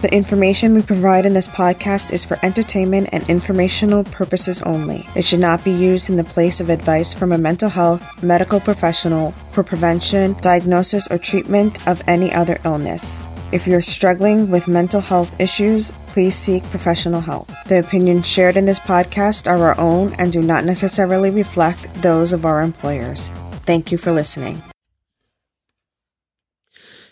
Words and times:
The 0.00 0.14
information 0.14 0.74
we 0.74 0.82
provide 0.82 1.26
in 1.26 1.34
this 1.34 1.48
podcast 1.48 2.12
is 2.12 2.24
for 2.24 2.38
entertainment 2.44 3.08
and 3.10 3.28
informational 3.28 4.04
purposes 4.04 4.62
only. 4.62 5.04
It 5.16 5.24
should 5.24 5.40
not 5.40 5.64
be 5.64 5.72
used 5.72 6.08
in 6.08 6.14
the 6.14 6.22
place 6.22 6.60
of 6.60 6.68
advice 6.68 7.12
from 7.12 7.32
a 7.32 7.38
mental 7.38 7.68
health 7.68 8.22
medical 8.22 8.60
professional 8.60 9.32
for 9.50 9.64
prevention, 9.64 10.36
diagnosis, 10.40 11.08
or 11.10 11.18
treatment 11.18 11.84
of 11.88 12.00
any 12.06 12.32
other 12.32 12.60
illness. 12.64 13.24
If 13.50 13.66
you're 13.66 13.82
struggling 13.82 14.52
with 14.52 14.68
mental 14.68 15.00
health 15.00 15.40
issues, 15.40 15.90
please 16.06 16.36
seek 16.36 16.62
professional 16.70 17.20
help. 17.20 17.50
The 17.66 17.80
opinions 17.80 18.24
shared 18.24 18.56
in 18.56 18.66
this 18.66 18.78
podcast 18.78 19.50
are 19.50 19.58
our 19.58 19.80
own 19.80 20.12
and 20.14 20.32
do 20.32 20.42
not 20.42 20.64
necessarily 20.64 21.30
reflect 21.30 21.92
those 22.02 22.32
of 22.32 22.46
our 22.46 22.62
employers. 22.62 23.30
Thank 23.66 23.90
you 23.90 23.98
for 23.98 24.12
listening. 24.12 24.62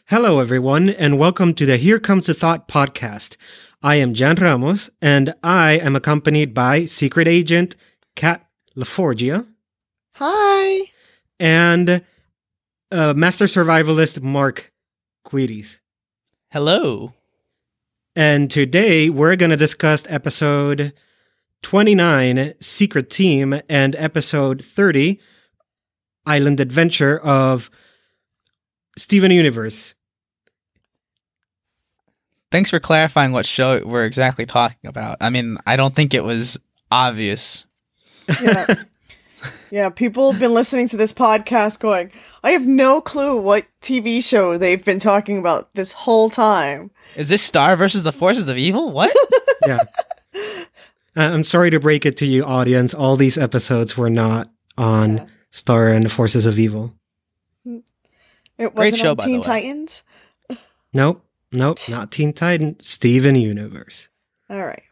Hello, 0.09 0.38
everyone, 0.38 0.88
and 0.88 1.18
welcome 1.18 1.52
to 1.54 1.66
the 1.66 1.77
Here 1.79 1.98
Comes 1.98 2.29
a 2.29 2.34
Thought 2.34 2.68
podcast. 2.68 3.36
I 3.82 3.96
am 3.96 4.14
Jan 4.14 4.36
Ramos, 4.36 4.89
and 5.03 5.35
I 5.43 5.72
am 5.72 5.96
accompanied 5.96 6.54
by 6.54 6.85
Secret 6.85 7.26
Agent 7.26 7.75
Kat 8.14 8.46
LaForgia 8.77 9.49
Hi. 10.14 10.93
and 11.40 12.04
uh, 12.93 13.14
Master 13.14 13.46
Survivalist 13.46 14.22
Mark 14.22 14.72
Quiris. 15.27 15.80
Hello. 16.52 17.13
And 18.14 18.49
today 18.49 19.11
we're 19.11 19.35
going 19.35 19.50
to 19.50 19.57
discuss 19.57 20.04
episode 20.08 20.93
29, 21.63 22.54
Secret 22.61 23.11
Team, 23.11 23.61
and 23.68 23.96
episode 23.96 24.64
30, 24.64 25.18
Island 26.25 26.61
Adventure 26.61 27.18
of 27.18 27.71
Steven 28.96 29.32
Universe. 29.32 29.96
Thanks 32.50 32.70
for 32.70 32.78
clarifying 32.78 33.33
what 33.33 33.47
show 33.47 33.83
we're 33.84 34.05
exactly 34.05 34.47
talking 34.47 34.89
about. 34.89 35.19
I 35.20 35.31
mean, 35.31 35.59
I 35.67 35.77
don't 35.77 35.95
think 35.95 36.14
it 36.14 36.25
was 36.25 36.59
obvious. 36.91 37.66
Yeah. 38.41 38.66
yeah, 39.70 39.91
people 39.91 40.30
have 40.30 40.41
been 40.41 40.55
listening 40.55 40.88
to 40.88 40.97
this 40.97 41.12
podcast 41.12 41.80
going, 41.80 42.12
I 42.44 42.50
have 42.50 42.66
no 42.66 43.00
clue 43.00 43.36
what 43.41 43.66
TV 43.80 44.22
show 44.22 44.56
they've 44.58 44.84
been 44.84 44.98
talking 45.00 45.38
about 45.38 45.75
this 45.75 45.92
whole 45.92 46.30
time. 46.30 46.91
Is 47.16 47.28
this 47.28 47.42
Star 47.42 47.77
versus 47.77 48.05
the 48.05 48.12
Forces 48.12 48.48
of 48.48 48.56
Evil? 48.56 48.92
What? 48.92 49.14
yeah. 49.66 49.81
Uh, 50.34 50.60
I'm 51.16 51.42
sorry 51.42 51.70
to 51.70 51.81
break 51.81 52.06
it 52.06 52.16
to 52.19 52.27
you, 52.27 52.44
audience. 52.44 52.94
All 52.94 53.16
these 53.16 53.38
episodes 53.38 53.97
were 53.97 54.10
not 54.10 54.50
on 54.78 55.16
Yeah. 55.16 55.27
Star 55.50 55.88
and 55.88 56.05
the 56.05 56.08
Forces 56.10 56.47
of 56.47 56.58
Evil. 56.58 56.92
It 58.58 58.75
wasn't 58.75 59.00
show, 59.00 59.10
on 59.10 59.16
by 59.16 59.25
Teen 59.25 59.33
the 59.33 59.38
way. 59.38 59.42
Titans. 59.62 60.05
Nope, 60.92 61.22
nope, 61.52 61.78
not 61.91 62.12
Teen 62.12 62.33
Titan. 62.33 62.78
Steven 62.80 63.34
Universe. 63.34 64.08
All 64.48 64.64
right. 64.64 64.83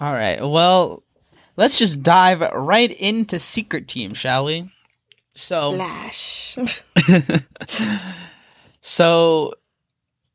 All 0.00 0.12
right. 0.12 0.40
Well, 0.40 1.02
let's 1.56 1.78
just 1.78 2.02
dive 2.02 2.40
right 2.40 2.90
into 2.90 3.38
Secret 3.38 3.88
Team, 3.88 4.14
shall 4.14 4.44
we? 4.44 4.70
So, 5.34 5.74
Splash. 5.74 6.58
so 8.80 9.54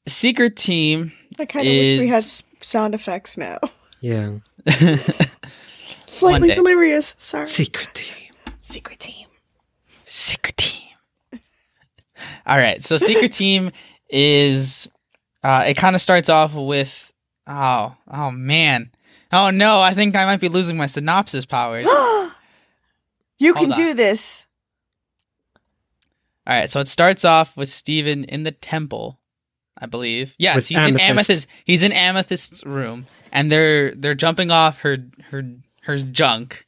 Secret 0.08 0.56
Team 0.56 1.12
I 1.40 1.46
kind 1.46 1.68
of 1.68 1.72
wish 1.74 2.00
we 2.00 2.08
had 2.08 2.24
sound 2.24 2.96
effects 2.96 3.38
now. 3.38 3.60
Yeah. 4.02 4.38
Slightly 6.06 6.52
delirious. 6.52 7.16
Sorry. 7.18 7.46
Secret 7.46 7.94
Team. 7.94 8.34
Secret 8.60 9.00
team. 9.00 9.28
Secret 10.06 10.58
Team. 10.58 10.90
All 12.46 12.58
right. 12.58 12.84
So 12.84 12.98
Secret 12.98 13.32
Team 13.32 13.72
is 14.10 14.90
uh 15.44 15.64
it 15.68 15.76
kind 15.76 15.96
of 15.96 16.02
starts 16.02 16.30
off 16.30 16.54
with 16.54 17.12
oh, 17.48 17.96
oh 18.12 18.32
man. 18.32 18.92
Oh 19.32 19.50
no, 19.50 19.80
I 19.82 19.94
think 19.94 20.16
I 20.16 20.26
might 20.26 20.40
be 20.40 20.50
losing 20.50 20.78
my 20.78 20.86
synopsis 20.86 21.46
powers. 21.46 21.86
All 21.90 22.32
you 23.38 23.54
Hold 23.54 23.66
can 23.66 23.72
on. 23.74 23.78
do 23.78 23.94
this. 23.94 24.46
All 26.46 26.54
right, 26.56 26.70
so 26.70 26.80
it 26.80 26.88
starts 26.88 27.26
off 27.26 27.58
with 27.58 27.68
Steven 27.68 28.24
in 28.24 28.44
the 28.44 28.52
temple, 28.52 29.20
I 29.78 29.86
believe. 29.86 30.34
Yes, 30.38 30.56
With 30.56 30.68
he's 30.68 30.78
in 30.78 30.84
Amethyst. 31.00 31.10
Amethyst. 31.10 31.48
He's 31.66 31.84
in 31.84 31.92
Amethyst's 31.92 32.66
room 32.66 33.06
and 33.34 33.52
they're 33.52 33.94
they're 33.96 34.16
jumping 34.16 34.50
off 34.52 34.80
her 34.80 34.98
her 35.30 35.44
her 35.82 35.98
junk. 35.98 36.66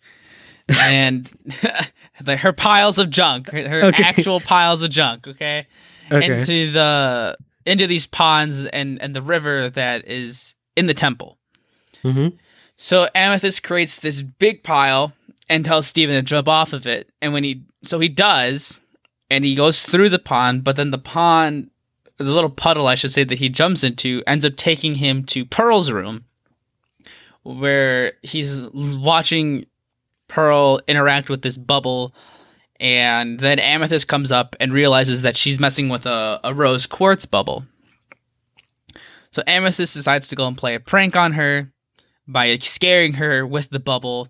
and 0.81 1.31
the, 2.22 2.36
her 2.38 2.52
piles 2.53 2.97
of 2.97 3.09
junk, 3.09 3.50
her, 3.52 3.68
her 3.69 3.86
Okay. 3.86 4.03
actual 4.03 4.40
piles 4.42 4.81
of 4.81 4.90
junk, 4.92 5.28
okay? 5.28 5.66
Okay. 6.12 6.40
into 6.40 6.72
the 6.72 7.38
into 7.66 7.88
these 7.88 8.08
ponds 8.08 8.66
and 8.66 9.02
and 9.02 9.16
the 9.16 9.22
river 9.22 9.70
that 9.70 10.08
is 10.08 10.56
in 10.75 10.88
the 10.88 10.94
temple. 10.94 11.38
mm-hmm. 12.03 12.36
So 12.78 13.09
Amethyst 13.14 13.64
creates 13.64 13.97
this 14.00 14.22
big 14.22 14.64
pile 14.64 15.14
and 15.50 15.66
tells 15.66 15.88
Steven 15.88 16.16
to 16.16 16.22
jump 16.22 16.48
off 16.48 16.72
of 16.72 16.88
it. 16.88 17.09
And 17.22 17.34
when 17.34 17.44
he 17.44 17.64
so 17.84 18.00
he 18.00 18.09
does, 18.09 18.81
and 19.30 19.44
he 19.44 19.56
goes 19.56 19.84
through 19.84 20.09
the 20.09 20.19
pond, 20.19 20.64
but 20.64 20.75
then 20.75 20.92
the 20.92 20.98
pond 20.98 21.69
the 22.18 22.25
little 22.25 22.50
puddle 22.50 22.88
I 22.88 22.96
should 22.96 23.12
say 23.12 23.24
that 23.24 23.40
he 23.40 23.50
jumps 23.50 23.84
into 23.84 24.22
ends 24.28 24.46
up 24.46 24.56
taking 24.56 24.96
him 24.96 25.24
to 25.25 25.46
Pearl's 25.46 25.92
room 25.92 26.25
where 27.44 28.14
he's 28.22 28.62
watching 28.74 29.66
Pearl 30.28 30.81
interact 30.88 31.30
with 31.30 31.42
this 31.42 31.58
bubble 31.58 32.14
and 32.79 33.40
then 33.40 33.59
Amethyst 33.59 34.07
comes 34.07 34.31
up 34.31 34.56
and 34.59 34.72
realizes 34.72 35.22
that 35.23 35.35
she's 35.35 35.59
messing 35.59 35.90
with 35.90 36.06
a, 36.06 36.40
a 36.44 36.53
rose 36.53 36.88
quartz 36.88 37.25
bubble. 37.25 37.66
So 39.31 39.44
Amethyst 39.45 39.94
decides 39.94 40.28
to 40.29 40.35
go 40.35 40.47
and 40.47 40.57
play 40.57 40.75
a 40.75 40.79
prank 40.79 41.16
on 41.16 41.34
her 41.34 41.72
by 42.28 42.56
scaring 42.57 43.13
her 43.13 43.45
with 43.45 43.69
the 43.69 43.79
bubble. 43.79 44.29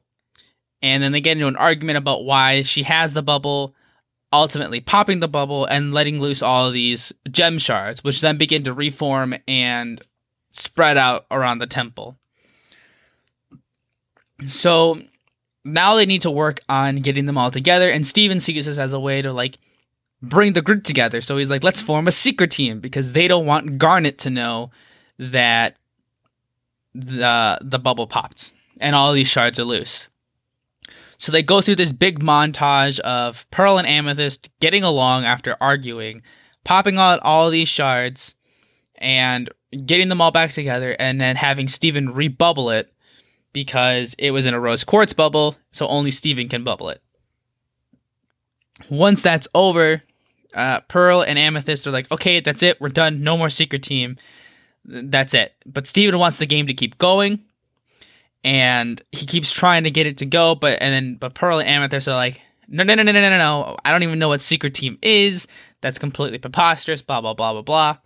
And 0.82 1.04
then 1.04 1.12
they 1.12 1.22
get 1.22 1.34
into 1.34 1.48
an 1.48 1.56
argument 1.56 1.98
about 1.98 2.26
why 2.26 2.64
she 2.64 2.84
has 2.84 3.14
the 3.14 3.22
bubble, 3.22 3.76
ultimately 4.34 4.80
popping 4.80 5.20
the 5.20 5.28
bubble 5.28 5.66
and 5.66 5.94
letting 5.94 6.20
loose 6.20 6.42
all 6.42 6.66
of 6.66 6.74
these 6.74 7.14
gem 7.30 7.60
shards, 7.60 8.04
which 8.04 8.22
then 8.22 8.38
begin 8.38 8.64
to 8.64 8.74
reform 8.74 9.36
and 9.48 10.02
spread 10.52 10.98
out 10.98 11.26
around 11.30 11.60
the 11.60 11.68
temple. 11.68 12.18
So 14.48 15.02
now 15.66 15.96
they 15.96 16.06
need 16.06 16.22
to 16.22 16.32
work 16.32 16.60
on 16.70 16.98
getting 16.98 17.26
them 17.26 17.38
all 17.38 17.52
together, 17.52 17.90
and 17.90 18.06
Steven 18.06 18.40
sees 18.40 18.66
this 18.66 18.78
as 18.78 18.94
a 18.94 19.00
way 19.00 19.22
to 19.22 19.34
like 19.34 19.58
bring 20.22 20.54
the 20.54 20.62
group 20.62 20.84
together. 20.84 21.22
So 21.22 21.38
he's 21.38 21.50
like, 21.50 21.64
let's 21.64 21.82
form 21.82 22.08
a 22.08 22.12
secret 22.12 22.52
team 22.52 22.80
because 22.80 23.14
they 23.14 23.28
don't 23.28 23.46
want 23.46 23.78
Garnet 23.78 24.18
to 24.20 24.30
know 24.30 24.72
that 25.18 25.76
the 26.94 27.60
the 27.62 27.80
bubble 27.80 28.08
popped 28.08 28.52
and 28.80 28.96
all 28.96 29.14
these 29.14 29.28
shards 29.28 29.60
are 29.60 29.66
loose. 29.66 30.08
So 31.18 31.32
they 31.32 31.44
go 31.44 31.60
through 31.60 31.76
this 31.76 31.92
big 31.92 32.20
montage 32.20 33.00
of 33.02 33.46
Pearl 33.52 33.78
and 33.78 33.88
Amethyst 33.88 34.50
getting 34.62 34.84
along 34.84 35.26
after 35.26 35.58
arguing, 35.60 36.22
popping 36.64 36.98
out 36.98 37.20
all 37.20 37.50
these 37.50 37.68
shards, 37.68 38.36
and 38.96 39.50
getting 39.86 40.08
them 40.08 40.22
all 40.22 40.32
back 40.32 40.54
together, 40.54 40.96
and 40.98 41.20
then 41.20 41.36
having 41.36 41.68
Steven 41.68 42.14
rebubble 42.14 42.74
it 42.74 42.94
because 43.54 44.16
it 44.18 44.32
was 44.32 44.46
in 44.46 44.54
a 44.54 44.60
rose 44.60 44.84
quartz 44.84 45.14
bubble, 45.14 45.56
so 45.72 45.88
only 45.88 46.12
Steven 46.12 46.48
can 46.48 46.64
bubble 46.64 46.90
it. 46.90 47.02
Once 48.90 49.22
that's 49.22 49.48
over, 49.54 50.04
uh, 50.54 50.80
Pearl 50.82 51.22
and 51.22 51.38
Amethyst 51.38 51.86
are 51.86 51.92
like, 51.92 52.12
okay, 52.12 52.40
that's 52.40 52.64
it, 52.64 52.80
we're 52.80 52.90
done, 52.90 53.24
no 53.24 53.38
more 53.38 53.50
secret 53.50 53.84
team. 53.84 54.18
That's 54.86 55.34
it. 55.34 55.54
But 55.66 55.88
Steven 55.88 56.18
wants 56.20 56.38
the 56.38 56.46
game 56.46 56.68
to 56.68 56.74
keep 56.74 56.98
going, 56.98 57.40
and 58.44 59.02
he 59.12 59.26
keeps 59.26 59.52
trying 59.52 59.84
to 59.84 59.92
get 59.92 60.08
it 60.08 60.18
to 60.20 60.26
go, 60.26 60.56
but 60.56 60.82
and 60.82 60.94
then 60.94 61.16
but 61.16 61.36
Pearl 61.36 61.60
and 61.60 61.68
Amethyst 61.68 62.08
are 62.08 62.16
like, 62.16 62.42
no, 62.68 62.84
no, 62.84 62.96
no, 62.96 63.04
no, 63.04 63.12
no, 63.12 63.22
no, 63.22 63.38
no, 63.38 63.78
I 63.84 63.92
don't 63.92 64.04
even 64.04 64.20
know 64.20 64.30
what 64.30 64.42
secret 64.42 64.74
team 64.74 64.98
is. 65.02 65.48
That's 65.82 66.00
completely 66.00 66.38
preposterous. 66.38 67.02
Blah 67.02 67.22
blah 67.22 67.34
blah 67.34 67.54
blah 67.54 67.62
blah. 67.62 67.98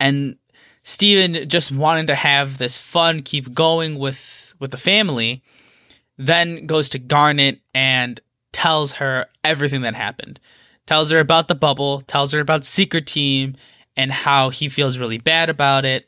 And 0.00 0.36
Steven 0.88 1.48
just 1.48 1.72
wanting 1.72 2.06
to 2.06 2.14
have 2.14 2.58
this 2.58 2.78
fun, 2.78 3.22
keep 3.22 3.52
going 3.52 3.98
with 3.98 4.54
with 4.60 4.70
the 4.70 4.76
family, 4.76 5.42
then 6.16 6.64
goes 6.64 6.88
to 6.90 7.00
Garnet 7.00 7.58
and 7.74 8.20
tells 8.52 8.92
her 8.92 9.26
everything 9.42 9.80
that 9.80 9.96
happened. 9.96 10.38
Tells 10.86 11.10
her 11.10 11.18
about 11.18 11.48
the 11.48 11.56
bubble, 11.56 12.02
tells 12.02 12.32
her 12.32 12.38
about 12.38 12.64
Secret 12.64 13.04
Team 13.04 13.56
and 13.96 14.12
how 14.12 14.50
he 14.50 14.68
feels 14.68 14.96
really 14.96 15.18
bad 15.18 15.50
about 15.50 15.84
it. 15.84 16.06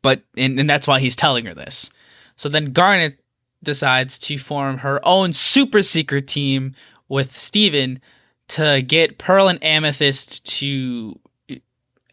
But 0.00 0.22
and, 0.34 0.58
and 0.58 0.70
that's 0.70 0.88
why 0.88 0.98
he's 0.98 1.14
telling 1.14 1.44
her 1.44 1.52
this. 1.54 1.90
So 2.36 2.48
then 2.48 2.72
Garnet 2.72 3.20
decides 3.62 4.18
to 4.20 4.38
form 4.38 4.78
her 4.78 4.98
own 5.06 5.34
super 5.34 5.82
secret 5.82 6.26
team 6.26 6.74
with 7.06 7.36
Steven 7.38 8.00
to 8.48 8.80
get 8.80 9.18
Pearl 9.18 9.48
and 9.48 9.62
Amethyst 9.62 10.42
to 10.58 11.18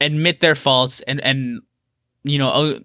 admit 0.01 0.39
their 0.39 0.55
faults 0.55 1.01
and 1.01 1.19
and 1.21 1.61
you 2.23 2.37
know 2.37 2.49
uh, 2.49 2.79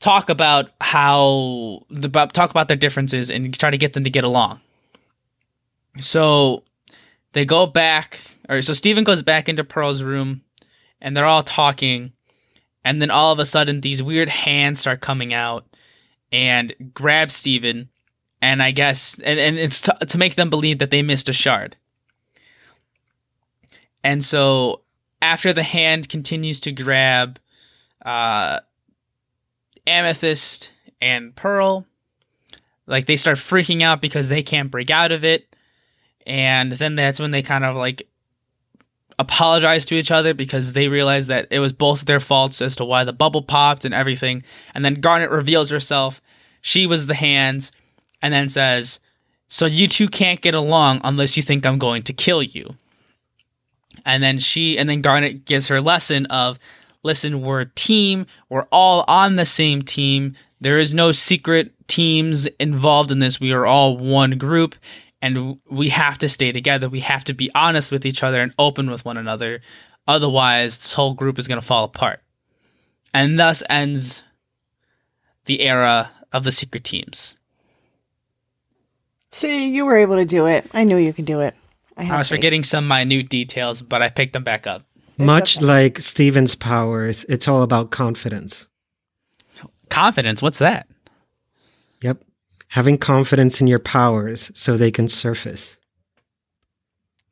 talk 0.00 0.30
about 0.30 0.70
how 0.80 1.84
the 1.90 2.08
talk 2.08 2.50
about 2.50 2.68
their 2.68 2.76
differences 2.76 3.30
and 3.30 3.56
try 3.58 3.70
to 3.70 3.78
get 3.78 3.92
them 3.92 4.04
to 4.04 4.10
get 4.10 4.24
along. 4.24 4.60
So 6.00 6.64
they 7.32 7.44
go 7.44 7.66
back 7.66 8.20
or 8.48 8.62
so 8.62 8.72
Steven 8.72 9.04
goes 9.04 9.22
back 9.22 9.48
into 9.48 9.64
Pearl's 9.64 10.02
room 10.02 10.42
and 11.00 11.16
they're 11.16 11.26
all 11.26 11.42
talking, 11.42 12.12
and 12.84 13.02
then 13.02 13.10
all 13.10 13.32
of 13.32 13.38
a 13.38 13.44
sudden 13.44 13.80
these 13.80 14.02
weird 14.02 14.28
hands 14.28 14.80
start 14.80 15.00
coming 15.00 15.34
out 15.34 15.66
and 16.30 16.72
grab 16.94 17.30
Steven, 17.30 17.88
and 18.40 18.62
I 18.62 18.70
guess 18.70 19.18
and, 19.18 19.38
and 19.38 19.58
it's 19.58 19.80
to 19.80 20.18
make 20.18 20.36
them 20.36 20.50
believe 20.50 20.78
that 20.78 20.90
they 20.90 21.02
missed 21.02 21.28
a 21.28 21.32
shard. 21.32 21.76
And 24.04 24.24
so 24.24 24.81
after 25.22 25.52
the 25.52 25.62
hand 25.62 26.08
continues 26.08 26.60
to 26.60 26.72
grab 26.72 27.38
uh, 28.04 28.58
Amethyst 29.86 30.72
and 31.00 31.34
Pearl, 31.34 31.86
like 32.86 33.06
they 33.06 33.16
start 33.16 33.38
freaking 33.38 33.82
out 33.82 34.02
because 34.02 34.28
they 34.28 34.42
can't 34.42 34.70
break 34.70 34.90
out 34.90 35.12
of 35.12 35.24
it. 35.24 35.54
And 36.26 36.72
then 36.72 36.96
that's 36.96 37.20
when 37.20 37.30
they 37.30 37.42
kind 37.42 37.64
of 37.64 37.76
like 37.76 38.06
apologize 39.18 39.84
to 39.86 39.94
each 39.94 40.10
other 40.10 40.34
because 40.34 40.72
they 40.72 40.88
realize 40.88 41.28
that 41.28 41.46
it 41.50 41.60
was 41.60 41.72
both 41.72 42.04
their 42.04 42.20
faults 42.20 42.60
as 42.60 42.74
to 42.76 42.84
why 42.84 43.04
the 43.04 43.12
bubble 43.12 43.42
popped 43.42 43.84
and 43.84 43.94
everything. 43.94 44.42
And 44.74 44.84
then 44.84 44.94
Garnet 44.94 45.30
reveals 45.30 45.70
herself. 45.70 46.20
She 46.60 46.86
was 46.86 47.06
the 47.06 47.14
hands 47.14 47.70
and 48.20 48.34
then 48.34 48.48
says, 48.48 48.98
So 49.48 49.66
you 49.66 49.86
two 49.86 50.08
can't 50.08 50.40
get 50.40 50.54
along 50.54 51.00
unless 51.04 51.36
you 51.36 51.44
think 51.44 51.64
I'm 51.64 51.78
going 51.78 52.02
to 52.04 52.12
kill 52.12 52.42
you. 52.42 52.76
And 54.04 54.22
then 54.22 54.38
she 54.38 54.78
and 54.78 54.88
then 54.88 55.02
Garnet 55.02 55.44
gives 55.44 55.68
her 55.68 55.80
lesson 55.80 56.26
of 56.26 56.58
listen, 57.02 57.42
we're 57.42 57.62
a 57.62 57.66
team, 57.66 58.26
we're 58.48 58.66
all 58.72 59.04
on 59.08 59.36
the 59.36 59.46
same 59.46 59.82
team. 59.82 60.34
There 60.60 60.78
is 60.78 60.94
no 60.94 61.12
secret 61.12 61.72
teams 61.88 62.46
involved 62.58 63.10
in 63.10 63.18
this. 63.18 63.40
We 63.40 63.52
are 63.52 63.66
all 63.66 63.96
one 63.96 64.38
group 64.38 64.76
and 65.20 65.58
we 65.70 65.88
have 65.90 66.18
to 66.18 66.28
stay 66.28 66.52
together. 66.52 66.88
We 66.88 67.00
have 67.00 67.24
to 67.24 67.32
be 67.32 67.50
honest 67.54 67.92
with 67.92 68.04
each 68.04 68.22
other 68.22 68.40
and 68.40 68.52
open 68.58 68.90
with 68.90 69.04
one 69.04 69.16
another. 69.16 69.60
Otherwise, 70.06 70.78
this 70.78 70.92
whole 70.92 71.14
group 71.14 71.38
is 71.38 71.46
going 71.46 71.60
to 71.60 71.66
fall 71.66 71.84
apart. 71.84 72.20
And 73.14 73.38
thus 73.38 73.62
ends 73.68 74.22
the 75.44 75.60
era 75.60 76.10
of 76.32 76.44
the 76.44 76.52
secret 76.52 76.82
teams. 76.82 77.36
See, 79.30 79.72
you 79.72 79.84
were 79.84 79.96
able 79.96 80.16
to 80.16 80.24
do 80.24 80.46
it. 80.46 80.66
I 80.74 80.84
knew 80.84 80.96
you 80.96 81.12
could 81.12 81.24
do 81.24 81.40
it. 81.40 81.54
I, 81.96 82.10
I 82.10 82.18
was 82.18 82.28
faith. 82.28 82.38
forgetting 82.38 82.64
some 82.64 82.88
minute 82.88 83.28
details, 83.28 83.82
but 83.82 84.02
I 84.02 84.08
picked 84.08 84.32
them 84.32 84.44
back 84.44 84.66
up. 84.66 84.82
It's 85.16 85.24
Much 85.24 85.56
okay. 85.58 85.66
like 85.66 85.98
Steven's 85.98 86.54
powers, 86.54 87.24
it's 87.28 87.46
all 87.46 87.62
about 87.62 87.90
confidence. 87.90 88.66
Confidence? 89.90 90.40
What's 90.40 90.58
that? 90.58 90.86
Yep. 92.02 92.24
Having 92.68 92.98
confidence 92.98 93.60
in 93.60 93.66
your 93.66 93.78
powers 93.78 94.50
so 94.54 94.76
they 94.76 94.90
can 94.90 95.06
surface. 95.06 95.78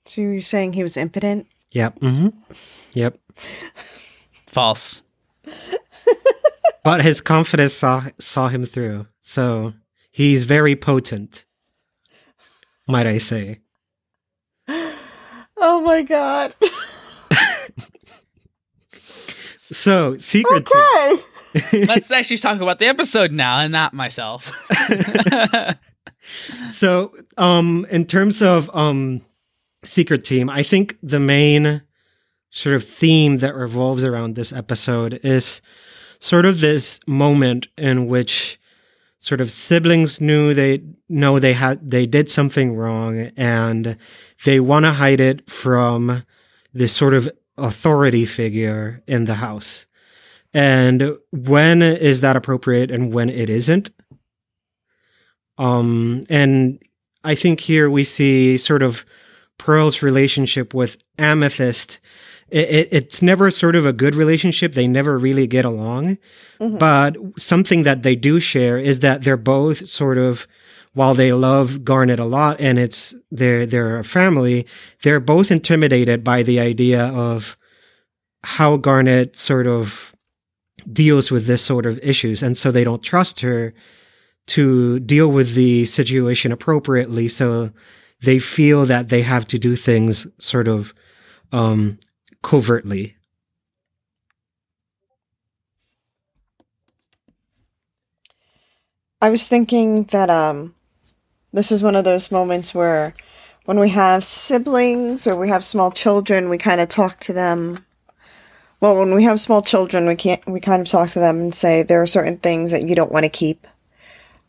So 0.04 0.20
you're 0.20 0.40
saying 0.40 0.74
he 0.74 0.82
was 0.82 0.96
impotent? 0.98 1.46
Yep. 1.72 2.00
Mm-hmm. 2.00 2.28
Yep. 2.94 3.18
False. 4.46 5.02
but 6.84 7.02
his 7.02 7.20
confidence 7.20 7.72
saw 7.72 8.08
saw 8.18 8.48
him 8.48 8.66
through. 8.66 9.06
So 9.22 9.72
he's 10.10 10.44
very 10.44 10.76
potent. 10.76 11.44
Might 12.86 13.06
I 13.06 13.18
say. 13.18 13.60
Oh 15.60 15.82
my 15.82 16.02
god. 16.02 16.54
so, 19.70 20.16
secret. 20.16 20.66
Okay. 20.74 21.22
Let's 21.86 22.10
actually 22.10 22.38
talk 22.38 22.60
about 22.60 22.78
the 22.78 22.86
episode 22.86 23.32
now 23.32 23.58
and 23.58 23.72
not 23.72 23.92
myself. 23.92 24.50
so, 26.72 27.14
um, 27.36 27.86
in 27.90 28.06
terms 28.06 28.40
of 28.40 28.74
um, 28.74 29.20
secret 29.84 30.24
team, 30.24 30.48
I 30.48 30.62
think 30.62 30.96
the 31.02 31.20
main 31.20 31.82
sort 32.50 32.74
of 32.74 32.86
theme 32.86 33.38
that 33.38 33.54
revolves 33.54 34.04
around 34.04 34.36
this 34.36 34.52
episode 34.52 35.20
is 35.22 35.60
sort 36.20 36.46
of 36.46 36.60
this 36.60 37.00
moment 37.06 37.66
in 37.76 38.06
which 38.06 38.59
sort 39.20 39.42
of 39.42 39.52
siblings 39.52 40.18
knew 40.20 40.54
they 40.54 40.82
know 41.08 41.38
they 41.38 41.52
had 41.52 41.90
they 41.90 42.06
did 42.06 42.28
something 42.30 42.74
wrong 42.74 43.30
and 43.36 43.96
they 44.44 44.58
want 44.58 44.86
to 44.86 44.92
hide 44.92 45.20
it 45.20 45.48
from 45.48 46.24
this 46.72 46.92
sort 46.92 47.12
of 47.12 47.30
authority 47.58 48.24
figure 48.24 49.02
in 49.06 49.26
the 49.26 49.34
house. 49.34 49.86
And 50.54 51.16
when 51.30 51.82
is 51.82 52.22
that 52.22 52.34
appropriate 52.34 52.90
and 52.90 53.12
when 53.12 53.28
it 53.28 53.48
isn't? 53.48 53.90
Um 55.58 56.24
and 56.28 56.82
i 57.22 57.34
think 57.34 57.60
here 57.60 57.90
we 57.90 58.02
see 58.02 58.56
sort 58.56 58.82
of 58.82 59.04
pearl's 59.58 60.00
relationship 60.00 60.72
with 60.72 60.96
amethyst 61.18 61.99
it, 62.50 62.68
it, 62.70 62.88
it's 62.90 63.22
never 63.22 63.50
sort 63.50 63.76
of 63.76 63.86
a 63.86 63.92
good 63.92 64.14
relationship. 64.14 64.72
They 64.72 64.88
never 64.88 65.18
really 65.18 65.46
get 65.46 65.64
along. 65.64 66.18
Mm-hmm. 66.60 66.78
But 66.78 67.16
something 67.38 67.84
that 67.84 68.02
they 68.02 68.16
do 68.16 68.40
share 68.40 68.78
is 68.78 69.00
that 69.00 69.22
they're 69.22 69.36
both 69.36 69.88
sort 69.88 70.18
of, 70.18 70.46
while 70.92 71.14
they 71.14 71.32
love 71.32 71.84
Garnet 71.84 72.18
a 72.18 72.24
lot 72.24 72.60
and 72.60 72.76
it's 72.78 73.14
their 73.30 73.64
their 73.64 74.02
family, 74.02 74.66
they're 75.02 75.20
both 75.20 75.50
intimidated 75.50 76.24
by 76.24 76.42
the 76.42 76.58
idea 76.58 77.06
of 77.06 77.56
how 78.42 78.76
Garnet 78.76 79.36
sort 79.36 79.66
of 79.66 80.12
deals 80.92 81.30
with 81.30 81.46
this 81.46 81.62
sort 81.62 81.86
of 81.86 81.98
issues, 82.02 82.42
and 82.42 82.56
so 82.56 82.72
they 82.72 82.84
don't 82.84 83.02
trust 83.02 83.40
her 83.40 83.72
to 84.46 84.98
deal 85.00 85.28
with 85.28 85.54
the 85.54 85.84
situation 85.84 86.50
appropriately. 86.50 87.28
So 87.28 87.70
they 88.22 88.38
feel 88.40 88.84
that 88.86 89.10
they 89.10 89.22
have 89.22 89.46
to 89.48 89.58
do 89.58 89.76
things 89.76 90.26
sort 90.38 90.66
of 90.66 90.92
um, 91.52 91.98
covertly. 92.42 93.16
I 99.22 99.28
was 99.30 99.46
thinking 99.46 100.04
that 100.04 100.30
um, 100.30 100.74
this 101.52 101.70
is 101.70 101.82
one 101.82 101.94
of 101.94 102.04
those 102.04 102.32
moments 102.32 102.74
where 102.74 103.14
when 103.66 103.78
we 103.78 103.90
have 103.90 104.24
siblings 104.24 105.26
or 105.26 105.36
we 105.36 105.48
have 105.50 105.62
small 105.62 105.90
children, 105.90 106.48
we 106.48 106.58
kind 106.58 106.80
of 106.80 106.88
talk 106.88 107.18
to 107.20 107.32
them. 107.32 107.84
Well, 108.80 108.98
when 108.98 109.14
we 109.14 109.24
have 109.24 109.38
small 109.38 109.60
children, 109.60 110.06
we 110.06 110.16
can't. 110.16 110.44
We 110.46 110.58
kind 110.58 110.80
of 110.80 110.88
talk 110.88 111.10
to 111.10 111.18
them 111.18 111.38
and 111.38 111.54
say 111.54 111.82
there 111.82 112.00
are 112.00 112.06
certain 112.06 112.38
things 112.38 112.70
that 112.70 112.88
you 112.88 112.94
don't 112.94 113.12
want 113.12 113.24
to 113.24 113.30
keep 113.30 113.66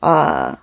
uh, 0.02 0.56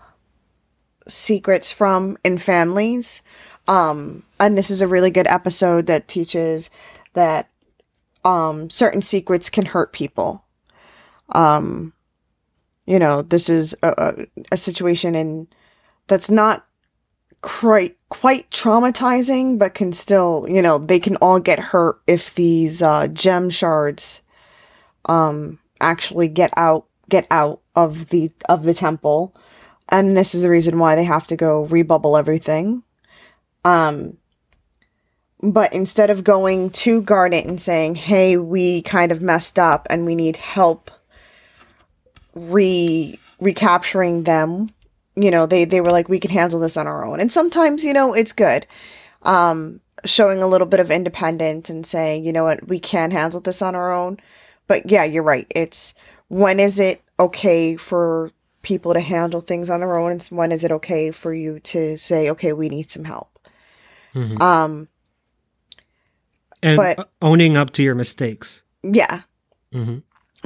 secrets 1.06 1.70
from 1.70 2.16
in 2.24 2.38
families. 2.38 3.22
Um, 3.66 4.22
and 4.40 4.56
this 4.56 4.70
is 4.70 4.80
a 4.80 4.88
really 4.88 5.10
good 5.10 5.26
episode 5.26 5.86
that 5.86 6.08
teaches 6.08 6.70
that 7.18 7.50
um, 8.24 8.70
certain 8.70 9.02
secrets 9.02 9.50
can 9.50 9.66
hurt 9.66 9.92
people. 9.92 10.44
Um, 11.30 11.92
you 12.86 12.98
know, 12.98 13.22
this 13.22 13.48
is 13.48 13.74
a, 13.82 13.92
a, 13.98 14.26
a 14.52 14.56
situation 14.56 15.16
in 15.16 15.48
that's 16.06 16.30
not 16.30 16.64
quite 17.42 17.96
quite 18.08 18.48
traumatizing, 18.50 19.58
but 19.58 19.74
can 19.74 19.92
still, 19.92 20.46
you 20.48 20.62
know, 20.62 20.78
they 20.78 21.00
can 21.00 21.16
all 21.16 21.40
get 21.40 21.58
hurt 21.58 22.00
if 22.06 22.34
these 22.34 22.80
uh, 22.80 23.08
gem 23.08 23.50
shards 23.50 24.22
um, 25.06 25.58
actually 25.80 26.28
get 26.28 26.52
out 26.56 26.86
get 27.10 27.26
out 27.32 27.60
of 27.74 28.10
the 28.10 28.30
of 28.48 28.62
the 28.62 28.74
temple, 28.74 29.34
and 29.88 30.16
this 30.16 30.34
is 30.34 30.42
the 30.42 30.50
reason 30.50 30.78
why 30.78 30.94
they 30.94 31.04
have 31.04 31.26
to 31.26 31.36
go 31.36 31.66
rebubble 31.66 32.16
everything. 32.16 32.84
Um, 33.64 34.16
but 35.42 35.72
instead 35.72 36.10
of 36.10 36.24
going 36.24 36.70
to 36.70 37.00
Garnet 37.02 37.46
and 37.46 37.60
saying, 37.60 37.94
hey, 37.94 38.36
we 38.36 38.82
kind 38.82 39.12
of 39.12 39.22
messed 39.22 39.58
up 39.58 39.86
and 39.88 40.04
we 40.04 40.14
need 40.14 40.36
help 40.36 40.90
re 42.34 43.18
recapturing 43.40 44.24
them, 44.24 44.70
you 45.14 45.30
know, 45.30 45.46
they, 45.46 45.64
they 45.64 45.80
were 45.80 45.90
like, 45.90 46.08
we 46.08 46.18
can 46.18 46.30
handle 46.30 46.58
this 46.58 46.76
on 46.76 46.88
our 46.88 47.04
own. 47.04 47.20
And 47.20 47.30
sometimes, 47.30 47.84
you 47.84 47.92
know, 47.92 48.14
it's 48.14 48.32
good. 48.32 48.66
Um, 49.22 49.80
showing 50.04 50.42
a 50.42 50.48
little 50.48 50.66
bit 50.66 50.80
of 50.80 50.90
independence 50.90 51.70
and 51.70 51.86
saying, 51.86 52.24
you 52.24 52.32
know 52.32 52.44
what, 52.44 52.66
we 52.68 52.80
can 52.80 53.10
handle 53.12 53.40
this 53.40 53.62
on 53.62 53.74
our 53.74 53.92
own. 53.92 54.18
But 54.66 54.90
yeah, 54.90 55.04
you're 55.04 55.22
right. 55.22 55.46
It's 55.54 55.94
when 56.28 56.58
is 56.58 56.80
it 56.80 57.02
okay 57.18 57.76
for 57.76 58.32
people 58.62 58.92
to 58.92 59.00
handle 59.00 59.40
things 59.40 59.70
on 59.70 59.80
their 59.80 59.96
own 59.96 60.12
and 60.12 60.22
when 60.26 60.52
is 60.52 60.64
it 60.64 60.72
okay 60.72 61.10
for 61.10 61.32
you 61.32 61.60
to 61.60 61.96
say, 61.96 62.28
okay, 62.30 62.52
we 62.52 62.68
need 62.68 62.90
some 62.90 63.04
help. 63.04 63.38
Mm-hmm. 64.14 64.42
Um, 64.42 64.88
and 66.62 66.76
but, 66.76 67.10
owning 67.22 67.56
up 67.56 67.70
to 67.70 67.82
your 67.82 67.94
mistakes. 67.94 68.62
Yeah. 68.82 69.22
Mm-hmm. 69.72 69.98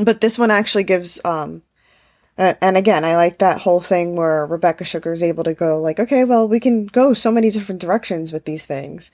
But 0.02 0.21
this 0.21 0.38
one 0.38 0.50
actually 0.50 0.85
gives, 0.85 1.23
um, 1.25 1.62
and 2.37 2.76
again, 2.76 3.04
I 3.04 3.16
like 3.16 3.38
that 3.38 3.61
whole 3.61 3.81
thing 3.81 4.16
where 4.16 4.47
Rebecca 4.47 4.85
Sugar 4.85 5.12
is 5.12 5.23
able 5.23 5.45
to 5.45 5.54
go 5.54 5.81
like, 5.81 6.00
okay, 6.00 6.25
well, 6.25 6.49
we 6.49 6.61
can 6.61 6.87
go 6.87 7.12
so 7.12 7.31
many 7.31 7.50
different 7.50 7.81
directions 7.81 8.33
with 8.33 8.47
these 8.47 8.64
things. 8.64 9.12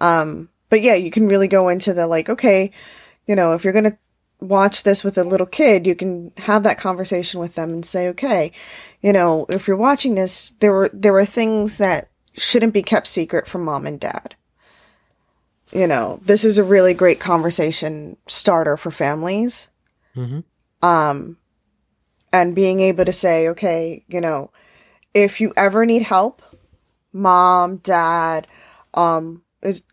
Um, 0.00 0.48
but 0.70 0.80
yeah, 0.80 0.94
you 0.94 1.10
can 1.10 1.28
really 1.28 1.48
go 1.48 1.68
into 1.68 1.92
the 1.92 2.06
like, 2.06 2.28
okay, 2.28 2.72
you 3.26 3.36
know, 3.36 3.52
if 3.52 3.64
you're 3.64 3.72
going 3.72 3.90
to 3.90 3.98
watch 4.40 4.82
this 4.82 5.04
with 5.04 5.18
a 5.18 5.24
little 5.24 5.46
kid, 5.46 5.86
you 5.86 5.94
can 5.94 6.32
have 6.38 6.62
that 6.62 6.78
conversation 6.78 7.38
with 7.38 7.54
them 7.54 7.70
and 7.70 7.84
say, 7.84 8.08
okay, 8.08 8.50
you 9.02 9.12
know, 9.12 9.46
if 9.50 9.68
you're 9.68 9.76
watching 9.76 10.14
this, 10.14 10.50
there 10.60 10.72
were, 10.72 10.90
there 10.92 11.12
were 11.12 11.26
things 11.26 11.78
that 11.78 12.08
shouldn't 12.32 12.74
be 12.74 12.82
kept 12.82 13.06
secret 13.06 13.46
from 13.46 13.64
mom 13.64 13.86
and 13.86 14.00
dad 14.00 14.34
you 15.72 15.86
know, 15.86 16.20
this 16.24 16.44
is 16.44 16.58
a 16.58 16.64
really 16.64 16.94
great 16.94 17.20
conversation 17.20 18.16
starter 18.26 18.76
for 18.76 18.90
families. 18.90 19.68
Um, 20.82 21.38
and 22.32 22.54
being 22.54 22.80
able 22.80 23.04
to 23.04 23.12
say, 23.12 23.48
okay, 23.48 24.04
you 24.08 24.20
know, 24.20 24.50
if 25.14 25.40
you 25.40 25.52
ever 25.56 25.86
need 25.86 26.02
help, 26.02 26.42
mom, 27.12 27.76
dad, 27.78 28.46
um, 28.94 29.42
is 29.62 29.84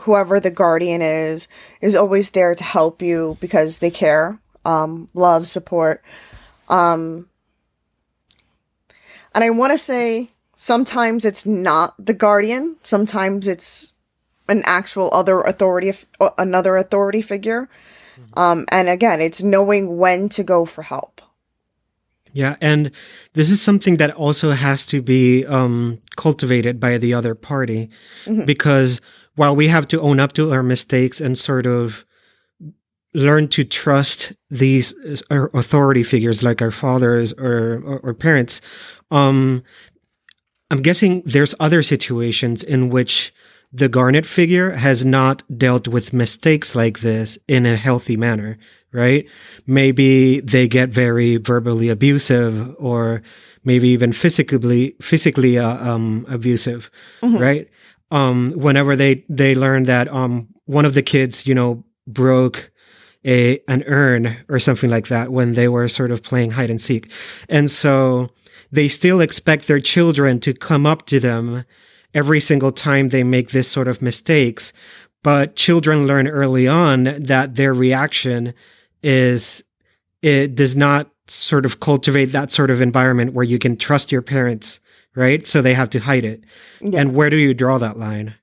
whoever 0.00 0.40
the 0.40 0.50
guardian 0.50 1.00
is, 1.00 1.48
is 1.80 1.94
always 1.94 2.30
there 2.30 2.54
to 2.54 2.64
help 2.64 3.00
you 3.00 3.38
because 3.40 3.78
they 3.78 3.90
care, 3.90 4.38
um, 4.64 5.08
love, 5.14 5.46
support. 5.46 6.02
Um, 6.68 7.28
and 9.34 9.44
I 9.44 9.50
want 9.50 9.72
to 9.72 9.78
say 9.78 10.30
sometimes 10.54 11.24
it's 11.24 11.46
not 11.46 11.94
the 12.04 12.14
guardian, 12.14 12.76
sometimes 12.82 13.48
it's 13.48 13.93
an 14.48 14.62
actual 14.64 15.10
other 15.12 15.40
authority, 15.40 15.92
another 16.38 16.76
authority 16.76 17.22
figure. 17.22 17.68
Um, 18.34 18.64
and 18.70 18.88
again, 18.88 19.20
it's 19.20 19.42
knowing 19.42 19.96
when 19.96 20.28
to 20.30 20.44
go 20.44 20.64
for 20.64 20.82
help. 20.82 21.20
Yeah, 22.32 22.56
and 22.60 22.90
this 23.34 23.50
is 23.50 23.62
something 23.62 23.96
that 23.98 24.10
also 24.10 24.50
has 24.50 24.86
to 24.86 25.00
be 25.00 25.46
um, 25.46 26.00
cultivated 26.16 26.80
by 26.80 26.98
the 26.98 27.14
other 27.14 27.34
party 27.34 27.90
because 28.44 29.00
while 29.36 29.54
we 29.54 29.68
have 29.68 29.86
to 29.88 30.00
own 30.00 30.20
up 30.20 30.32
to 30.34 30.52
our 30.52 30.62
mistakes 30.62 31.20
and 31.20 31.38
sort 31.38 31.66
of 31.66 32.04
learn 33.14 33.46
to 33.48 33.64
trust 33.64 34.32
these 34.50 34.94
uh, 35.30 35.46
authority 35.54 36.02
figures 36.02 36.42
like 36.42 36.60
our 36.60 36.72
fathers 36.72 37.32
or, 37.34 37.82
or, 37.84 37.98
or 38.00 38.14
parents, 38.14 38.60
um, 39.12 39.62
I'm 40.70 40.82
guessing 40.82 41.22
there's 41.24 41.54
other 41.60 41.82
situations 41.82 42.62
in 42.62 42.90
which 42.90 43.32
the 43.74 43.88
Garnet 43.88 44.24
figure 44.24 44.70
has 44.70 45.04
not 45.04 45.42
dealt 45.58 45.88
with 45.88 46.12
mistakes 46.12 46.76
like 46.76 47.00
this 47.00 47.36
in 47.48 47.66
a 47.66 47.76
healthy 47.76 48.16
manner, 48.16 48.56
right? 48.92 49.26
Maybe 49.66 50.38
they 50.40 50.68
get 50.68 50.90
very 50.90 51.38
verbally 51.38 51.88
abusive 51.88 52.72
or 52.78 53.20
maybe 53.64 53.88
even 53.88 54.12
physically 54.12 54.94
physically 55.02 55.58
uh, 55.58 55.76
um, 55.92 56.24
abusive, 56.28 56.88
right? 57.40 57.68
Um, 58.12 58.52
whenever 58.52 58.94
they 58.94 59.24
they 59.28 59.56
learn 59.56 59.84
that 59.84 60.06
um, 60.08 60.48
one 60.66 60.84
of 60.84 60.94
the 60.94 61.02
kids, 61.02 61.44
you 61.44 61.54
know, 61.54 61.84
broke 62.06 62.70
a 63.26 63.58
an 63.66 63.82
urn 63.88 64.36
or 64.48 64.60
something 64.60 64.90
like 64.90 65.08
that 65.08 65.32
when 65.32 65.54
they 65.54 65.66
were 65.66 65.88
sort 65.88 66.12
of 66.12 66.22
playing 66.22 66.52
hide 66.52 66.70
and 66.70 66.80
seek, 66.80 67.10
and 67.48 67.68
so 67.68 68.28
they 68.70 68.86
still 68.86 69.20
expect 69.20 69.66
their 69.66 69.80
children 69.80 70.38
to 70.40 70.54
come 70.54 70.86
up 70.86 71.06
to 71.06 71.18
them 71.18 71.64
every 72.14 72.40
single 72.40 72.72
time 72.72 73.08
they 73.08 73.24
make 73.24 73.50
this 73.50 73.68
sort 73.68 73.88
of 73.88 74.00
mistakes. 74.00 74.72
But 75.22 75.56
children 75.56 76.06
learn 76.06 76.28
early 76.28 76.68
on 76.68 77.04
that 77.04 77.56
their 77.56 77.74
reaction 77.74 78.54
is 79.02 79.64
it 80.22 80.54
does 80.54 80.76
not 80.76 81.10
sort 81.26 81.64
of 81.64 81.80
cultivate 81.80 82.26
that 82.26 82.52
sort 82.52 82.70
of 82.70 82.80
environment 82.80 83.32
where 83.32 83.44
you 83.44 83.58
can 83.58 83.76
trust 83.76 84.12
your 84.12 84.22
parents, 84.22 84.80
right? 85.14 85.46
So 85.46 85.62
they 85.62 85.74
have 85.74 85.90
to 85.90 86.00
hide 86.00 86.24
it. 86.24 86.44
Yeah. 86.80 87.00
And 87.00 87.14
where 87.14 87.30
do 87.30 87.36
you 87.36 87.54
draw 87.54 87.78
that 87.78 87.98
line? 87.98 88.34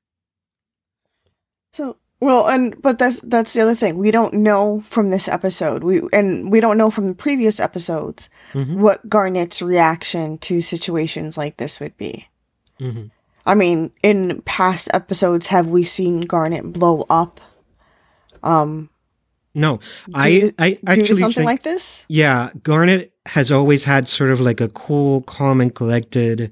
So 1.74 1.98
well, 2.20 2.48
and 2.48 2.80
but 2.82 3.00
that's 3.00 3.20
that's 3.22 3.54
the 3.54 3.62
other 3.62 3.76
thing. 3.76 3.98
We 3.98 4.12
don't 4.12 4.34
know 4.36 4.82
from 4.82 5.10
this 5.10 5.28
episode. 5.28 5.84
We 5.84 6.02
and 6.14 6.52
we 6.52 6.60
don't 6.60 6.78
know 6.78 6.92
from 6.92 7.08
the 7.08 7.16
previous 7.16 7.60
episodes 7.60 8.30
what 8.54 9.08
Garnet's 9.10 9.62
reaction 9.62 10.38
to 10.40 10.62
situations 10.62 11.38
like 11.38 11.58
this 11.58 11.80
would 11.80 11.98
be. 11.98 12.28
hmm 12.78 13.08
I 13.46 13.56
mean, 13.56 13.92
in 14.04 14.42
past 14.44 14.90
episodes, 14.94 15.48
have 15.48 15.68
we 15.68 15.84
seen 15.84 16.22
Garnet 16.22 16.74
blow 16.74 17.06
up 17.10 17.40
um 18.44 18.90
No, 19.54 19.80
I 20.14 20.40
to, 20.40 20.54
I 20.60 20.80
actually 20.88 21.16
something 21.16 21.34
think, 21.34 21.46
like 21.46 21.64
this? 21.64 22.06
yeah, 22.08 22.52
Garnet 22.64 23.14
has 23.28 23.52
always 23.52 23.84
had 23.84 24.08
sort 24.08 24.32
of 24.32 24.42
like 24.42 24.62
a 24.62 24.70
cool, 24.70 25.22
calm, 25.24 25.62
and 25.62 25.74
collected 25.74 26.52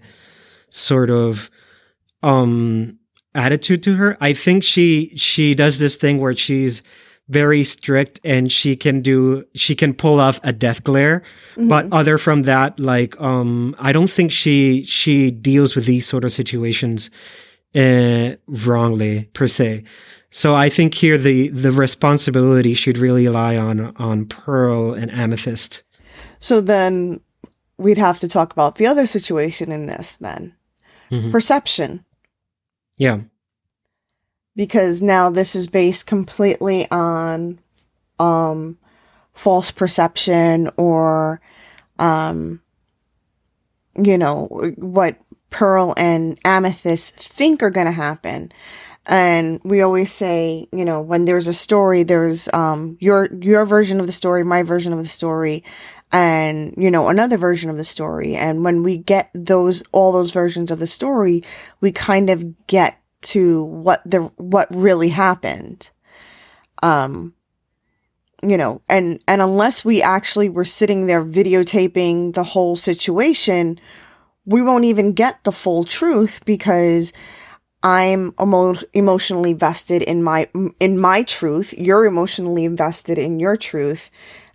sort 0.69 1.10
of 1.10 1.50
um 2.24 2.98
attitude 3.34 3.81
to 3.84 3.96
her. 3.96 4.17
I 4.19 4.34
think 4.34 4.63
she 4.63 5.13
she 5.15 5.55
does 5.55 5.79
this 5.79 5.96
thing 5.96 6.19
where 6.19 6.36
she's 6.36 6.81
very 7.30 7.64
strict 7.64 8.20
and 8.24 8.52
she 8.52 8.76
can 8.76 9.02
do 9.02 9.44
she 9.54 9.76
can 9.76 9.94
pull 9.94 10.20
off 10.20 10.40
a 10.44 10.52
death 10.52 10.84
glare 10.84 11.22
but 11.70 11.86
other 11.92 12.18
from 12.18 12.42
that 12.44 12.80
like 12.80 13.20
um 13.22 13.76
i 13.80 13.92
don't 13.92 14.10
think 14.12 14.32
she 14.32 14.84
she 14.84 15.30
deals 15.32 15.76
with 15.76 15.86
these 15.86 16.08
sort 16.08 16.24
of 16.24 16.32
situations 16.32 17.10
uh 17.76 18.32
wrongly 18.48 19.26
per 19.34 19.48
se 19.48 19.84
so 20.32 20.56
i 20.56 20.70
think 20.70 20.96
here 20.96 21.18
the 21.20 21.50
the 21.50 21.72
responsibility 21.72 22.74
should 22.74 22.98
really 22.98 23.30
lie 23.30 23.56
on 23.58 23.96
on 23.98 24.26
pearl 24.26 24.94
and 24.94 25.12
amethyst 25.12 25.84
So 26.40 26.62
then 26.62 27.20
we'd 27.78 27.98
have 27.98 28.20
to 28.20 28.28
talk 28.28 28.52
about 28.54 28.76
the 28.76 28.88
other 28.88 29.06
situation 29.06 29.72
in 29.72 29.86
this 29.88 30.18
then. 30.20 30.54
Mhm. 31.12 31.32
Perception. 31.32 32.04
yeah 32.98 33.20
because 34.60 35.01
now 35.01 35.30
this 35.30 35.56
is 35.56 35.68
based 35.68 36.06
completely 36.06 36.86
on 36.92 37.58
um 38.20 38.78
false 39.32 39.72
perception 39.72 40.70
or 40.75 41.39
um 41.98 42.62
you 43.96 44.18
know 44.18 44.48
what 44.75 45.16
pearl 45.50 45.94
and 45.96 46.38
amethyst 46.44 47.16
think 47.16 47.63
are 47.63 47.70
going 47.70 47.86
to 47.86 47.94
happen. 47.94 48.51
And 49.06 49.62
we 49.63 49.82
always 49.82 50.12
say 50.12 50.68
you 50.74 50.84
know 50.84 51.01
when 51.01 51.24
there's 51.24 51.48
a 51.48 51.54
story 51.54 52.04
there's 52.04 52.50
um 52.51 52.98
your 53.00 53.34
your 53.42 53.66
version 53.66 54.01
of 54.01 54.08
the 54.08 54.12
story 54.12 54.44
my 54.44 54.63
version 54.63 54.92
of 54.92 55.00
the 55.00 55.06
story 55.06 55.63
and 56.12 56.74
you 56.75 56.92
know 56.92 57.08
another 57.08 57.38
version 57.38 57.70
of 57.70 57.78
the 57.78 57.86
story. 57.86 58.36
And 58.36 58.66
when 58.66 58.84
we 58.84 58.98
get 58.98 59.30
those 59.34 59.84
all 59.94 60.12
those 60.12 60.34
versions 60.34 60.70
of 60.70 60.80
the 60.80 60.86
story 60.86 61.46
we 61.80 61.94
kind 61.94 62.30
of 62.30 62.68
get 62.68 62.99
to 63.22 63.64
what 63.64 64.02
the 64.06 64.22
what 64.38 64.68
really 64.72 65.10
happened. 65.10 65.90
Um 66.82 67.34
you 68.42 68.58
know 68.58 68.82
and 68.88 69.20
and 69.28 69.42
unless 69.42 69.84
we 69.84 70.02
actually 70.02 70.48
were 70.48 70.66
sitting 70.66 71.08
there 71.08 71.24
videotaping 71.24 72.34
the 72.34 72.44
whole 72.44 72.76
situation 72.78 73.78
we 74.46 74.62
won't 74.62 74.86
even 74.86 75.12
get 75.12 75.44
the 75.44 75.52
full 75.52 75.84
truth 75.84 76.40
because 76.46 77.12
i'm 77.84 78.34
emo- 78.42 78.76
emotionally 78.94 79.52
vested 79.54 80.02
in 80.02 80.24
my 80.24 80.50
in 80.80 80.98
my 81.00 81.24
truth. 81.24 81.74
You're 81.78 82.06
emotionally 82.06 82.66
invested 82.66 83.18
in 83.18 83.40
your 83.40 83.58
truth. 83.58 84.10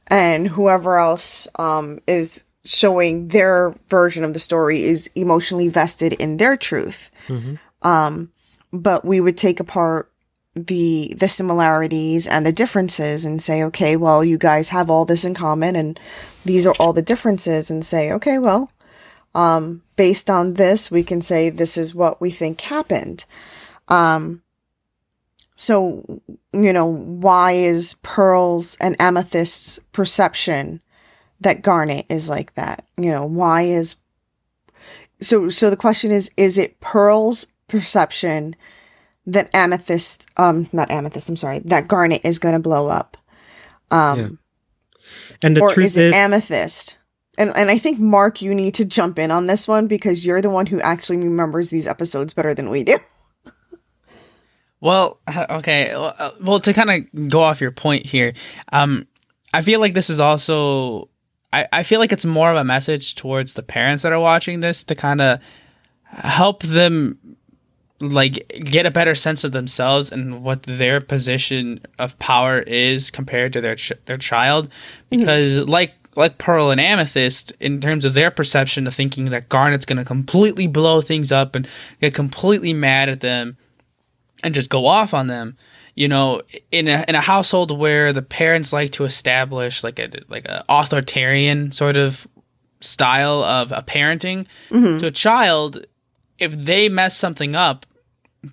And 0.09 0.49
whoever 0.49 0.99
else 0.99 1.49
um 1.59 1.99
is 2.07 2.45
showing 2.65 3.29
their 3.29 3.75
version 3.89 4.25
of 4.25 4.33
the 4.33 4.39
story 4.39 4.83
is 4.83 5.11
emotionally 5.15 5.69
vested 5.69 6.15
in 6.15 6.37
their 6.39 6.57
truth. 6.57 7.11
Um 7.83 8.31
but 8.75 9.05
we 9.05 9.21
would 9.21 9.37
take 9.37 9.61
apart 9.61 10.11
the 10.57 11.15
the 11.19 11.29
similarities 11.29 12.29
and 12.29 12.45
the 12.45 12.53
differences 12.53 13.25
and 13.25 13.43
say 13.43 13.63
okay 13.63 13.97
well 13.97 14.23
you 14.25 14.39
guys 14.39 14.69
have 14.69 14.89
all 14.89 15.05
this 15.05 15.25
in 15.25 15.35
common 15.35 15.75
and 15.75 15.99
these 16.45 16.65
are 16.65 16.75
all 16.79 16.93
the 16.93 17.03
differences 17.03 17.71
and 17.71 17.85
say 17.85 18.13
okay 18.13 18.39
well 18.39 18.71
um 19.35 19.83
based 19.97 20.31
on 20.31 20.55
this 20.55 20.91
we 20.91 21.03
can 21.03 21.21
say 21.21 21.51
this 21.51 21.77
is 21.77 21.95
what 21.95 22.21
we 22.21 22.31
think 22.31 22.61
happened. 22.61 23.25
Um 23.89 24.43
so 25.57 26.21
you 26.53 26.73
know 26.73 26.87
why 26.87 27.53
is 27.53 27.95
pearls 28.03 28.77
and 28.81 28.97
amethyst's 28.99 29.79
perception 29.93 30.81
that 31.41 31.63
garnet 31.63 32.07
is 32.09 32.29
like 32.29 32.55
that? 32.55 32.87
You 32.97 33.11
know 33.11 33.27
why 33.27 33.63
is 33.63 33.97
so 35.21 35.49
so 35.49 35.69
the 35.69 35.77
question 35.77 36.13
is 36.13 36.31
is 36.37 36.59
it 36.59 36.79
pearl's 36.81 37.49
perception 37.69 38.55
that 39.27 39.49
amethyst 39.55 40.29
um 40.37 40.69
not 40.73 40.91
amethyst 40.91 41.29
i'm 41.29 41.37
sorry 41.37 41.61
that 41.61 41.89
garnet 41.89 42.21
is 42.25 42.39
going 42.39 42.55
to 42.55 42.59
blow 42.61 42.89
up 42.89 43.17
um 43.91 44.19
Yeah. 44.19 44.29
and 45.43 45.57
the 45.57 45.61
or 45.63 45.73
truth 45.73 45.87
is 45.87 45.97
is, 45.97 46.13
it 46.13 46.17
amethyst 46.17 46.99
and 47.39 47.51
and 47.57 47.71
i 47.71 47.79
think 47.79 47.99
mark 47.99 48.43
you 48.43 48.55
need 48.55 48.75
to 48.75 48.85
jump 48.85 49.19
in 49.19 49.31
on 49.31 49.47
this 49.47 49.67
one 49.67 49.87
because 49.87 50.27
you're 50.27 50.43
the 50.43 50.51
one 50.51 50.67
who 50.67 50.81
actually 50.81 51.17
remembers 51.19 51.71
these 51.71 51.87
episodes 51.87 52.35
better 52.35 52.53
than 52.55 52.69
we 52.71 52.85
do 52.85 52.99
Well, 54.81 55.19
okay. 55.49 55.93
uh, 55.93 56.33
Well, 56.43 56.61
to 56.61 56.75
kind 56.75 56.91
of 56.91 57.29
go 57.31 57.41
off 57.41 57.59
your 57.61 57.71
point 57.71 58.05
here, 58.05 58.35
um, 58.71 59.07
I 59.55 59.63
feel 59.63 59.81
like 59.81 59.95
this 59.95 60.11
is 60.11 60.21
also. 60.21 61.09
I, 61.55 61.67
I 61.73 61.83
feel 61.85 62.01
like 62.01 62.13
it's 62.13 62.27
more 62.27 62.51
of 62.51 62.59
a 62.59 62.65
message 62.65 63.15
towards 63.15 63.55
the 63.55 63.63
parents 63.63 64.03
that 64.03 64.13
are 64.13 64.21
watching 64.21 64.61
this 64.61 64.85
to 64.85 64.95
kind 64.95 65.23
of 65.23 65.39
help 66.05 66.65
them 66.65 67.19
like 68.01 68.49
get 68.65 68.87
a 68.87 68.91
better 68.91 69.15
sense 69.15 69.45
of 69.45 69.53
themselves 69.53 70.11
and 70.11 70.43
what 70.43 70.65
their 70.65 71.01
position 71.01 71.81
of 71.99 72.19
power 72.19 72.61
is 72.61 73.11
compared 73.11 73.53
to 73.53 73.61
their 73.61 73.77
ch- 73.77 73.93
their 74.07 74.19
child 74.19 74.69
mm-hmm. 74.69 75.21
because 75.21 75.59
like 75.61 75.95
like 76.17 76.39
Pearl 76.39 76.71
and 76.71 76.81
Amethyst 76.81 77.53
in 77.61 77.81
terms 77.81 78.05
of 78.05 78.15
their 78.15 78.31
perception 78.31 78.87
of 78.87 78.95
thinking 78.95 79.31
that 79.31 79.49
Garnet's 79.49 79.87
going 79.87 79.99
to 79.99 80.05
completely 80.05 80.67
blow 80.67 81.01
things 81.01 81.33
up 81.33 81.55
and 81.55 81.67
get 82.01 82.15
completely 82.15 82.73
mad 82.73 83.09
at 83.09 83.21
them 83.21 83.57
and 84.43 84.55
just 84.55 84.71
go 84.71 84.87
off 84.87 85.15
on 85.15 85.27
them. 85.27 85.57
You 85.97 86.09
know, 86.09 86.43
in 86.73 86.89
a 86.89 87.05
in 87.07 87.15
a 87.15 87.21
household 87.21 87.77
where 87.77 88.13
the 88.13 88.23
parents 88.23 88.73
like 88.73 88.91
to 88.93 89.05
establish 89.05 89.85
like 89.85 89.99
a 90.01 90.11
like 90.29 90.45
a 90.45 90.65
authoritarian 90.69 91.71
sort 91.71 91.97
of 91.97 92.27
style 92.81 93.45
of 93.45 93.71
a 93.71 93.83
parenting 93.83 94.47
mm-hmm. 94.71 94.99
to 94.99 95.07
a 95.07 95.13
child, 95.13 95.87
if 96.39 96.53
they 96.53 96.89
mess 96.89 97.17
something 97.17 97.55
up, 97.55 97.87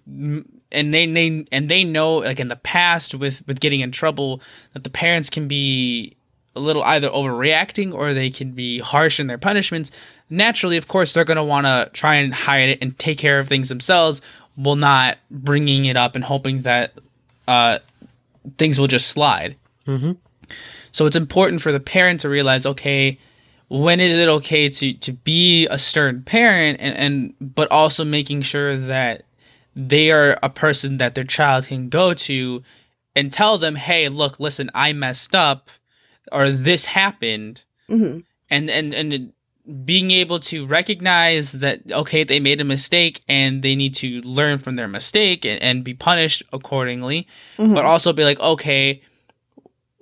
and 0.07 0.45
they, 0.71 1.05
they 1.05 1.45
and 1.51 1.69
they 1.69 1.83
know 1.83 2.17
like 2.17 2.39
in 2.39 2.47
the 2.47 2.55
past 2.55 3.13
with 3.15 3.45
with 3.47 3.59
getting 3.59 3.81
in 3.81 3.91
trouble 3.91 4.41
that 4.73 4.83
the 4.83 4.89
parents 4.89 5.29
can 5.29 5.47
be 5.47 6.15
a 6.55 6.59
little 6.59 6.83
either 6.83 7.09
overreacting 7.09 7.93
or 7.93 8.13
they 8.13 8.29
can 8.29 8.51
be 8.51 8.79
harsh 8.79 9.19
in 9.19 9.27
their 9.27 9.37
punishments 9.37 9.91
naturally 10.29 10.77
of 10.77 10.87
course 10.87 11.13
they're 11.13 11.25
going 11.25 11.35
to 11.35 11.43
want 11.43 11.65
to 11.65 11.89
try 11.91 12.15
and 12.15 12.33
hide 12.33 12.69
it 12.69 12.79
and 12.81 12.97
take 12.97 13.17
care 13.17 13.37
of 13.37 13.49
things 13.49 13.67
themselves 13.67 14.21
while 14.55 14.75
not 14.75 15.17
bringing 15.29 15.85
it 15.85 15.97
up 15.97 16.15
and 16.15 16.23
hoping 16.23 16.61
that 16.63 16.93
uh, 17.47 17.79
things 18.57 18.79
will 18.79 18.87
just 18.87 19.07
slide. 19.07 19.55
So 20.91 21.05
it's 21.05 21.15
important 21.15 21.61
for 21.61 21.71
the 21.71 21.79
parent 21.79 22.19
to 22.21 22.29
realize 22.29 22.65
okay 22.65 23.17
when 23.79 23.99
is 23.99 24.17
it 24.17 24.27
okay 24.27 24.69
to 24.69 24.93
to 24.93 25.13
be 25.13 25.67
a 25.67 25.77
stern 25.77 26.23
parent 26.23 26.77
and, 26.81 26.97
and 26.97 27.55
but 27.55 27.71
also 27.71 28.03
making 28.03 28.41
sure 28.41 28.77
that 28.77 29.23
they 29.75 30.11
are 30.11 30.37
a 30.43 30.49
person 30.49 30.97
that 30.97 31.15
their 31.15 31.23
child 31.23 31.65
can 31.67 31.87
go 31.87 32.13
to 32.13 32.61
and 33.15 33.31
tell 33.31 33.57
them 33.57 33.75
hey 33.75 34.09
look 34.09 34.39
listen 34.39 34.69
i 34.73 34.91
messed 34.91 35.33
up 35.33 35.69
or 36.31 36.49
this 36.49 36.85
happened. 36.85 37.63
Mm-hmm. 37.89 38.19
And 38.49 38.69
and 38.69 38.93
and 38.93 39.33
being 39.85 40.11
able 40.11 40.39
to 40.39 40.65
recognize 40.65 41.53
that 41.53 41.81
okay 41.91 42.23
they 42.23 42.39
made 42.39 42.59
a 42.59 42.65
mistake 42.65 43.21
and 43.29 43.61
they 43.61 43.75
need 43.75 43.93
to 43.95 44.21
learn 44.21 44.57
from 44.57 44.75
their 44.75 44.87
mistake 44.87 45.45
and, 45.45 45.61
and 45.61 45.83
be 45.83 45.93
punished 45.93 46.41
accordingly 46.51 47.27
but 47.57 47.63
mm-hmm. 47.65 47.85
also 47.85 48.11
be 48.11 48.23
like 48.23 48.39
okay 48.39 49.01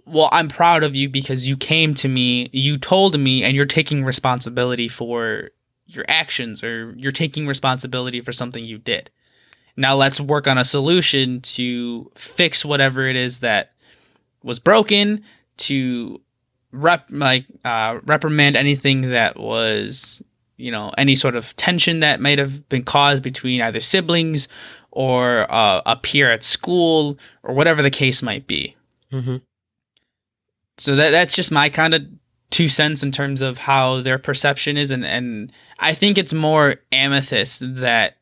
well 0.09 0.29
i'm 0.31 0.47
proud 0.47 0.83
of 0.83 0.95
you 0.95 1.07
because 1.09 1.47
you 1.47 1.55
came 1.55 1.93
to 1.93 2.07
me 2.07 2.49
you 2.51 2.77
told 2.77 3.19
me 3.19 3.43
and 3.43 3.55
you're 3.55 3.65
taking 3.65 4.03
responsibility 4.03 4.87
for 4.87 5.49
your 5.85 6.05
actions 6.07 6.63
or 6.63 6.93
you're 6.97 7.11
taking 7.11 7.47
responsibility 7.47 8.21
for 8.21 8.31
something 8.31 8.63
you 8.63 8.77
did 8.77 9.09
now 9.75 9.95
let's 9.95 10.19
work 10.19 10.47
on 10.47 10.57
a 10.57 10.65
solution 10.65 11.41
to 11.41 12.11
fix 12.15 12.65
whatever 12.65 13.07
it 13.07 13.15
is 13.15 13.39
that 13.39 13.71
was 14.43 14.59
broken 14.59 15.23
to 15.57 16.19
rep 16.71 17.05
like 17.09 17.45
uh, 17.65 17.99
reprimand 18.05 18.55
anything 18.55 19.01
that 19.09 19.37
was 19.37 20.21
you 20.57 20.71
know 20.71 20.91
any 20.97 21.15
sort 21.15 21.35
of 21.35 21.55
tension 21.55 22.01
that 22.01 22.19
might 22.19 22.37
have 22.39 22.67
been 22.69 22.83
caused 22.83 23.23
between 23.23 23.61
either 23.61 23.79
siblings 23.79 24.47
or 24.91 25.51
uh, 25.51 25.81
a 25.85 25.95
peer 25.95 26.31
at 26.31 26.43
school 26.43 27.17
or 27.43 27.53
whatever 27.53 27.81
the 27.81 27.89
case 27.89 28.21
might 28.21 28.45
be 28.47 28.75
Mhm. 29.11 29.41
So 30.79 30.95
that 30.95 31.11
that's 31.11 31.33
just 31.33 31.51
my 31.51 31.69
kind 31.69 31.93
of 31.93 32.01
two 32.49 32.67
cents 32.67 33.03
in 33.03 33.11
terms 33.11 33.41
of 33.41 33.59
how 33.59 34.01
their 34.01 34.17
perception 34.17 34.77
is 34.77 34.91
and 34.91 35.05
and 35.05 35.51
I 35.77 35.93
think 35.93 36.17
it's 36.17 36.33
more 36.33 36.75
Amethyst 36.91 37.61
that 37.75 38.17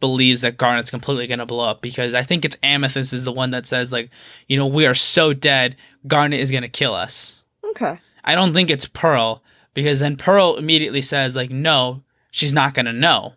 believes 0.00 0.40
that 0.40 0.56
Garnet's 0.56 0.90
completely 0.90 1.26
going 1.26 1.38
to 1.38 1.46
blow 1.46 1.68
up 1.68 1.82
because 1.82 2.14
I 2.14 2.22
think 2.22 2.44
it's 2.44 2.56
Amethyst 2.62 3.12
is 3.12 3.24
the 3.24 3.32
one 3.32 3.50
that 3.50 3.66
says 3.66 3.92
like, 3.92 4.10
you 4.48 4.56
know, 4.56 4.66
we 4.66 4.86
are 4.86 4.94
so 4.94 5.32
dead, 5.34 5.76
Garnet 6.06 6.40
is 6.40 6.50
going 6.50 6.62
to 6.62 6.68
kill 6.68 6.94
us. 6.94 7.44
Okay. 7.62 8.00
I 8.24 8.34
don't 8.34 8.54
think 8.54 8.70
it's 8.70 8.86
Pearl 8.86 9.42
because 9.74 10.00
then 10.00 10.16
Pearl 10.16 10.56
immediately 10.56 11.02
says 11.02 11.36
like, 11.36 11.50
no, 11.50 12.02
she's 12.30 12.54
not 12.54 12.74
going 12.74 12.86
to 12.86 12.92
know. 12.92 13.34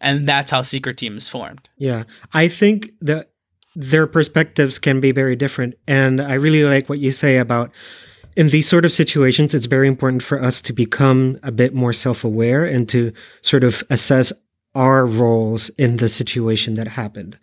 And 0.00 0.28
that's 0.28 0.50
how 0.50 0.62
Secret 0.62 0.98
Team 0.98 1.16
is 1.16 1.28
formed. 1.28 1.68
Yeah, 1.78 2.04
I 2.32 2.48
think 2.48 2.92
that 3.00 3.30
their 3.76 4.06
perspectives 4.06 4.78
can 4.78 5.00
be 5.00 5.12
very 5.12 5.36
different, 5.36 5.74
and 5.86 6.20
I 6.20 6.34
really 6.34 6.64
like 6.64 6.88
what 6.88 6.98
you 6.98 7.12
say 7.12 7.36
about 7.36 7.70
in 8.34 8.48
these 8.48 8.68
sort 8.68 8.84
of 8.84 8.92
situations. 8.92 9.54
It's 9.54 9.66
very 9.66 9.86
important 9.86 10.22
for 10.22 10.42
us 10.42 10.60
to 10.62 10.72
become 10.72 11.38
a 11.42 11.52
bit 11.52 11.74
more 11.74 11.92
self-aware 11.92 12.64
and 12.64 12.88
to 12.88 13.12
sort 13.42 13.64
of 13.64 13.84
assess 13.90 14.32
our 14.74 15.06
roles 15.06 15.68
in 15.78 15.98
the 15.98 16.08
situation 16.08 16.74
that 16.74 16.88
happened. 16.88 17.38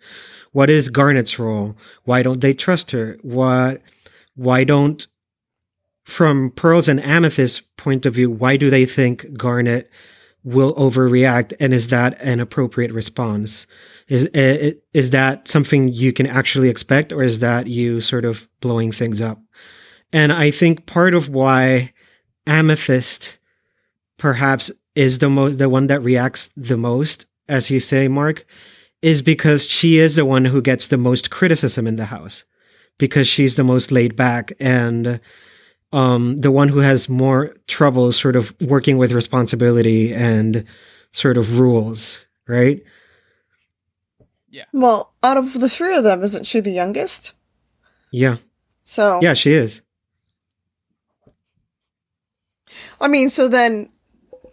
What 0.52 0.70
is 0.70 0.90
Garnet's 0.90 1.38
role? 1.38 1.76
Why 2.04 2.22
don't 2.22 2.40
they 2.40 2.54
trust 2.54 2.90
her? 2.90 3.16
What? 3.22 3.80
Why 4.34 4.64
don't 4.64 5.06
from 6.04 6.50
Pearl's 6.50 6.88
and 6.88 7.00
Amethyst's 7.00 7.62
point 7.76 8.06
of 8.06 8.14
view, 8.14 8.30
why 8.30 8.56
do 8.56 8.70
they 8.70 8.86
think 8.86 9.36
Garnet 9.36 9.90
will 10.44 10.74
overreact, 10.74 11.54
and 11.58 11.72
is 11.72 11.88
that 11.88 12.16
an 12.20 12.38
appropriate 12.38 12.92
response? 12.92 13.66
Is 14.08 14.26
uh, 14.34 14.72
is 14.92 15.10
that 15.10 15.48
something 15.48 15.88
you 15.88 16.12
can 16.12 16.26
actually 16.26 16.68
expect, 16.68 17.12
or 17.12 17.22
is 17.22 17.38
that 17.40 17.66
you 17.66 18.00
sort 18.00 18.24
of 18.24 18.46
blowing 18.60 18.92
things 18.92 19.20
up? 19.20 19.40
And 20.12 20.32
I 20.32 20.50
think 20.50 20.86
part 20.86 21.14
of 21.14 21.30
why 21.30 21.92
Amethyst 22.46 23.38
perhaps 24.18 24.70
is 24.94 25.18
the 25.18 25.30
most 25.30 25.58
the 25.58 25.68
one 25.68 25.86
that 25.88 26.02
reacts 26.02 26.50
the 26.56 26.76
most, 26.76 27.26
as 27.48 27.70
you 27.70 27.80
say, 27.80 28.06
Mark, 28.06 28.46
is 29.02 29.22
because 29.22 29.68
she 29.68 29.98
is 29.98 30.16
the 30.16 30.24
one 30.24 30.44
who 30.44 30.62
gets 30.62 30.88
the 30.88 30.98
most 30.98 31.30
criticism 31.30 31.86
in 31.86 31.96
the 31.96 32.04
house 32.06 32.44
because 32.98 33.26
she's 33.26 33.56
the 33.56 33.64
most 33.64 33.90
laid 33.90 34.14
back 34.14 34.52
and 34.60 35.20
um, 35.94 36.40
the 36.40 36.50
one 36.50 36.68
who 36.68 36.80
has 36.80 37.08
more 37.08 37.54
trouble 37.68 38.10
sort 38.10 38.34
of 38.34 38.52
working 38.60 38.98
with 38.98 39.12
responsibility 39.12 40.12
and 40.12 40.64
sort 41.12 41.38
of 41.38 41.60
rules, 41.60 42.26
right? 42.48 42.82
Yeah. 44.50 44.64
Well, 44.72 45.14
out 45.22 45.36
of 45.36 45.60
the 45.60 45.68
three 45.68 45.96
of 45.96 46.02
them, 46.02 46.24
isn't 46.24 46.48
she 46.48 46.58
the 46.58 46.72
youngest? 46.72 47.34
Yeah. 48.10 48.36
So 48.82 49.20
Yeah, 49.22 49.34
she 49.34 49.52
is. 49.52 49.82
I 53.00 53.06
mean, 53.06 53.28
so 53.28 53.46
then, 53.46 53.88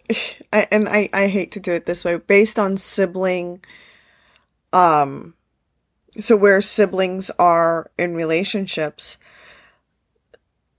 I, 0.52 0.68
and 0.70 0.88
I, 0.88 1.08
I 1.12 1.26
hate 1.26 1.50
to 1.52 1.60
do 1.60 1.72
it 1.72 1.86
this 1.86 2.04
way, 2.04 2.18
based 2.18 2.58
on 2.58 2.76
sibling, 2.76 3.64
um, 4.72 5.34
so 6.20 6.36
where 6.36 6.60
siblings 6.60 7.30
are 7.38 7.90
in 7.98 8.14
relationships, 8.14 9.18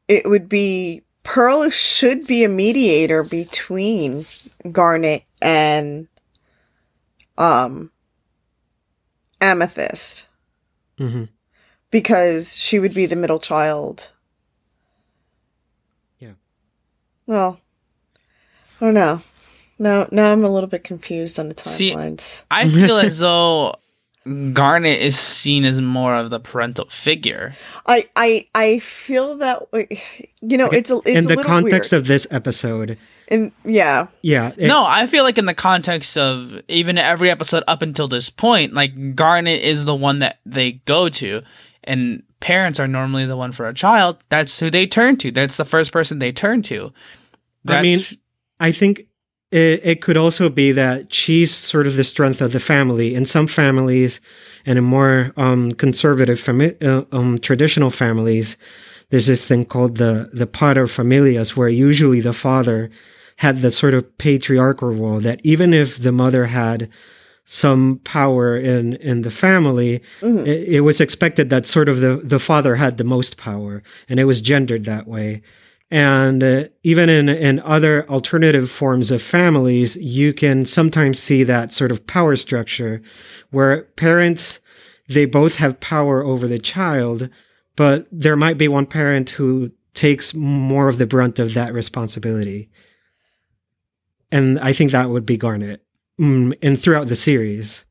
it 0.08 0.30
would 0.30 0.50
be 0.50 1.02
Pearl 1.24 1.70
should 1.70 2.28
be 2.28 2.44
a 2.44 2.50
mediator 2.50 3.24
between 3.24 4.26
Garnet 4.72 5.24
and, 5.42 6.08
um, 7.38 7.92
Amethyst 9.42 10.28
hmm 10.98 11.26
because 11.92 12.58
she 12.58 12.80
would 12.80 12.96
be 12.96 13.06
the 13.06 13.16
middle 13.16 13.40
child. 13.40 14.12
Yeah. 16.18 16.32
Well, 17.28 17.60
I 18.82 18.86
don't 18.86 18.94
know. 18.96 19.22
Now, 19.78 20.08
now 20.12 20.32
I'm 20.32 20.44
a 20.44 20.50
little 20.50 20.70
bit 20.70 20.84
confused 20.84 21.40
on 21.40 21.50
the 21.50 21.56
See, 21.70 21.94
timelines. 21.94 22.46
I 22.50 22.68
feel 22.68 22.98
as 22.98 23.20
though 23.20 23.76
Garnet 24.54 25.00
is 25.00 25.20
seen 25.20 25.66
as 25.66 25.82
more 25.82 26.16
of 26.16 26.30
the 26.30 26.40
parental 26.40 26.86
figure. 26.90 27.54
I, 27.86 28.08
I, 28.16 28.48
I 28.56 28.80
feel 28.80 29.38
that. 29.38 29.64
You 30.42 30.58
know, 30.58 30.70
it's 30.70 30.92
a, 30.92 30.98
it's 31.06 31.08
in 31.10 31.18
a 31.18 31.22
the 31.22 31.36
little 31.36 31.44
context 31.44 31.92
weird. 31.92 32.02
of 32.04 32.08
this 32.08 32.26
episode, 32.32 32.98
and 33.28 33.52
yeah, 33.66 34.08
yeah. 34.22 34.52
it- 34.58 34.68
no, 34.68 34.86
I 34.86 35.08
feel 35.08 35.24
like 35.24 35.38
in 35.38 35.46
the 35.46 35.54
context 35.54 36.18
of 36.18 36.62
even 36.68 36.98
every 36.98 37.30
episode 37.30 37.64
up 37.68 37.82
until 37.82 38.08
this 38.08 38.30
point, 38.30 38.74
like 38.74 39.16
Garnet 39.16 39.62
is 39.62 39.86
the 39.86 39.96
one 39.96 40.20
that 40.20 40.40
they 40.46 40.74
go 40.86 41.10
to, 41.10 41.42
and 41.84 42.24
parents 42.40 42.80
are 42.80 42.88
normally 42.88 43.26
the 43.26 43.38
one 43.38 43.52
for 43.52 43.68
a 43.68 43.74
child. 43.74 44.18
That's 44.30 44.60
who 44.60 44.70
they 44.70 44.88
turn 44.88 45.18
to. 45.18 45.32
That's 45.32 45.58
the 45.58 45.66
first 45.66 45.92
person 45.92 46.20
they 46.20 46.32
turn 46.32 46.62
to. 46.64 46.92
I 47.68 47.82
mean, 47.82 48.04
I 48.60 48.72
think 48.74 49.08
it, 49.54 49.82
it 49.84 50.02
could 50.02 50.18
also 50.18 50.50
be 50.50 50.72
that 50.72 51.14
she's 51.14 51.54
sort 51.56 51.86
of 51.88 51.96
the 51.96 52.04
strength 52.04 52.42
of 52.42 52.52
the 52.52 52.60
family. 52.60 53.14
In 53.14 53.26
some 53.26 53.48
families, 53.48 54.20
and 54.66 54.78
in 54.78 54.84
more 54.84 55.32
um, 55.38 55.72
conservative, 55.74 56.40
fami- 56.40 56.82
uh, 56.84 57.06
um, 57.16 57.38
traditional 57.38 57.92
families, 57.92 58.58
there's 59.10 59.28
this 59.28 59.46
thing 59.48 59.66
called 59.66 59.98
the 59.98 60.30
the 60.34 60.48
pater 60.48 60.88
familias, 60.88 61.56
where 61.56 61.70
usually 61.70 62.22
the 62.22 62.34
father 62.34 62.90
had 63.38 63.62
the 63.62 63.72
sort 63.72 63.94
of 63.94 64.18
patriarchal 64.18 64.90
role. 64.90 65.20
That 65.20 65.40
even 65.44 65.74
if 65.74 66.00
the 66.00 66.12
mother 66.12 66.46
had 66.48 66.90
some 67.46 68.00
power 68.06 68.58
in 68.58 68.96
in 68.96 69.22
the 69.22 69.32
family, 69.32 70.02
Mhm. 70.22 70.48
it, 70.48 70.68
it 70.78 70.82
was 70.82 71.00
expected 71.00 71.50
that 71.50 71.68
sort 71.68 71.90
of 71.90 72.00
the 72.00 72.22
the 72.24 72.40
father 72.40 72.76
had 72.78 72.98
the 72.98 73.04
most 73.04 73.38
power, 73.38 73.84
and 74.10 74.20
it 74.20 74.26
was 74.26 74.42
gendered 74.42 74.86
that 74.86 75.06
way. 75.08 75.42
And 75.94 76.44
uh, 76.44 76.64
even 76.82 77.08
in 77.08 77.30
in 77.30 77.60
other 77.60 78.10
alternative 78.10 78.72
forms 78.72 79.12
of 79.12 79.22
families, 79.22 79.96
you 79.98 80.34
can 80.34 80.66
sometimes 80.66 81.20
see 81.20 81.44
that 81.44 81.72
sort 81.72 81.92
of 81.92 82.08
power 82.08 82.36
structure, 82.36 83.00
where 83.52 83.84
parents 83.96 84.60
they 85.08 85.26
both 85.26 85.58
have 85.58 85.80
power 85.80 86.24
over 86.24 86.48
the 86.48 86.58
child, 86.58 87.30
but 87.76 88.08
there 88.12 88.36
might 88.36 88.58
be 88.58 88.68
one 88.68 88.88
parent 88.88 89.30
who 89.30 89.70
takes 89.94 90.34
more 90.34 90.88
of 90.88 90.98
the 90.98 91.06
brunt 91.06 91.38
of 91.38 91.54
that 91.54 91.74
responsibility. 91.74 92.72
And 94.32 94.58
I 94.62 94.74
think 94.74 94.90
that 94.92 95.12
would 95.12 95.28
be 95.28 95.38
Garnet, 95.38 95.86
mm, 96.20 96.58
and 96.64 96.82
throughout 96.82 97.08
the 97.08 97.16
series. 97.16 97.86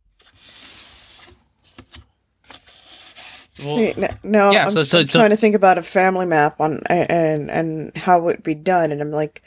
Well, 3.58 3.92
no, 3.98 4.08
no, 4.22 4.50
Yeah, 4.50 4.64
I'm, 4.64 4.70
so- 4.70 4.82
so- 4.82 5.00
I'm 5.00 5.08
so- 5.08 5.18
trying 5.18 5.30
to 5.30 5.36
think 5.36 5.54
about 5.54 5.76
a 5.78 5.82
family 5.82 6.24
map 6.26 6.60
on 6.60 6.80
and 6.86 7.50
and 7.50 7.94
how 7.96 8.18
it 8.18 8.22
would 8.24 8.42
be 8.42 8.54
done, 8.54 8.90
and 8.92 9.00
I'm 9.00 9.10
like, 9.10 9.42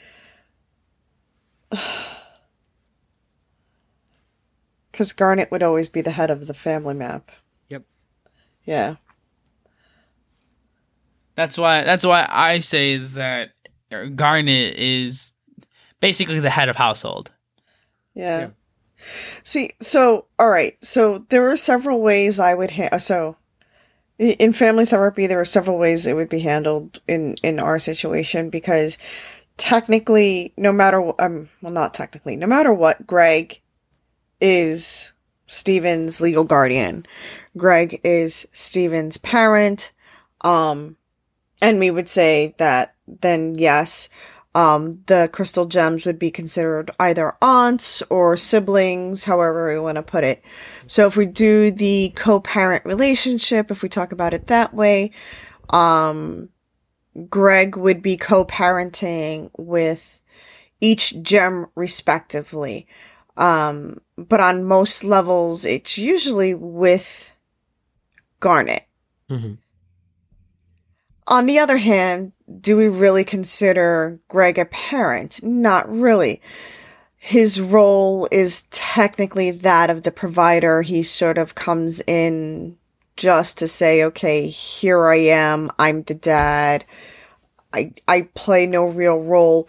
because 4.92 5.12
Garnet 5.12 5.50
would 5.50 5.62
always 5.62 5.88
be 5.88 6.00
the 6.00 6.10
head 6.12 6.30
of 6.30 6.46
the 6.46 6.54
family 6.54 6.94
map. 6.94 7.30
Yep. 7.70 7.82
Yeah. 8.64 8.96
That's 11.34 11.58
why 11.58 11.82
that's 11.84 12.04
why 12.04 12.26
I 12.30 12.60
say 12.60 12.96
that 12.96 13.50
Garnet 14.14 14.76
is 14.78 15.32
basically 16.00 16.40
the 16.40 16.50
head 16.50 16.68
of 16.68 16.76
household. 16.76 17.30
Yeah. 18.14 18.38
Yeah. 18.40 18.48
See, 19.42 19.72
so 19.80 20.26
all 20.38 20.48
right, 20.48 20.82
so 20.82 21.18
there 21.28 21.50
are 21.50 21.56
several 21.56 22.00
ways 22.00 22.40
I 22.40 22.54
would 22.54 22.70
ha- 22.70 22.96
so 22.98 23.36
in 24.18 24.52
family 24.52 24.84
therapy 24.84 25.26
there 25.26 25.40
are 25.40 25.44
several 25.44 25.78
ways 25.78 26.06
it 26.06 26.14
would 26.14 26.28
be 26.28 26.40
handled 26.40 27.00
in 27.06 27.34
in 27.42 27.58
our 27.58 27.78
situation 27.78 28.50
because 28.50 28.98
technically 29.56 30.52
no 30.56 30.72
matter 30.72 31.12
um 31.20 31.48
well 31.60 31.72
not 31.72 31.94
technically 31.94 32.36
no 32.36 32.46
matter 32.46 32.72
what 32.72 33.06
Greg 33.06 33.60
is 34.40 35.12
Steven's 35.46 36.20
legal 36.20 36.44
guardian. 36.44 37.06
Greg 37.56 38.00
is 38.04 38.48
Steven's 38.52 39.18
parent 39.18 39.92
um 40.42 40.96
and 41.60 41.78
we 41.78 41.90
would 41.90 42.08
say 42.08 42.54
that 42.58 42.94
then 43.06 43.54
yes 43.56 44.08
um, 44.56 45.02
the 45.04 45.28
crystal 45.32 45.66
gems 45.66 46.06
would 46.06 46.18
be 46.18 46.30
considered 46.30 46.90
either 46.98 47.36
aunts 47.42 48.00
or 48.08 48.38
siblings, 48.38 49.24
however 49.24 49.68
we 49.68 49.78
want 49.78 49.96
to 49.96 50.02
put 50.02 50.24
it. 50.24 50.42
So 50.86 51.06
if 51.06 51.16
we 51.16 51.26
do 51.26 51.70
the 51.70 52.12
co-parent 52.14 52.84
relationship, 52.84 53.70
if 53.70 53.82
we 53.82 53.88
talk 53.88 54.12
about 54.12 54.34
it 54.34 54.46
that 54.46 54.72
way, 54.72 55.10
um, 55.70 56.48
Greg 57.28 57.76
would 57.76 58.02
be 58.02 58.16
co-parenting 58.16 59.50
with 59.58 60.20
each 60.80 61.20
gem 61.22 61.66
respectively. 61.74 62.86
Um, 63.36 63.98
but 64.16 64.40
on 64.40 64.64
most 64.64 65.04
levels, 65.04 65.64
it's 65.64 65.98
usually 65.98 66.54
with 66.54 67.32
Garnet. 68.40 68.86
Mhm. 69.30 69.58
On 71.26 71.46
the 71.46 71.58
other 71.58 71.78
hand, 71.78 72.32
do 72.60 72.76
we 72.76 72.88
really 72.88 73.24
consider 73.24 74.20
Greg 74.28 74.58
a 74.58 74.64
parent? 74.66 75.42
Not 75.42 75.90
really. 75.90 76.40
His 77.26 77.60
role 77.60 78.28
is 78.30 78.62
technically 78.70 79.50
that 79.50 79.90
of 79.90 80.04
the 80.04 80.12
provider. 80.12 80.82
He 80.82 81.02
sort 81.02 81.38
of 81.38 81.56
comes 81.56 82.00
in 82.06 82.76
just 83.16 83.58
to 83.58 83.66
say, 83.66 84.04
okay, 84.04 84.46
here 84.46 85.08
I 85.08 85.16
am. 85.16 85.68
I'm 85.76 86.04
the 86.04 86.14
dad. 86.14 86.84
I, 87.72 87.92
I 88.06 88.28
play 88.34 88.66
no 88.68 88.84
real 88.86 89.18
role. 89.20 89.68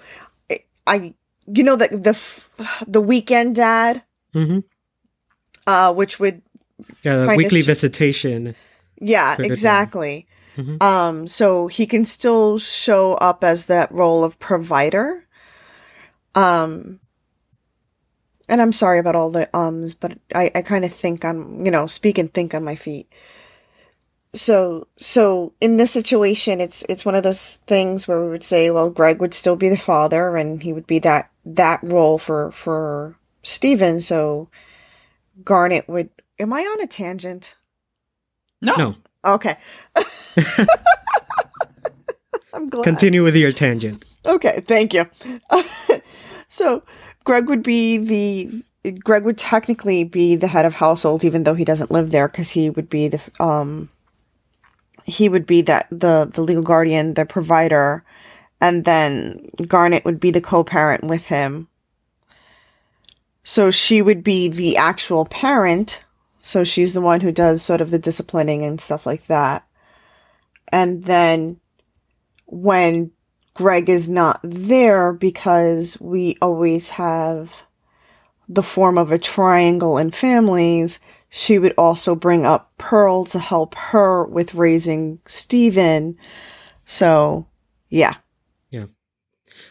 I, 0.52 0.60
I 0.86 1.13
you 1.48 1.63
know, 1.63 1.76
the, 1.76 1.88
the, 1.88 2.86
the 2.88 3.02
weekend 3.02 3.56
dad, 3.56 4.04
Mhm. 4.36 4.63
uh, 5.65 5.93
which 5.96 6.20
would 6.20 6.43
Yeah, 7.04 7.15
the 7.26 7.36
weekly 7.36 7.63
sh- 7.63 7.65
visitation. 7.65 8.54
Yeah, 9.02 9.30
Sort 9.32 9.39
of 9.39 9.43
thing. 9.46 9.52
exactly. 9.52 10.28
Mhm. 10.58 10.84
Um, 10.84 11.26
so 11.26 11.65
he 11.67 11.88
can 11.88 12.06
still 12.06 12.60
show 12.60 13.13
up 13.15 13.43
as 13.43 13.65
that 13.65 13.91
role 13.91 14.24
of 14.24 14.38
provider. 14.38 15.26
Um, 16.36 17.00
and 18.49 18.62
I'm 18.62 18.71
sorry 18.71 18.99
about 18.99 19.15
all 19.15 19.29
the 19.29 19.49
ums, 19.53 19.93
but 19.93 20.17
I, 20.33 20.51
I 20.55 20.62
kind 20.62 20.86
of 20.86 20.91
think 20.91 21.25
I'm, 21.25 21.65
you 21.65 21.71
know, 21.71 21.88
speak 21.88 22.17
and 22.17 22.33
think 22.33 22.53
on 22.53 22.63
my 22.63 22.75
feet. 22.75 23.12
So, 24.33 24.88
so 24.97 25.53
in 25.60 25.77
this 25.77 25.91
situation, 25.91 26.62
it's, 26.62 26.83
it's 26.89 27.05
one 27.05 27.15
of 27.15 27.23
those 27.23 27.55
things 27.55 28.07
where 28.07 28.21
we 28.21 28.29
would 28.29 28.43
say, 28.43 28.69
well, 28.69 28.89
Greg 28.89 29.19
would 29.19 29.33
still 29.33 29.55
be 29.55 29.69
the 29.69 29.77
father 29.77 30.38
and 30.38 30.62
he 30.62 30.73
would 30.73 30.88
be 30.88 30.99
that, 30.99 31.31
that 31.45 31.79
role 31.81 32.17
for, 32.17 32.51
for 32.51 33.15
Steven. 33.43 33.99
So 33.99 34.49
Garnet 35.43 35.88
would, 35.88 36.10
am 36.39 36.53
I 36.53 36.62
on 36.62 36.81
a 36.81 36.88
tangent? 36.88 37.55
No, 38.62 38.75
No, 38.75 38.95
Okay. 39.25 39.55
I'm 42.53 42.69
glad. 42.69 42.83
continue 42.83 43.23
with 43.23 43.36
your 43.36 43.51
tangent. 43.51 44.03
Okay, 44.25 44.62
thank 44.62 44.93
you. 44.93 45.10
so, 46.47 46.83
Greg 47.27 47.49
would 47.49 47.61
be 47.61 47.97
the 47.97 48.93
Greg 49.03 49.25
would 49.25 49.37
technically 49.37 50.05
be 50.05 50.37
the 50.37 50.47
head 50.47 50.63
of 50.63 50.75
household, 50.75 51.25
even 51.25 51.43
though 51.43 51.55
he 51.55 51.65
doesn't 51.65 51.91
live 51.91 52.09
there, 52.09 52.29
because 52.29 52.51
he 52.51 52.69
would 52.69 52.87
be 52.89 53.09
the 53.09 53.19
um 53.37 53.89
he 55.03 55.27
would 55.27 55.45
be 55.45 55.61
that 55.63 55.87
the 55.89 56.31
the 56.33 56.41
legal 56.41 56.63
guardian, 56.63 57.15
the 57.15 57.25
provider, 57.25 58.05
and 58.61 58.85
then 58.85 59.45
Garnet 59.67 60.05
would 60.05 60.21
be 60.21 60.31
the 60.31 60.39
co-parent 60.39 61.03
with 61.03 61.25
him. 61.25 61.67
So 63.43 63.71
she 63.71 64.01
would 64.01 64.23
be 64.23 64.47
the 64.47 64.77
actual 64.77 65.25
parent. 65.25 66.05
So 66.39 66.63
she's 66.63 66.93
the 66.93 67.01
one 67.01 67.19
who 67.19 67.33
does 67.33 67.61
sort 67.61 67.81
of 67.81 67.91
the 67.91 67.99
disciplining 67.99 68.63
and 68.63 68.79
stuff 68.79 69.05
like 69.05 69.27
that. 69.27 69.67
And 70.71 71.03
then 71.03 71.59
when 72.45 73.11
Greg 73.58 73.89
is 73.89 74.08
not 74.08 74.39
there 74.43 75.12
because 75.12 76.00
we 76.00 76.38
always 76.43 76.91
have 76.91 77.63
the 78.48 78.62
form 78.62 79.00
of 79.00 79.12
a 79.12 79.17
triangle 79.17 79.98
in 79.98 80.12
families, 80.12 81.00
she 81.30 81.58
would 81.58 81.74
also 81.76 82.15
bring 82.15 82.46
up 82.46 82.72
Pearl 82.78 83.26
to 83.26 83.39
help 83.39 83.74
her 83.76 84.26
with 84.26 84.54
raising 84.54 85.20
Steven. 85.26 86.17
So, 86.86 87.48
yeah. 87.89 88.13
Yeah. 88.70 88.86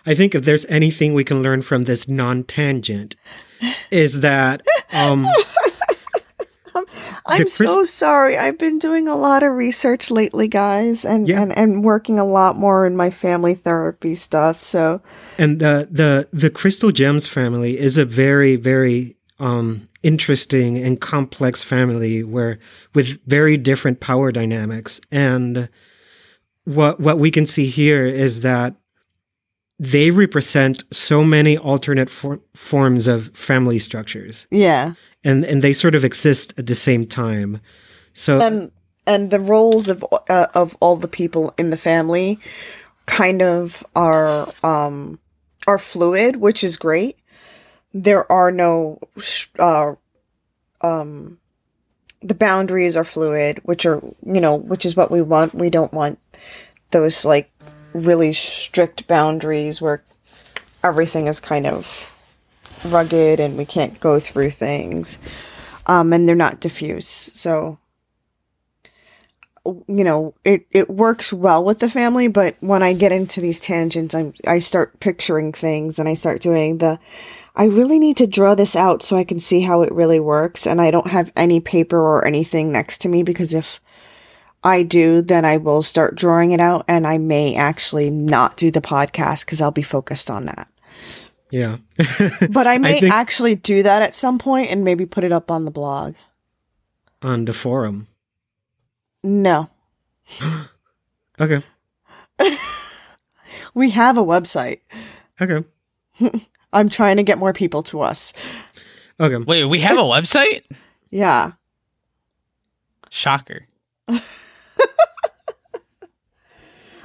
I 0.04 0.16
think 0.16 0.34
if 0.34 0.44
there's 0.44 0.66
anything 0.66 1.14
we 1.14 1.22
can 1.22 1.42
learn 1.42 1.62
from 1.62 1.84
this 1.84 2.08
non-tangent, 2.08 3.14
is 3.92 4.20
that 4.20 4.66
um, 4.92 5.28
I'm 7.26 7.38
Chris- 7.42 7.54
so 7.54 7.84
sorry. 7.84 8.36
I've 8.36 8.58
been 8.58 8.78
doing 8.78 9.08
a 9.08 9.16
lot 9.16 9.42
of 9.42 9.52
research 9.52 10.10
lately, 10.10 10.48
guys, 10.48 11.04
and, 11.04 11.28
Yeah. 11.28 11.42
and, 11.42 11.56
and 11.56 11.84
working 11.84 12.18
a 12.18 12.24
lot 12.24 12.56
more 12.56 12.86
in 12.86 12.96
my 12.96 13.10
family 13.10 13.54
therapy 13.54 14.14
stuff. 14.14 14.60
So, 14.60 15.00
and 15.38 15.60
the 15.60 15.88
the 15.90 16.28
the 16.32 16.50
Crystal 16.50 16.92
Gems 16.92 17.26
family 17.26 17.78
is 17.78 17.96
a 17.98 18.04
very 18.04 18.56
very 18.56 19.16
um, 19.38 19.88
interesting 20.02 20.78
and 20.78 21.00
complex 21.00 21.62
family 21.62 22.22
where 22.22 22.58
with 22.94 23.18
very 23.26 23.56
different 23.56 24.00
power 24.00 24.30
dynamics 24.32 25.00
and 25.10 25.68
what 26.64 27.00
what 27.00 27.18
we 27.18 27.30
can 27.30 27.44
see 27.46 27.66
here 27.66 28.06
is 28.06 28.40
that 28.40 28.74
they 29.78 30.10
represent 30.10 30.84
so 30.90 31.22
many 31.22 31.58
alternate 31.58 32.08
for- 32.08 32.40
forms 32.54 33.06
of 33.06 33.30
family 33.34 33.78
structures 33.78 34.46
yeah. 34.50 34.94
And 35.26 35.44
and 35.44 35.60
they 35.60 35.72
sort 35.72 35.94
of 35.94 36.04
exist 36.04 36.54
at 36.56 36.66
the 36.66 36.74
same 36.74 37.04
time. 37.04 37.60
So 38.14 38.40
and 38.40 38.70
and 39.06 39.30
the 39.30 39.40
roles 39.40 39.88
of 39.88 40.04
uh, 40.30 40.46
of 40.54 40.76
all 40.80 40.96
the 40.96 41.08
people 41.08 41.52
in 41.58 41.70
the 41.70 41.76
family 41.76 42.38
kind 43.06 43.42
of 43.42 43.84
are 43.94 44.48
um 44.62 45.18
are 45.66 45.78
fluid 45.78 46.36
which 46.36 46.62
is 46.62 46.76
great. 46.76 47.18
There 47.92 48.30
are 48.30 48.52
no 48.52 49.00
uh 49.58 49.94
um 50.80 51.38
the 52.22 52.34
boundaries 52.34 52.96
are 52.96 53.04
fluid 53.04 53.60
which 53.64 53.84
are 53.84 54.00
you 54.24 54.40
know 54.40 54.54
which 54.54 54.86
is 54.86 54.96
what 54.96 55.10
we 55.10 55.20
want. 55.20 55.54
We 55.54 55.70
don't 55.70 55.92
want 55.92 56.20
those 56.92 57.24
like 57.24 57.50
really 57.92 58.32
strict 58.32 59.08
boundaries 59.08 59.82
where 59.82 60.04
everything 60.84 61.26
is 61.26 61.40
kind 61.40 61.66
of 61.66 62.15
rugged 62.84 63.40
and 63.40 63.56
we 63.56 63.64
can't 63.64 63.98
go 64.00 64.20
through 64.20 64.50
things 64.50 65.18
um 65.86 66.12
and 66.12 66.28
they're 66.28 66.34
not 66.34 66.60
diffuse. 66.60 67.06
So 67.06 67.78
you 69.88 70.04
know 70.04 70.34
it 70.44 70.66
it 70.70 70.88
works 70.88 71.32
well 71.32 71.64
with 71.64 71.80
the 71.80 71.90
family 71.90 72.28
but 72.28 72.56
when 72.60 72.82
i 72.82 72.92
get 72.92 73.12
into 73.12 73.40
these 73.40 73.58
tangents 73.58 74.14
i 74.14 74.32
i 74.46 74.58
start 74.58 75.00
picturing 75.00 75.52
things 75.52 75.98
and 75.98 76.08
i 76.08 76.14
start 76.14 76.40
doing 76.40 76.78
the 76.78 76.98
i 77.54 77.64
really 77.64 77.98
need 77.98 78.16
to 78.16 78.26
draw 78.26 78.54
this 78.54 78.76
out 78.76 79.02
so 79.02 79.16
i 79.16 79.24
can 79.24 79.38
see 79.38 79.62
how 79.62 79.82
it 79.82 79.92
really 79.92 80.20
works 80.20 80.66
and 80.66 80.80
i 80.80 80.90
don't 80.90 81.08
have 81.08 81.32
any 81.36 81.60
paper 81.60 81.98
or 81.98 82.24
anything 82.24 82.72
next 82.72 82.98
to 82.98 83.08
me 83.08 83.22
because 83.22 83.52
if 83.54 83.80
i 84.62 84.82
do 84.82 85.20
then 85.20 85.44
i 85.44 85.56
will 85.56 85.82
start 85.82 86.14
drawing 86.14 86.52
it 86.52 86.60
out 86.60 86.84
and 86.86 87.06
i 87.06 87.18
may 87.18 87.56
actually 87.56 88.10
not 88.10 88.56
do 88.56 88.70
the 88.70 88.80
podcast 88.80 89.44
because 89.44 89.60
i'll 89.60 89.70
be 89.70 89.82
focused 89.82 90.30
on 90.30 90.44
that 90.46 90.68
yeah. 91.50 91.76
But 92.50 92.66
i 92.66 92.78
may 92.78 93.00
think- 93.00 93.12
actually 93.12 93.54
do 93.54 93.82
that 93.82 94.02
at 94.02 94.14
some 94.14 94.38
point 94.38 94.70
and 94.70 94.84
maybe 94.84 95.06
put 95.06 95.24
it 95.24 95.32
up 95.32 95.50
on 95.50 95.64
the 95.64 95.70
blog. 95.70 96.14
On 97.22 97.44
the 97.44 97.52
forum. 97.52 98.06
No. 99.22 99.70
Okay. 101.38 101.62
We 103.74 103.90
have 103.90 104.16
a 104.16 104.24
website. 104.24 104.80
Okay. 105.38 105.62
I'm 106.72 106.88
trying 106.88 107.18
to 107.18 107.22
get 107.22 107.36
more 107.36 107.52
people 107.52 107.82
to 107.84 108.00
us. 108.00 108.32
Okay. 109.20 109.36
Wait, 109.36 109.64
we 109.64 109.80
have 109.80 109.98
a 109.98 110.02
website? 110.02 110.62
yeah. 111.10 111.52
Shocker. 113.10 113.66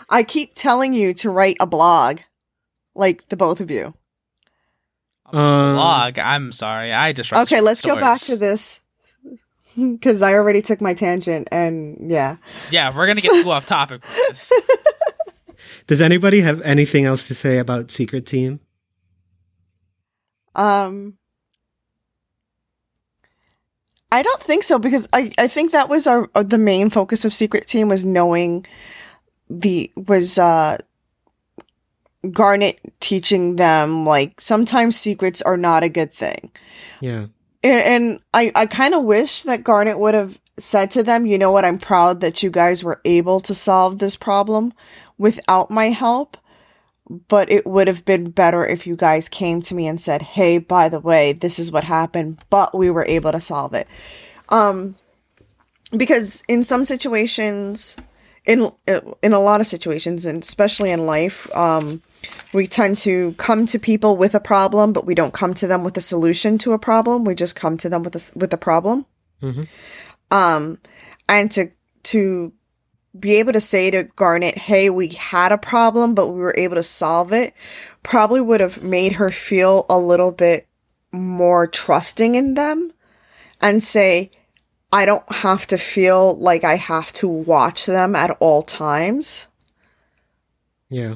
I 0.10 0.23
keep 0.23 0.56
telling 0.56 0.93
you 0.93 1.13
to 1.15 1.30
write 1.30 1.58
a 1.60 1.67
blog, 1.67 2.19
like 2.95 3.27
the 3.30 3.38
both 3.38 3.60
of 3.60 3.69
you. 3.69 3.93
Um, 5.34 5.76
Blog. 5.76 6.20
I'm 6.20 6.52
sorry. 6.52 6.91
I 6.91 7.13
just 7.13 7.32
Okay, 7.32 7.62
let's 7.62 7.82
go 7.82 7.96
back 7.96 8.20
to 8.22 8.36
this 8.36 8.82
because 9.76 10.22
I 10.22 10.34
already 10.34 10.62
took 10.62 10.82
my 10.82 10.94
tangent, 10.94 11.48
and 11.52 12.10
yeah. 12.12 12.38
Yeah, 12.70 12.96
we're 12.96 13.08
gonna 13.08 13.22
get 13.22 13.44
too 13.44 13.50
off 13.50 13.65
topic. 13.65 14.04
With 14.04 14.28
this. 14.30 14.52
Does 15.88 16.02
anybody 16.02 16.41
have 16.41 16.62
anything 16.62 17.06
else 17.06 17.28
to 17.28 17.36
say 17.36 17.58
about 17.58 17.91
Secret 17.91 18.26
Team? 18.26 18.60
Um, 20.56 21.17
I 24.12 24.22
don't 24.22 24.44
think 24.44 24.63
so 24.63 24.78
because 24.78 25.08
I, 25.13 25.32
I 25.38 25.48
think 25.48 25.72
that 25.72 25.89
was 25.89 26.06
our 26.08 26.30
uh, 26.36 26.44
the 26.44 26.58
main 26.58 26.89
focus 26.89 27.24
of 27.24 27.34
Secret 27.34 27.67
Team 27.67 27.88
was 27.88 28.04
knowing 28.04 28.65
the 29.50 29.91
was 29.96 30.38
uh 30.38 30.78
Garnet 32.29 32.79
teaching 32.99 33.55
them 33.55 34.05
like 34.05 34.39
sometimes 34.39 34.95
secrets 34.95 35.41
are 35.41 35.57
not 35.57 35.84
a 35.84 35.89
good 35.89 36.13
thing. 36.13 36.51
Yeah. 36.99 37.27
And 37.63 38.19
I, 38.34 38.51
I 38.55 38.65
kind 38.65 38.93
of 38.93 39.03
wish 39.03 39.43
that 39.43 39.63
Garnet 39.63 39.99
would 39.99 40.13
have 40.13 40.39
said 40.57 40.91
to 40.91 41.03
them, 41.03 41.25
you 41.25 41.38
know 41.38 41.51
what, 41.51 41.65
I'm 41.65 41.77
proud 41.77 42.21
that 42.21 42.43
you 42.43 42.49
guys 42.49 42.84
were 42.84 43.01
able 43.05 43.39
to 43.41 43.53
solve 43.53 43.99
this 43.99 44.15
problem 44.15 44.73
without 45.17 45.71
my 45.71 45.89
help. 45.89 46.38
But 47.27 47.51
it 47.51 47.65
would 47.65 47.88
have 47.88 48.05
been 48.05 48.29
better 48.29 48.65
if 48.65 48.88
you 48.88 48.95
guys 48.95 49.27
came 49.27 49.62
to 49.63 49.75
me 49.75 49.86
and 49.86 49.99
said, 49.99 50.21
hey, 50.21 50.60
by 50.60 50.88
the 50.88 50.99
way, 50.99 51.34
this 51.34 51.60
is 51.60 51.71
what 51.71 51.84
happened, 51.84 52.39
but 52.49 52.77
we 52.77 52.89
were 52.89 53.05
able 53.05 53.34
to 53.34 53.41
solve 53.41 53.73
it. 53.73 53.88
Um, 54.47 54.95
because 55.95 56.43
in 56.47 56.63
some 56.63 56.86
situations, 56.86 57.97
in 58.45 58.71
in 58.88 59.34
a 59.34 59.39
lot 59.39 59.60
of 59.60 59.67
situations, 59.67 60.25
and 60.25 60.41
especially 60.41 60.91
in 60.91 61.05
life, 61.05 61.53
um, 61.55 62.01
we 62.53 62.67
tend 62.67 62.97
to 62.99 63.34
come 63.34 63.65
to 63.67 63.79
people 63.79 64.17
with 64.17 64.36
a 64.36 64.39
problem, 64.39 64.93
but 64.93 65.05
we 65.05 65.15
don't 65.15 65.34
come 65.34 65.53
to 65.55 65.67
them 65.67 65.84
with 65.84 65.95
a 65.97 66.01
solution 66.01 66.57
to 66.60 66.73
a 66.73 66.79
problem. 66.79 67.25
We 67.25 67.36
just 67.36 67.55
come 67.55 67.77
to 67.77 67.89
them 67.89 68.03
with 68.03 68.15
a 68.15 68.38
with 68.38 68.53
a 68.53 68.57
problem. 68.57 69.05
Mhm. 69.41 69.67
Um, 70.29 70.79
and 71.27 71.51
to 71.51 71.71
to 72.03 72.53
be 73.19 73.36
able 73.36 73.53
to 73.53 73.62
say 73.62 73.91
to 73.91 74.03
Garnet, 74.03 74.57
"Hey, 74.57 74.89
we 74.89 75.10
had 75.10 75.51
a 75.51 75.57
problem, 75.57 76.13
but 76.13 76.29
we 76.29 76.39
were 76.39 76.55
able 76.57 76.75
to 76.75 76.84
solve 76.84 77.34
it," 77.34 77.53
probably 78.03 78.41
would 78.41 78.62
have 78.62 78.84
made 78.84 79.13
her 79.13 79.29
feel 79.29 79.86
a 79.89 79.97
little 79.97 80.31
bit 80.31 80.67
more 81.12 81.67
trusting 81.67 82.36
in 82.36 82.53
them, 82.53 82.93
and 83.60 83.84
say, 83.84 84.31
"I 84.91 85.05
don't 85.05 85.29
have 85.31 85.67
to 85.67 85.77
feel 85.77 86.38
like 86.38 86.63
I 86.63 86.75
have 86.75 87.12
to 87.13 87.27
watch 87.27 87.86
them 87.86 88.15
at 88.15 88.31
all 88.39 88.62
times." 88.62 89.47
Yeah. 90.89 91.15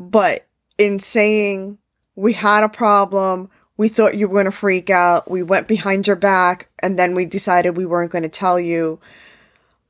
But 0.00 0.46
in 0.78 0.98
saying 0.98 1.76
we 2.16 2.32
had 2.32 2.64
a 2.64 2.70
problem, 2.70 3.50
we 3.76 3.88
thought 3.88 4.16
you 4.16 4.28
were 4.28 4.34
going 4.34 4.46
to 4.46 4.50
freak 4.50 4.88
out, 4.88 5.30
we 5.30 5.42
went 5.42 5.68
behind 5.68 6.06
your 6.06 6.16
back, 6.16 6.70
and 6.82 6.98
then 6.98 7.14
we 7.14 7.26
decided 7.26 7.76
we 7.76 7.84
weren't 7.84 8.10
going 8.10 8.22
to 8.22 8.28
tell 8.30 8.58
you 8.58 8.98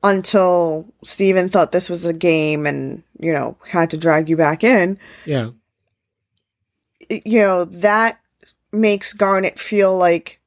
until 0.03 0.93
Steven 1.05 1.49
thought 1.49 1.71
this 1.71 1.89
was 1.89 2.07
a 2.07 2.13
game 2.13 2.67
and, 2.67 3.05
you 3.21 3.33
know, 3.33 3.57
had 3.69 3.91
to 3.91 3.97
drag 3.97 4.29
you 4.29 4.37
back 4.37 4.65
in. 4.65 4.99
Yeah. 5.25 5.51
You 7.09 7.43
know, 7.43 7.65
that 7.67 8.21
makes 8.73 9.13
Garnet 9.13 9.61
feel 9.61 9.97
like 9.97 10.41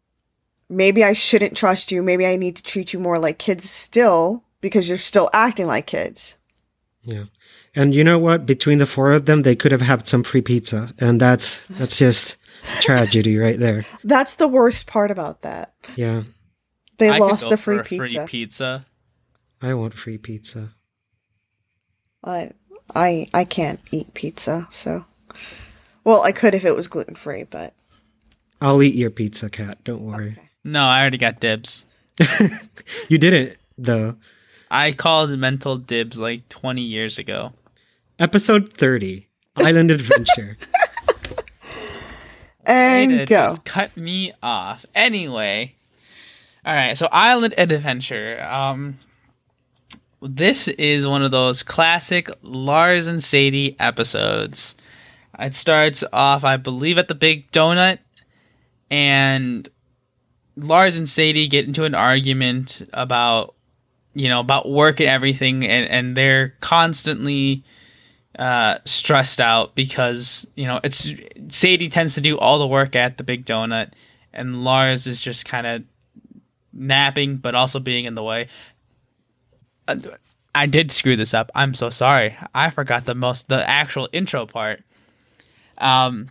maybe 0.70 1.06
I 1.06 1.14
shouldn't 1.14 1.56
trust 1.56 1.90
you, 1.90 2.04
maybe 2.04 2.26
I 2.26 2.36
need 2.36 2.58
to 2.58 2.64
treat 2.64 2.92
you 2.92 3.00
more 3.00 3.20
like 3.20 3.38
kids 3.38 3.70
still 3.70 4.44
because 4.60 4.90
you're 4.90 4.98
still 4.98 5.30
acting 5.32 5.68
like 5.68 5.86
kids. 5.86 6.38
Yeah. 7.04 7.26
And 7.76 7.96
you 7.96 8.04
know 8.04 8.20
what? 8.20 8.46
Between 8.46 8.78
the 8.78 8.86
four 8.86 9.12
of 9.12 9.26
them, 9.26 9.42
they 9.42 9.56
could 9.56 9.72
have 9.72 9.82
had 9.82 10.08
some 10.08 10.24
free 10.24 10.42
pizza, 10.42 10.94
and 11.00 11.20
that's 11.20 11.66
that's 11.68 11.98
just 11.98 12.36
tragedy 12.82 13.38
right 13.38 13.60
there. 13.60 13.84
That's 14.04 14.36
the 14.36 14.48
worst 14.48 14.88
part 14.88 15.12
about 15.12 15.42
that. 15.42 15.74
Yeah. 15.96 16.24
They 16.98 17.10
I 17.10 17.18
lost 17.18 17.50
the 17.50 17.58
free 17.58 17.82
pizza. 17.82 18.20
Free 18.20 18.26
pizza. 18.28 18.86
I 19.62 19.74
want 19.74 19.94
free 19.96 20.18
pizza. 20.18 20.70
I 22.24 22.52
I 22.96 23.28
I 23.34 23.44
can't 23.44 23.80
eat 23.92 24.14
pizza, 24.14 24.68
so 24.70 25.06
well, 26.04 26.22
I 26.22 26.32
could 26.32 26.56
if 26.56 26.64
it 26.64 26.76
was 26.76 26.88
gluten 26.88 27.16
free, 27.16 27.44
but 27.44 27.74
I'll 28.62 28.82
eat 28.82 28.96
your 28.96 29.10
pizza, 29.10 29.50
Kat. 29.50 29.84
Don't 29.84 30.04
worry. 30.04 30.38
No, 30.64 30.84
I 30.84 31.02
already 31.02 31.18
got 31.18 31.40
dibs. 31.40 31.86
You 33.10 33.18
didn't 33.18 33.58
though. 33.78 34.16
I 34.70 34.92
called 34.92 35.30
mental 35.32 35.78
dibs 35.78 36.20
like 36.20 36.48
20 36.50 36.82
years 36.82 37.20
ago. 37.20 37.54
Episode 38.20 38.74
thirty, 38.74 39.28
Island 39.56 39.92
Adventure. 39.92 40.58
and 42.66 43.12
Way 43.12 43.18
to 43.20 43.26
go. 43.26 43.50
just 43.50 43.66
cut 43.66 43.96
me 43.98 44.34
off. 44.42 44.86
Anyway, 44.94 45.76
all 46.66 46.74
right. 46.74 46.98
So 46.98 47.08
Island 47.12 47.54
Adventure. 47.58 48.42
Um, 48.44 49.00
this 50.22 50.68
is 50.70 51.06
one 51.06 51.22
of 51.24 51.32
those 51.32 51.64
classic 51.64 52.30
Lars 52.44 53.08
and 53.08 53.22
Sadie 53.22 53.76
episodes. 53.80 54.76
It 55.40 55.56
starts 55.56 56.04
off, 56.14 56.44
I 56.44 56.58
believe, 56.58 56.98
at 56.98 57.08
the 57.08 57.16
Big 57.16 57.52
Donut, 57.52 57.98
and 58.92 59.68
Lars 60.56 60.96
and 60.96 61.10
Sadie 61.10 61.48
get 61.48 61.66
into 61.66 61.84
an 61.84 61.96
argument 61.96 62.88
about, 62.94 63.56
you 64.14 64.30
know, 64.30 64.40
about 64.40 64.70
work 64.70 65.00
and 65.00 65.10
everything, 65.10 65.66
and 65.66 65.90
and 65.90 66.16
they're 66.16 66.50
constantly 66.60 67.64
uh, 68.38 68.80
stressed 68.86 69.40
out 69.40 69.76
because 69.76 70.48
you 70.56 70.66
know 70.66 70.80
it's 70.84 71.12
Sadie 71.50 71.90
tends 71.90 72.16
to 72.16 72.22
do 72.22 72.38
all 72.38 72.60
the 72.60 72.68
work 72.68 72.96
at 72.96 73.18
the 73.18 73.24
Big 73.24 73.46
Donut, 73.46 73.92
and 74.34 74.64
Lars 74.64 75.08
is 75.08 75.22
just 75.22 75.46
kind 75.46 75.68
of 75.68 75.84
napping, 76.74 77.38
but 77.38 77.56
also 77.56 77.80
being 77.80 78.06
in 78.06 78.16
the 78.16 78.24
way. 78.24 78.48
Uh, 79.88 79.98
I 80.56 80.66
did 80.66 80.92
screw 80.92 81.16
this 81.16 81.34
up. 81.34 81.52
I'm 81.56 81.74
so 81.74 81.90
sorry. 81.90 82.36
I 82.54 82.70
forgot 82.70 83.06
the 83.06 83.16
most 83.16 83.50
the 83.50 83.68
actual 83.68 84.10
intro 84.12 84.46
part. 84.46 84.84
Um, 85.78 86.30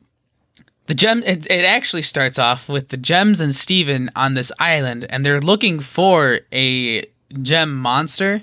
the 0.86 0.94
gem. 0.94 1.22
It, 1.24 1.50
it 1.50 1.64
actually 1.64 2.02
starts 2.02 2.38
off 2.38 2.68
with 2.68 2.88
the 2.88 2.96
gems 2.96 3.40
and 3.40 3.54
Steven 3.54 4.10
on 4.16 4.34
this 4.34 4.52
island, 4.58 5.06
and 5.08 5.24
they're 5.24 5.40
looking 5.40 5.78
for 5.78 6.40
a 6.52 7.06
gem 7.40 7.74
monster, 7.74 8.42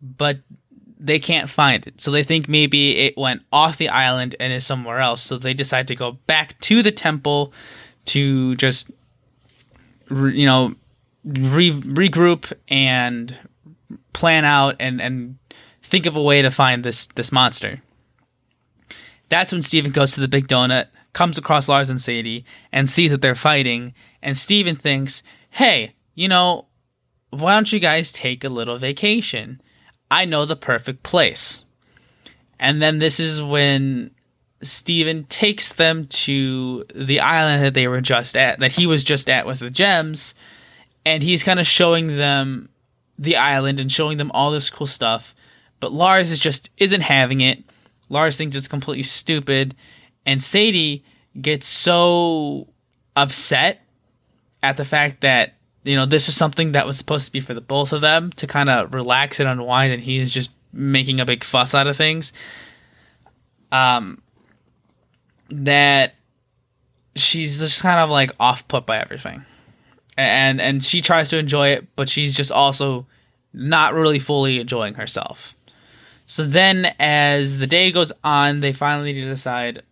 but 0.00 0.38
they 1.02 1.18
can't 1.18 1.50
find 1.50 1.84
it. 1.86 2.00
So 2.00 2.12
they 2.12 2.22
think 2.22 2.48
maybe 2.48 2.96
it 2.96 3.18
went 3.18 3.42
off 3.52 3.76
the 3.76 3.88
island 3.88 4.36
and 4.38 4.52
is 4.52 4.64
somewhere 4.64 5.00
else. 5.00 5.20
So 5.20 5.36
they 5.36 5.52
decide 5.52 5.88
to 5.88 5.96
go 5.96 6.12
back 6.26 6.58
to 6.60 6.82
the 6.82 6.92
temple 6.92 7.52
to 8.06 8.54
just, 8.54 8.90
you 10.08 10.46
know, 10.46 10.74
re- 11.24 11.72
regroup 11.72 12.52
and 12.68 13.36
plan 14.12 14.44
out 14.44 14.76
and, 14.78 15.00
and 15.02 15.38
think 15.82 16.06
of 16.06 16.14
a 16.14 16.22
way 16.22 16.40
to 16.40 16.50
find 16.50 16.84
this 16.84 17.06
this 17.06 17.32
monster. 17.32 17.82
That's 19.28 19.50
when 19.50 19.62
Steven 19.62 19.90
goes 19.90 20.12
to 20.12 20.20
the 20.20 20.28
big 20.28 20.46
donut, 20.46 20.86
comes 21.14 21.36
across 21.36 21.68
Lars 21.68 21.90
and 21.90 22.00
Sadie, 22.00 22.44
and 22.70 22.88
sees 22.88 23.10
that 23.10 23.22
they're 23.22 23.34
fighting. 23.34 23.94
And 24.22 24.36
Steven 24.36 24.76
thinks, 24.76 25.22
hey, 25.50 25.94
you 26.14 26.28
know, 26.28 26.66
why 27.30 27.54
don't 27.54 27.72
you 27.72 27.80
guys 27.80 28.12
take 28.12 28.44
a 28.44 28.50
little 28.50 28.78
vacation? 28.78 29.60
I 30.12 30.26
know 30.26 30.44
the 30.44 30.56
perfect 30.56 31.02
place. 31.02 31.64
And 32.60 32.82
then 32.82 32.98
this 32.98 33.18
is 33.18 33.40
when 33.40 34.10
Steven 34.60 35.24
takes 35.24 35.72
them 35.72 36.06
to 36.06 36.84
the 36.94 37.18
island 37.20 37.64
that 37.64 37.72
they 37.72 37.88
were 37.88 38.02
just 38.02 38.36
at, 38.36 38.58
that 38.58 38.72
he 38.72 38.86
was 38.86 39.04
just 39.04 39.30
at 39.30 39.46
with 39.46 39.60
the 39.60 39.70
gems, 39.70 40.34
and 41.06 41.22
he's 41.22 41.42
kind 41.42 41.58
of 41.58 41.66
showing 41.66 42.18
them 42.18 42.68
the 43.18 43.36
island 43.36 43.80
and 43.80 43.90
showing 43.90 44.18
them 44.18 44.30
all 44.32 44.50
this 44.50 44.68
cool 44.68 44.86
stuff. 44.86 45.34
But 45.80 45.92
Lars 45.92 46.30
is 46.30 46.38
just 46.38 46.68
isn't 46.76 47.00
having 47.00 47.40
it. 47.40 47.64
Lars 48.10 48.36
thinks 48.36 48.54
it's 48.54 48.68
completely 48.68 49.04
stupid, 49.04 49.74
and 50.26 50.42
Sadie 50.42 51.04
gets 51.40 51.66
so 51.66 52.68
upset 53.16 53.80
at 54.62 54.76
the 54.76 54.84
fact 54.84 55.22
that 55.22 55.54
you 55.84 55.96
know 55.96 56.06
this 56.06 56.28
is 56.28 56.36
something 56.36 56.72
that 56.72 56.86
was 56.86 56.96
supposed 56.96 57.26
to 57.26 57.32
be 57.32 57.40
for 57.40 57.54
the 57.54 57.60
both 57.60 57.92
of 57.92 58.00
them 58.00 58.30
to 58.32 58.46
kind 58.46 58.70
of 58.70 58.94
relax 58.94 59.40
and 59.40 59.48
unwind, 59.48 59.92
and 59.92 60.02
he 60.02 60.18
is 60.18 60.32
just 60.32 60.50
making 60.72 61.20
a 61.20 61.24
big 61.24 61.44
fuss 61.44 61.74
out 61.74 61.86
of 61.86 61.96
things. 61.96 62.32
Um, 63.70 64.22
that 65.48 66.14
she's 67.16 67.58
just 67.58 67.82
kind 67.82 68.00
of 68.00 68.10
like 68.10 68.30
off 68.38 68.66
put 68.68 68.86
by 68.86 68.98
everything, 68.98 69.44
and 70.16 70.60
and 70.60 70.84
she 70.84 71.00
tries 71.00 71.30
to 71.30 71.38
enjoy 71.38 71.68
it, 71.68 71.86
but 71.96 72.08
she's 72.08 72.34
just 72.34 72.52
also 72.52 73.06
not 73.52 73.94
really 73.94 74.18
fully 74.18 74.60
enjoying 74.60 74.94
herself. 74.94 75.54
So 76.26 76.44
then, 76.44 76.94
as 76.98 77.58
the 77.58 77.66
day 77.66 77.92
goes 77.92 78.12
on, 78.24 78.60
they 78.60 78.72
finally 78.72 79.12
decide, 79.12 79.82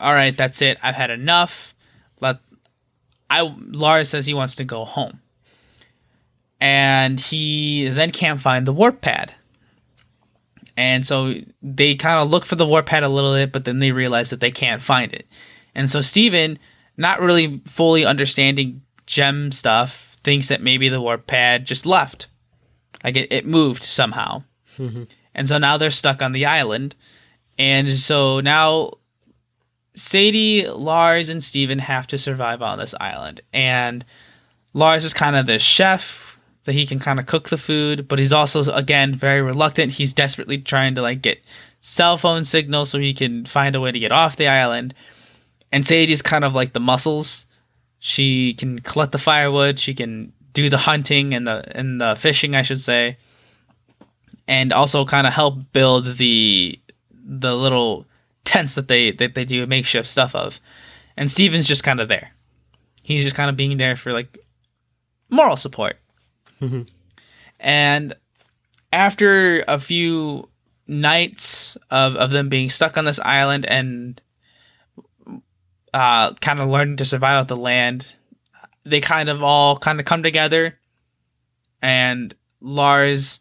all 0.00 0.14
right, 0.14 0.34
that's 0.34 0.62
it. 0.62 0.78
I've 0.82 0.94
had 0.94 1.10
enough. 1.10 1.74
Let 2.20 2.38
I 3.30 3.54
Lars 3.72 4.08
says 4.08 4.26
he 4.26 4.34
wants 4.34 4.56
to 4.56 4.64
go 4.64 4.84
home, 4.84 5.20
and 6.60 7.18
he 7.20 7.88
then 7.88 8.10
can't 8.12 8.40
find 8.40 8.66
the 8.66 8.72
warp 8.72 9.00
pad. 9.00 9.34
And 10.76 11.06
so 11.06 11.34
they 11.62 11.94
kind 11.94 12.22
of 12.22 12.30
look 12.30 12.44
for 12.44 12.56
the 12.56 12.66
warp 12.66 12.86
pad 12.86 13.02
a 13.02 13.08
little 13.08 13.32
bit, 13.32 13.50
but 13.50 13.64
then 13.64 13.78
they 13.78 13.92
realize 13.92 14.30
that 14.30 14.40
they 14.40 14.50
can't 14.50 14.82
find 14.82 15.12
it. 15.12 15.26
And 15.74 15.90
so 15.90 16.00
Steven, 16.00 16.58
not 16.96 17.20
really 17.20 17.62
fully 17.66 18.04
understanding 18.04 18.82
gem 19.06 19.52
stuff, 19.52 20.16
thinks 20.22 20.48
that 20.48 20.62
maybe 20.62 20.88
the 20.88 21.00
warp 21.00 21.26
pad 21.26 21.66
just 21.66 21.86
left. 21.86 22.26
Like 23.02 23.16
it, 23.16 23.32
it 23.32 23.46
moved 23.46 23.84
somehow. 23.84 24.42
Mm-hmm. 24.78 25.04
And 25.34 25.48
so 25.48 25.58
now 25.58 25.76
they're 25.76 25.90
stuck 25.90 26.20
on 26.20 26.32
the 26.32 26.44
island. 26.44 26.94
And 27.58 27.90
so 27.98 28.40
now 28.40 28.92
Sadie, 29.96 30.68
Lars, 30.68 31.30
and 31.30 31.42
Steven 31.42 31.78
have 31.80 32.06
to 32.08 32.18
survive 32.18 32.62
on 32.62 32.78
this 32.78 32.94
island. 33.00 33.40
And 33.52 34.04
Lars 34.74 35.04
is 35.04 35.14
kind 35.14 35.34
of 35.34 35.46
the 35.46 35.58
chef 35.58 36.38
that 36.64 36.74
he 36.74 36.86
can 36.86 36.98
kind 36.98 37.18
of 37.18 37.26
cook 37.26 37.48
the 37.48 37.56
food, 37.56 38.06
but 38.06 38.18
he's 38.18 38.32
also 38.32 38.62
again 38.74 39.14
very 39.14 39.40
reluctant. 39.40 39.92
He's 39.92 40.12
desperately 40.12 40.58
trying 40.58 40.94
to 40.96 41.02
like 41.02 41.22
get 41.22 41.42
cell 41.80 42.18
phone 42.18 42.44
signal 42.44 42.84
so 42.84 42.98
he 42.98 43.14
can 43.14 43.46
find 43.46 43.74
a 43.74 43.80
way 43.80 43.90
to 43.90 43.98
get 43.98 44.12
off 44.12 44.36
the 44.36 44.48
island. 44.48 44.92
And 45.72 45.86
Sadie's 45.86 46.22
kind 46.22 46.44
of 46.44 46.54
like 46.54 46.72
the 46.74 46.80
muscles. 46.80 47.46
She 47.98 48.54
can 48.54 48.78
collect 48.80 49.12
the 49.12 49.18
firewood, 49.18 49.80
she 49.80 49.94
can 49.94 50.32
do 50.52 50.68
the 50.68 50.78
hunting 50.78 51.32
and 51.32 51.46
the 51.46 51.64
and 51.76 52.00
the 52.00 52.16
fishing, 52.16 52.54
I 52.54 52.62
should 52.62 52.80
say. 52.80 53.16
And 54.46 54.72
also 54.72 55.04
kind 55.04 55.26
of 55.26 55.32
help 55.32 55.72
build 55.72 56.16
the 56.16 56.78
the 57.10 57.56
little 57.56 58.06
tents 58.46 58.76
that 58.76 58.88
they 58.88 59.10
that 59.10 59.34
they 59.34 59.44
do 59.44 59.66
makeshift 59.66 60.08
stuff 60.08 60.34
of. 60.34 60.60
And 61.16 61.30
Steven's 61.30 61.68
just 61.68 61.84
kind 61.84 62.00
of 62.00 62.08
there. 62.08 62.30
He's 63.02 63.24
just 63.24 63.36
kind 63.36 63.50
of 63.50 63.56
being 63.56 63.76
there 63.76 63.96
for 63.96 64.12
like 64.12 64.38
moral 65.28 65.56
support. 65.56 65.98
Mm-hmm. 66.62 66.82
And 67.60 68.14
after 68.92 69.64
a 69.68 69.78
few 69.78 70.48
nights 70.86 71.76
of, 71.90 72.16
of 72.16 72.30
them 72.30 72.48
being 72.48 72.70
stuck 72.70 72.96
on 72.96 73.04
this 73.04 73.18
island 73.20 73.66
and 73.66 74.20
uh, 75.92 76.34
kind 76.34 76.60
of 76.60 76.68
learning 76.68 76.96
to 76.98 77.04
survive 77.04 77.42
with 77.42 77.48
the 77.48 77.56
land, 77.56 78.14
they 78.84 79.00
kind 79.00 79.28
of 79.28 79.42
all 79.42 79.76
kind 79.78 79.98
of 80.00 80.06
come 80.06 80.22
together. 80.22 80.78
And 81.82 82.34
Lars 82.60 83.40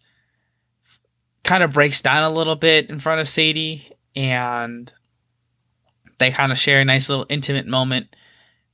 kind 1.43 1.63
of 1.63 1.73
breaks 1.73 2.01
down 2.01 2.23
a 2.23 2.35
little 2.35 2.55
bit 2.55 2.89
in 2.89 2.99
front 2.99 3.21
of 3.21 3.27
Sadie, 3.27 3.94
and 4.15 4.91
they 6.17 6.31
kind 6.31 6.51
of 6.51 6.57
share 6.57 6.81
a 6.81 6.85
nice 6.85 7.09
little 7.09 7.25
intimate 7.29 7.67
moment. 7.67 8.15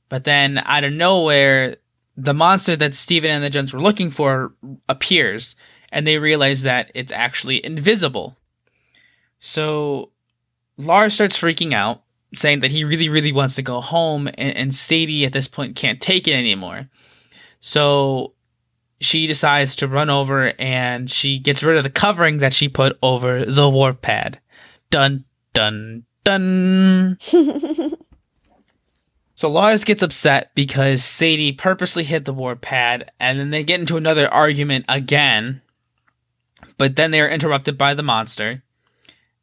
But 0.08 0.24
then 0.24 0.58
out 0.58 0.84
of 0.84 0.92
nowhere, 0.92 1.76
the 2.16 2.34
monster 2.34 2.76
that 2.76 2.94
Steven 2.94 3.30
and 3.30 3.42
the 3.42 3.50
Gems 3.50 3.72
were 3.72 3.80
looking 3.80 4.10
for 4.10 4.52
appears, 4.88 5.56
and 5.90 6.06
they 6.06 6.18
realize 6.18 6.62
that 6.62 6.90
it's 6.94 7.12
actually 7.12 7.64
invisible. 7.64 8.36
So 9.40 10.10
Lars 10.76 11.14
starts 11.14 11.40
freaking 11.40 11.72
out, 11.72 12.02
saying 12.34 12.60
that 12.60 12.70
he 12.70 12.84
really, 12.84 13.08
really 13.08 13.32
wants 13.32 13.54
to 13.56 13.62
go 13.62 13.80
home, 13.80 14.28
and, 14.28 14.56
and 14.56 14.74
Sadie 14.74 15.24
at 15.24 15.32
this 15.32 15.48
point 15.48 15.76
can't 15.76 16.00
take 16.00 16.28
it 16.28 16.34
anymore. 16.34 16.88
So 17.60 18.34
she 19.00 19.26
decides 19.26 19.76
to 19.76 19.88
run 19.88 20.10
over 20.10 20.52
and 20.60 21.10
she 21.10 21.38
gets 21.38 21.62
rid 21.62 21.76
of 21.76 21.82
the 21.82 21.90
covering 21.90 22.38
that 22.38 22.52
she 22.52 22.68
put 22.68 22.98
over 23.02 23.44
the 23.44 23.68
warp 23.68 24.00
pad. 24.00 24.40
Dun, 24.90 25.24
dun, 25.52 26.04
dun. 26.24 27.18
So 29.42 29.48
Lars 29.48 29.82
gets 29.82 30.04
upset 30.04 30.54
because 30.54 31.02
Sadie 31.02 31.50
purposely 31.50 32.04
hit 32.04 32.26
the 32.26 32.32
warp 32.32 32.60
pad, 32.60 33.10
and 33.18 33.40
then 33.40 33.50
they 33.50 33.64
get 33.64 33.80
into 33.80 33.96
another 33.96 34.32
argument 34.32 34.84
again. 34.88 35.62
But 36.78 36.94
then 36.94 37.10
they 37.10 37.20
are 37.20 37.28
interrupted 37.28 37.76
by 37.76 37.94
the 37.94 38.04
monster, 38.04 38.62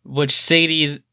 which 0.06 0.40
Sadie, 0.40 1.04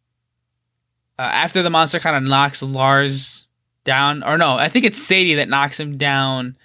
uh, 1.19 1.23
after 1.23 1.63
the 1.63 1.71
monster 1.71 1.99
kind 1.99 2.15
of 2.15 2.31
knocks 2.31 2.63
Lars 2.63 3.47
down, 3.83 4.23
or 4.23 4.39
no, 4.39 4.57
I 4.57 4.69
think 4.69 4.85
it's 4.85 5.03
Sadie 5.03 5.35
that 5.35 5.49
knocks 5.49 5.81
him 5.81 5.99
down 5.99 6.57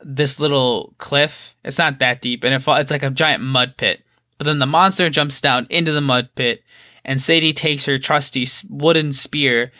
this 0.00 0.38
little 0.38 0.94
cliff. 0.98 1.56
It's 1.64 1.78
not 1.78 1.98
that 1.98 2.22
deep, 2.22 2.44
and 2.44 2.54
it 2.54 2.62
fall, 2.62 2.76
it's 2.76 2.92
like 2.92 3.02
a 3.02 3.10
giant 3.10 3.42
mud 3.42 3.76
pit. 3.76 4.04
But 4.36 4.44
then 4.44 4.60
the 4.60 4.66
monster 4.66 5.10
jumps 5.10 5.40
down 5.40 5.66
into 5.70 5.90
the 5.90 6.00
mud 6.00 6.28
pit, 6.36 6.62
and 7.08 7.22
Sadie 7.22 7.54
takes 7.54 7.86
her 7.86 7.96
trusty 7.96 8.46
wooden 8.68 9.14
spear 9.14 9.72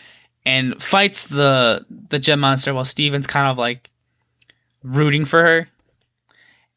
and 0.47 0.83
fights 0.83 1.27
the 1.27 1.85
the 1.91 2.19
gem 2.19 2.41
monster 2.41 2.73
while 2.73 2.87
Steven's 2.87 3.27
kind 3.27 3.47
of 3.47 3.59
like 3.59 3.91
rooting 4.83 5.27
for 5.27 5.43
her. 5.43 5.69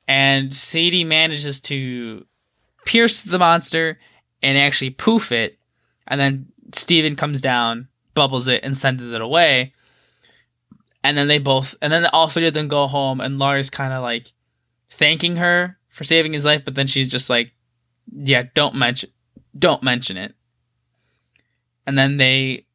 And 0.10 0.54
Sadie 0.54 1.06
manages 1.06 1.62
to 1.62 2.26
pierce 2.86 3.22
the 3.22 3.40
monster 3.40 3.98
and 4.44 4.58
actually 4.58 4.90
poof 4.90 5.32
it. 5.32 5.58
And 6.06 6.20
then 6.20 6.48
Steven 6.74 7.16
comes 7.16 7.40
down, 7.40 7.88
bubbles 8.14 8.50
it, 8.50 8.62
and 8.62 8.76
sends 8.76 9.06
it 9.06 9.22
away. 9.22 9.74
And 11.02 11.18
then 11.18 11.28
they 11.28 11.40
both, 11.40 11.76
and 11.82 11.94
then 11.94 12.06
all 12.08 12.28
three 12.28 12.48
of 12.48 12.54
them 12.54 12.68
go 12.68 12.88
home, 12.88 13.22
and 13.22 13.40
Lars 13.40 13.70
kind 13.70 13.94
of 13.94 14.04
like 14.04 14.34
thanking 14.90 15.38
her 15.38 15.78
for 15.88 16.04
saving 16.04 16.34
his 16.34 16.44
life, 16.44 16.66
but 16.66 16.76
then 16.76 16.88
she's 16.88 17.10
just 17.10 17.30
like, 17.30 17.54
"Yeah, 18.12 18.44
don't 18.54 18.76
mention, 18.76 19.10
don't 19.58 19.82
mention 19.82 20.18
it." 20.18 20.36
And 21.86 21.98
then 21.98 22.18
they 22.18 22.66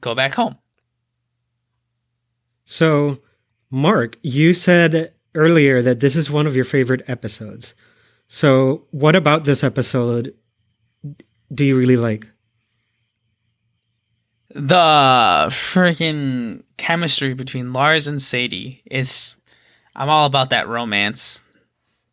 go 0.00 0.14
back 0.14 0.34
home. 0.34 0.56
So, 2.64 3.18
Mark, 3.70 4.18
you 4.22 4.54
said 4.54 5.12
earlier 5.34 5.82
that 5.82 6.00
this 6.00 6.16
is 6.16 6.30
one 6.30 6.46
of 6.46 6.54
your 6.54 6.64
favorite 6.64 7.02
episodes. 7.08 7.74
So, 8.28 8.86
what 8.90 9.16
about 9.16 9.44
this 9.44 9.64
episode 9.64 10.34
do 11.52 11.64
you 11.64 11.76
really 11.76 11.96
like? 11.96 12.26
The 14.54 15.46
freaking 15.48 16.62
chemistry 16.76 17.34
between 17.34 17.72
Lars 17.72 18.06
and 18.06 18.20
Sadie 18.20 18.82
is. 18.90 19.36
I'm 19.94 20.08
all 20.08 20.24
about 20.24 20.50
that 20.50 20.68
romance. 20.68 21.42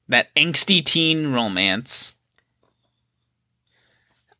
That 0.09 0.33
angsty 0.35 0.83
teen 0.83 1.31
romance. 1.31 2.15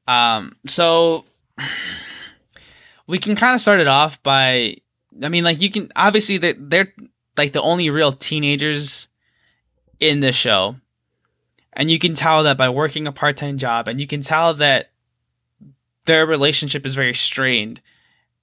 Um, 0.07 0.55
so 0.65 1.25
we 3.07 3.17
can 3.17 3.35
kind 3.35 3.55
of 3.55 3.61
start 3.61 3.79
it 3.79 3.87
off 3.87 4.21
by 4.23 4.75
I 5.21 5.29
mean 5.29 5.43
like 5.43 5.61
you 5.61 5.71
can 5.71 5.91
obviously 5.95 6.37
they're, 6.37 6.55
they're 6.57 6.93
like 7.37 7.53
the 7.53 7.61
only 7.61 7.89
real 7.89 8.11
teenagers 8.11 9.07
in 9.99 10.19
the 10.19 10.31
show. 10.31 10.75
And 11.73 11.89
you 11.89 11.99
can 11.99 12.13
tell 12.13 12.43
that 12.43 12.57
by 12.57 12.69
working 12.69 13.07
a 13.07 13.11
part-time 13.11 13.57
job 13.57 13.87
and 13.87 13.99
you 13.99 14.07
can 14.07 14.21
tell 14.21 14.53
that 14.55 14.91
their 16.05 16.25
relationship 16.25 16.85
is 16.85 16.95
very 16.95 17.13
strained. 17.13 17.81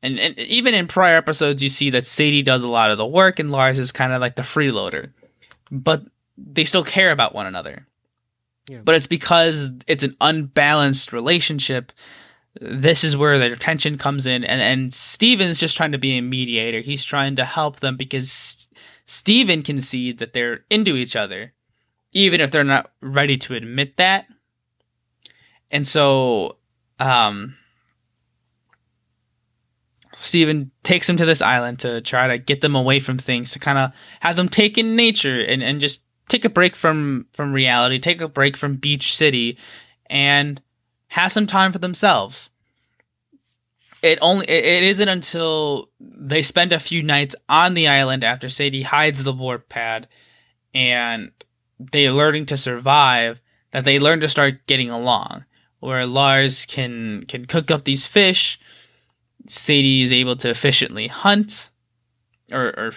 And, 0.03 0.19
and 0.19 0.39
even 0.39 0.75
in 0.75 0.87
prior 0.87 1.17
episodes 1.17 1.63
you 1.63 1.69
see 1.69 1.91
that 1.91 2.07
Sadie 2.07 2.43
does 2.43 2.63
a 2.63 2.69
lot 2.69 2.91
of 2.91 2.99
the 2.99 3.07
work 3.07 3.39
and 3.39 3.51
Lars 3.51 3.79
is 3.79 3.93
kind 3.93 4.13
of 4.13 4.21
like 4.21 4.37
the 4.37 4.43
freeloader. 4.43 5.11
But 5.71 6.05
they 6.39 6.65
still 6.65 6.85
care 6.85 7.11
about 7.11 7.35
one 7.35 7.47
another. 7.47 7.87
Yeah. 8.69 8.81
But 8.85 8.95
it's 8.95 9.07
because 9.07 9.71
it's 9.87 10.03
an 10.03 10.17
unbalanced 10.21 11.13
relationship 11.13 11.93
this 12.61 13.05
is 13.05 13.16
where 13.16 13.38
the 13.38 13.57
tension 13.57 13.99
comes 13.99 14.27
in 14.27 14.45
and 14.45 14.61
and 14.61 14.95
Steven's 14.95 15.61
just 15.61 15.77
trying 15.77 15.92
to 15.92 15.99
be 15.99 16.16
a 16.16 16.23
mediator. 16.23 16.81
He's 16.81 17.05
trying 17.05 17.37
to 17.37 17.45
help 17.45 17.81
them 17.81 17.97
because 17.97 18.69
Steven 19.05 19.62
can 19.62 19.81
see 19.81 20.12
that 20.12 20.33
they're 20.33 20.64
into 20.71 20.97
each 20.97 21.16
other 21.16 21.53
even 22.12 22.40
if 22.40 22.51
they're 22.51 22.64
not 22.64 22.92
ready 23.03 23.37
to 23.37 23.55
admit 23.55 23.97
that. 23.97 24.27
And 25.71 25.87
so 25.87 26.57
um 26.99 27.57
Steven 30.14 30.71
takes 30.83 31.07
them 31.07 31.19
to 31.19 31.27
this 31.27 31.42
island 31.42 31.79
to 31.81 32.01
try 32.01 32.27
to 32.27 32.38
get 32.38 32.62
them 32.62 32.75
away 32.75 33.01
from 33.01 33.19
things, 33.19 33.53
to 33.53 33.59
kind 33.59 33.79
of 33.79 33.92
have 34.21 34.37
them 34.37 34.49
take 34.49 34.78
in 34.78 34.97
nature 34.97 35.39
and, 35.39 35.62
and 35.62 35.78
just 35.78 36.01
take 36.28 36.45
a 36.45 36.51
break 36.51 36.74
from 36.74 37.26
from 37.33 37.53
reality, 37.53 37.99
take 37.99 38.20
a 38.20 38.28
break 38.28 38.57
from 38.57 38.76
Beach 38.76 39.14
City 39.14 39.59
and 40.09 40.62
have 41.09 41.33
some 41.33 41.47
time 41.47 41.73
for 41.73 41.79
themselves. 41.79 42.51
It 44.03 44.19
only 44.21 44.49
it 44.49 44.83
isn't 44.83 45.09
until 45.09 45.89
they 45.99 46.43
spend 46.43 46.73
a 46.73 46.79
few 46.79 47.03
nights 47.03 47.35
on 47.49 47.75
the 47.75 47.89
island 47.89 48.25
after 48.25 48.49
Sadie 48.49 48.83
hides 48.83 49.25
the 49.25 49.33
warp 49.33 49.69
pad 49.69 50.07
and 50.75 51.31
they're 51.79 52.13
learning 52.13 52.47
to 52.47 52.57
survive 52.57 53.41
that 53.73 53.85
they 53.85 53.99
learn 53.99 54.21
to 54.21 54.29
start 54.29 54.67
getting 54.67 54.91
along. 54.91 55.45
Where 55.81 56.07
Lars 56.07 56.67
can 56.67 57.25
can 57.27 57.47
cook 57.47 57.71
up 57.71 57.85
these 57.85 58.07
fish, 58.07 58.59
Sadie 59.49 60.03
is 60.03 60.13
able 60.13 60.37
to 60.37 60.51
efficiently 60.51 61.09
hunt 61.09 61.71
or, 62.51 62.67
or 62.79 62.93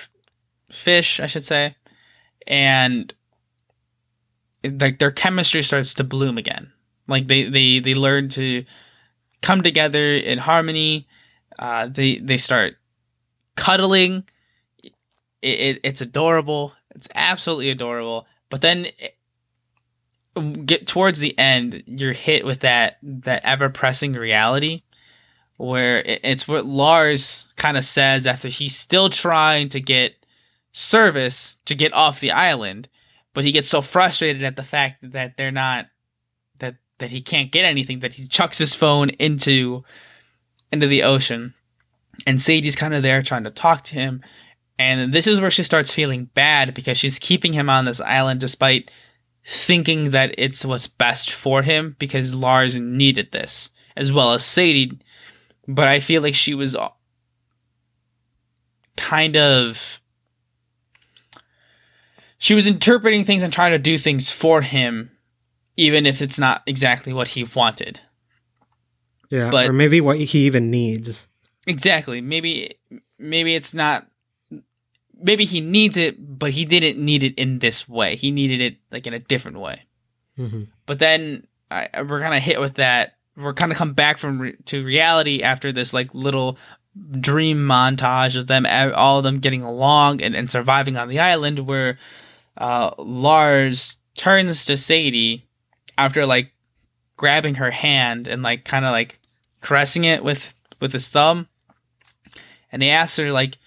fish, 0.71 1.19
I 1.19 1.27
should 1.27 1.45
say, 1.45 1.75
and 2.47 3.13
like 4.63 4.99
their 4.99 5.11
chemistry 5.11 5.63
starts 5.63 5.93
to 5.95 6.03
bloom 6.03 6.37
again. 6.37 6.71
Like 7.09 7.27
they 7.27 7.49
they 7.49 7.79
they 7.79 7.95
learn 7.95 8.29
to 8.29 8.63
come 9.41 9.63
together 9.63 10.15
in 10.15 10.37
harmony. 10.37 11.07
Uh, 11.57 11.87
they 11.87 12.19
they 12.19 12.37
start 12.37 12.75
cuddling. 13.55 14.23
It, 15.41 15.49
it, 15.49 15.79
it's 15.83 16.01
adorable. 16.01 16.73
It's 16.91 17.07
absolutely 17.15 17.69
adorable. 17.69 18.27
But 18.49 18.61
then 18.61 18.87
it, 18.97 19.17
get 20.65 20.87
towards 20.87 21.19
the 21.19 21.37
end, 21.37 21.83
you're 21.85 22.13
hit 22.13 22.45
with 22.45 22.61
that 22.61 22.97
that 23.01 23.43
ever 23.43 23.69
pressing 23.69 24.13
reality, 24.13 24.83
where 25.57 25.99
it, 25.99 26.21
it's 26.23 26.47
what 26.47 26.65
Lars 26.65 27.47
kind 27.55 27.77
of 27.77 27.83
says 27.83 28.27
after 28.27 28.47
he's 28.47 28.77
still 28.77 29.09
trying 29.09 29.69
to 29.69 29.81
get 29.81 30.25
service 30.71 31.57
to 31.65 31.75
get 31.75 31.93
off 31.93 32.19
the 32.19 32.31
island, 32.31 32.87
but 33.33 33.43
he 33.43 33.51
gets 33.51 33.67
so 33.67 33.81
frustrated 33.81 34.43
at 34.43 34.55
the 34.55 34.63
fact 34.63 34.97
that 35.01 35.35
they're 35.37 35.51
not 35.51 35.87
that 36.99 37.11
he 37.11 37.21
can't 37.21 37.51
get 37.51 37.65
anything 37.65 37.99
that 37.99 38.13
he 38.13 38.27
chucks 38.27 38.57
his 38.57 38.75
phone 38.75 39.09
into 39.11 39.83
into 40.71 40.87
the 40.87 41.03
ocean, 41.03 41.53
and 42.27 42.41
Sadie's 42.41 42.75
kind 42.75 42.93
of 42.93 43.01
there 43.01 43.21
trying 43.21 43.43
to 43.45 43.49
talk 43.49 43.83
to 43.85 43.95
him. 43.95 44.21
And 44.77 45.13
this 45.13 45.27
is 45.27 45.41
where 45.41 45.51
she 45.51 45.63
starts 45.63 45.93
feeling 45.93 46.29
bad 46.35 46.73
because 46.73 46.97
she's 46.97 47.19
keeping 47.19 47.51
him 47.51 47.69
on 47.69 47.83
this 47.85 47.99
island 47.99 48.39
despite 48.39 48.91
thinking 49.45 50.11
that 50.11 50.33
it's 50.37 50.63
what's 50.63 50.87
best 50.87 51.31
for 51.31 51.63
him 51.63 51.95
because 51.99 52.35
Lars 52.35 52.77
needed 52.77 53.31
this, 53.31 53.69
as 53.97 54.13
well 54.13 54.33
as 54.33 54.45
Sadie. 54.45 54.99
But 55.67 55.87
I 55.87 55.99
feel 55.99 56.21
like 56.21 56.35
she 56.35 56.53
was 56.53 56.77
kind 58.95 59.35
of. 59.35 60.01
She 62.37 62.55
was 62.55 62.67
interpreting 62.67 63.25
things 63.25 63.43
and 63.43 63.51
trying 63.51 63.71
to 63.71 63.79
do 63.79 63.97
things 63.97 64.31
for 64.31 64.61
him, 64.61 65.11
even 65.79 66.05
if 66.05 66.21
it's 66.21 66.37
not 66.37 66.61
exactly 66.65 67.13
what 67.13 67.29
he 67.29 67.43
wanted. 67.55 68.01
Yeah, 69.29 69.49
But- 69.49 69.67
or 69.69 69.73
maybe 69.73 70.01
what 70.01 70.17
he 70.17 70.39
even 70.45 70.69
needs. 70.69 71.27
Exactly. 71.67 72.19
Maybe 72.21 72.75
maybe 73.17 73.55
it's 73.55 73.73
not 73.73 74.07
maybe 75.21 75.45
he 75.45 75.61
needs 75.61 75.97
it, 75.97 76.15
but 76.39 76.51
he 76.51 76.65
didn't 76.65 77.03
need 77.03 77.23
it 77.23 77.35
in 77.35 77.59
this 77.59 77.87
way. 77.87 78.15
He 78.15 78.31
needed 78.31 78.59
it 78.61 78.77
like 78.91 79.05
in 79.07 79.13
a 79.13 79.19
different 79.19 79.59
way. 79.59 79.83
hmm 80.35 80.63
But 80.85 80.99
then 80.99 81.45
I, 81.69 81.87
we're 82.01 82.21
kind 82.21 82.33
of 82.35 82.41
hit 82.41 82.59
with 82.59 82.75
that. 82.75 83.17
We're 83.37 83.53
kind 83.53 83.71
of 83.71 83.77
come 83.77 83.93
back 83.93 84.17
from 84.17 84.39
re- 84.41 84.55
to 84.65 84.83
reality 84.83 85.43
after 85.43 85.71
this 85.71 85.93
like 85.93 86.09
little 86.13 86.57
dream 87.19 87.57
montage 87.59 88.35
of 88.35 88.47
them 88.47 88.65
all 88.95 89.19
of 89.19 89.23
them 89.23 89.39
getting 89.39 89.61
along 89.63 90.21
and, 90.21 90.35
and 90.35 90.49
surviving 90.49 90.97
on 90.97 91.07
the 91.07 91.19
island 91.19 91.59
where 91.59 91.99
uh, 92.57 92.91
Lars 92.97 93.97
turns 94.15 94.65
to 94.65 94.75
Sadie 94.75 95.45
after 95.99 96.25
like 96.25 96.51
grabbing 97.17 97.55
her 97.55 97.71
hand 97.71 98.27
and 98.27 98.41
like 98.41 98.63
kind 98.63 98.85
of 98.85 98.91
like 98.91 99.19
caressing 99.61 100.05
it 100.05 100.23
with 100.23 100.55
with 100.79 100.93
his 100.93 101.09
thumb 101.09 101.47
and 102.71 102.81
he 102.81 102.89
asks 102.89 103.17
her 103.17 103.31
like 103.31 103.57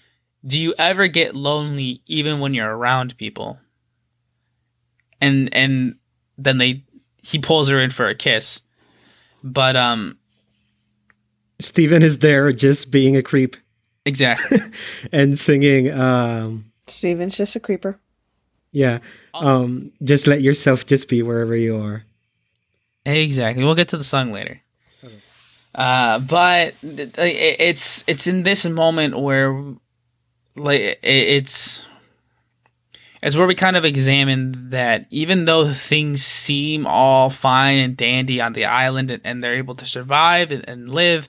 do 0.45 0.59
you 0.59 0.73
ever 0.77 1.07
get 1.07 1.35
lonely 1.35 2.01
even 2.05 2.39
when 2.39 2.53
you're 2.53 2.75
around 2.75 3.17
people? 3.17 3.59
And 5.21 5.53
and 5.53 5.95
then 6.37 6.57
they 6.57 6.83
he 7.21 7.39
pulls 7.39 7.69
her 7.69 7.79
in 7.79 7.91
for 7.91 8.09
a 8.09 8.15
kiss. 8.15 8.61
But 9.43 9.75
um 9.75 10.17
Steven 11.59 12.03
is 12.03 12.17
there 12.17 12.51
just 12.51 12.91
being 12.91 13.15
a 13.15 13.23
creep. 13.23 13.55
Exactly. 14.05 14.57
And 15.13 15.39
singing 15.39 15.91
um 15.91 16.71
Steven's 16.87 17.37
just 17.37 17.55
a 17.55 17.59
creeper. 17.59 17.99
yeah. 18.71 18.99
Um 19.33 19.93
just 20.03 20.27
let 20.27 20.41
yourself 20.41 20.85
just 20.85 21.07
be 21.07 21.21
wherever 21.21 21.55
you 21.55 21.77
are 21.77 22.03
exactly. 23.05 23.63
We'll 23.63 23.75
get 23.75 23.89
to 23.89 23.97
the 23.97 24.03
song 24.03 24.31
later. 24.31 24.61
Uh 25.75 26.19
but 26.19 26.75
it- 26.83 27.17
it's 27.17 28.03
it's 28.05 28.27
in 28.27 28.43
this 28.43 28.65
moment 28.65 29.19
where 29.19 29.51
like 30.55 30.79
it- 30.81 30.99
it's 31.01 31.87
it's 33.23 33.35
where 33.35 33.47
we 33.47 33.55
kind 33.55 33.75
of 33.75 33.83
examine 33.85 34.69
that 34.69 35.07
even 35.09 35.45
though 35.45 35.73
things 35.73 36.23
seem 36.23 36.85
all 36.85 37.29
fine 37.31 37.77
and 37.79 37.97
dandy 37.97 38.39
on 38.39 38.53
the 38.53 38.65
island 38.65 39.09
and, 39.09 39.21
and 39.25 39.43
they're 39.43 39.55
able 39.55 39.73
to 39.75 39.85
survive 39.85 40.51
and, 40.51 40.63
and 40.69 40.91
live 40.93 41.27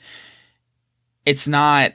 it's 1.25 1.49
not 1.49 1.93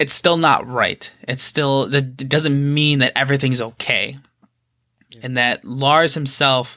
it's 0.00 0.14
still 0.14 0.38
not 0.38 0.66
right. 0.66 1.12
It's 1.28 1.44
still 1.44 1.94
it 1.94 2.28
doesn't 2.28 2.74
mean 2.74 2.98
that 3.00 3.12
everything's 3.14 3.60
okay. 3.60 4.18
And 5.22 5.36
that 5.36 5.64
lars 5.64 6.14
himself 6.14 6.76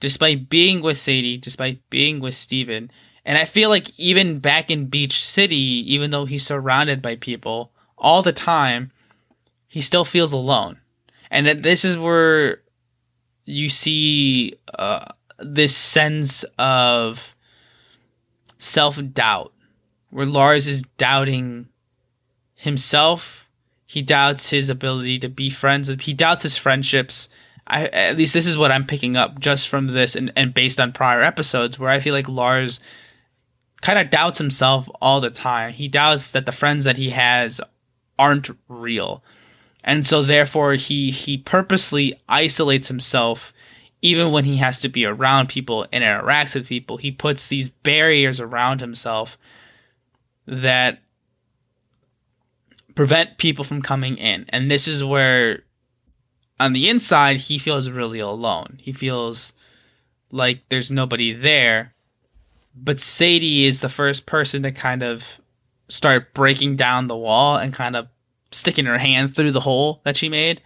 despite 0.00 0.48
being 0.48 0.80
with 0.80 0.98
sadie 0.98 1.36
despite 1.36 1.88
being 1.90 2.20
with 2.20 2.34
steven. 2.34 2.90
And 3.24 3.36
i 3.36 3.44
feel 3.44 3.68
like 3.68 3.90
even 3.98 4.38
back 4.38 4.70
in 4.70 4.86
beach 4.86 5.24
city 5.24 5.84
even 5.92 6.10
though 6.10 6.24
he's 6.24 6.46
surrounded 6.46 7.02
by 7.02 7.16
people 7.16 7.72
all 7.96 8.22
the 8.22 8.32
time 8.32 8.90
he 9.68 9.82
still 9.82 10.04
feels 10.04 10.32
alone. 10.32 10.78
And 11.30 11.46
that 11.46 11.62
this 11.62 11.84
is 11.84 11.98
where 11.98 12.62
you 13.44 13.68
see 13.68 14.54
uh, 14.78 15.12
this 15.38 15.76
sense 15.76 16.44
of 16.58 17.34
self-doubt 18.56 19.52
where 20.10 20.26
lars 20.26 20.66
is 20.66 20.82
doubting 20.96 21.68
himself. 22.54 23.46
He 23.86 24.02
doubts 24.02 24.50
his 24.50 24.70
ability 24.70 25.18
to 25.20 25.28
be 25.28 25.50
friends 25.50 25.88
with 25.88 26.02
he 26.02 26.14
doubts 26.14 26.42
his 26.42 26.56
friendships 26.56 27.28
I, 27.68 27.86
at 27.88 28.16
least 28.16 28.34
this 28.34 28.46
is 28.46 28.56
what 28.56 28.72
i'm 28.72 28.86
picking 28.86 29.16
up 29.16 29.38
just 29.38 29.68
from 29.68 29.88
this 29.88 30.16
and, 30.16 30.32
and 30.34 30.54
based 30.54 30.80
on 30.80 30.92
prior 30.92 31.22
episodes 31.22 31.78
where 31.78 31.90
i 31.90 32.00
feel 32.00 32.14
like 32.14 32.28
lars 32.28 32.80
kind 33.80 33.98
of 33.98 34.10
doubts 34.10 34.38
himself 34.38 34.88
all 35.00 35.20
the 35.20 35.30
time. 35.30 35.72
He 35.72 35.88
doubts 35.88 36.32
that 36.32 36.46
the 36.46 36.52
friends 36.52 36.84
that 36.84 36.96
he 36.96 37.10
has 37.10 37.60
aren't 38.18 38.50
real. 38.68 39.22
And 39.84 40.06
so 40.06 40.22
therefore 40.22 40.74
he 40.74 41.10
he 41.10 41.38
purposely 41.38 42.20
isolates 42.28 42.88
himself 42.88 43.52
even 44.00 44.30
when 44.30 44.44
he 44.44 44.58
has 44.58 44.78
to 44.80 44.88
be 44.88 45.04
around 45.04 45.48
people 45.48 45.86
and 45.92 46.04
interacts 46.04 46.54
with 46.54 46.68
people. 46.68 46.98
He 46.98 47.10
puts 47.10 47.48
these 47.48 47.70
barriers 47.70 48.40
around 48.40 48.80
himself 48.80 49.36
that 50.46 51.00
prevent 52.94 53.38
people 53.38 53.64
from 53.64 53.82
coming 53.82 54.16
in. 54.16 54.46
And 54.50 54.70
this 54.70 54.86
is 54.86 55.02
where 55.04 55.62
on 56.60 56.72
the 56.72 56.88
inside 56.88 57.36
he 57.36 57.58
feels 57.58 57.90
really 57.90 58.18
alone 58.18 58.78
he 58.82 58.92
feels 58.92 59.52
like 60.30 60.60
there's 60.68 60.90
nobody 60.90 61.32
there 61.32 61.94
but 62.74 63.00
sadie 63.00 63.66
is 63.66 63.80
the 63.80 63.88
first 63.88 64.26
person 64.26 64.62
to 64.62 64.72
kind 64.72 65.02
of 65.02 65.40
start 65.88 66.34
breaking 66.34 66.76
down 66.76 67.06
the 67.06 67.16
wall 67.16 67.56
and 67.56 67.72
kind 67.72 67.96
of 67.96 68.08
sticking 68.52 68.86
her 68.86 68.98
hand 68.98 69.34
through 69.34 69.52
the 69.52 69.60
hole 69.60 70.00
that 70.04 70.16
she 70.16 70.28
made, 70.28 70.62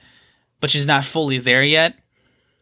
but 0.61 0.70
she's 0.70 0.86
not 0.86 1.05
fully 1.05 1.38
there 1.38 1.62
yet. 1.62 1.97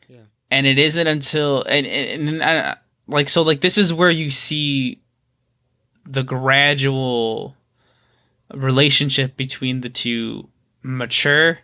Yeah. 0.08 0.22
And 0.50 0.66
it 0.66 0.78
isn't 0.78 1.06
until 1.06 1.62
and, 1.62 1.86
and, 1.86 2.28
and 2.28 2.42
uh, 2.42 2.74
like 3.06 3.28
so 3.28 3.42
like 3.42 3.60
this 3.60 3.78
is 3.78 3.92
where 3.92 4.10
you 4.10 4.30
see 4.30 5.00
the 6.06 6.22
gradual 6.22 7.56
relationship 8.52 9.36
between 9.36 9.80
the 9.80 9.88
two 9.88 10.48
mature 10.82 11.58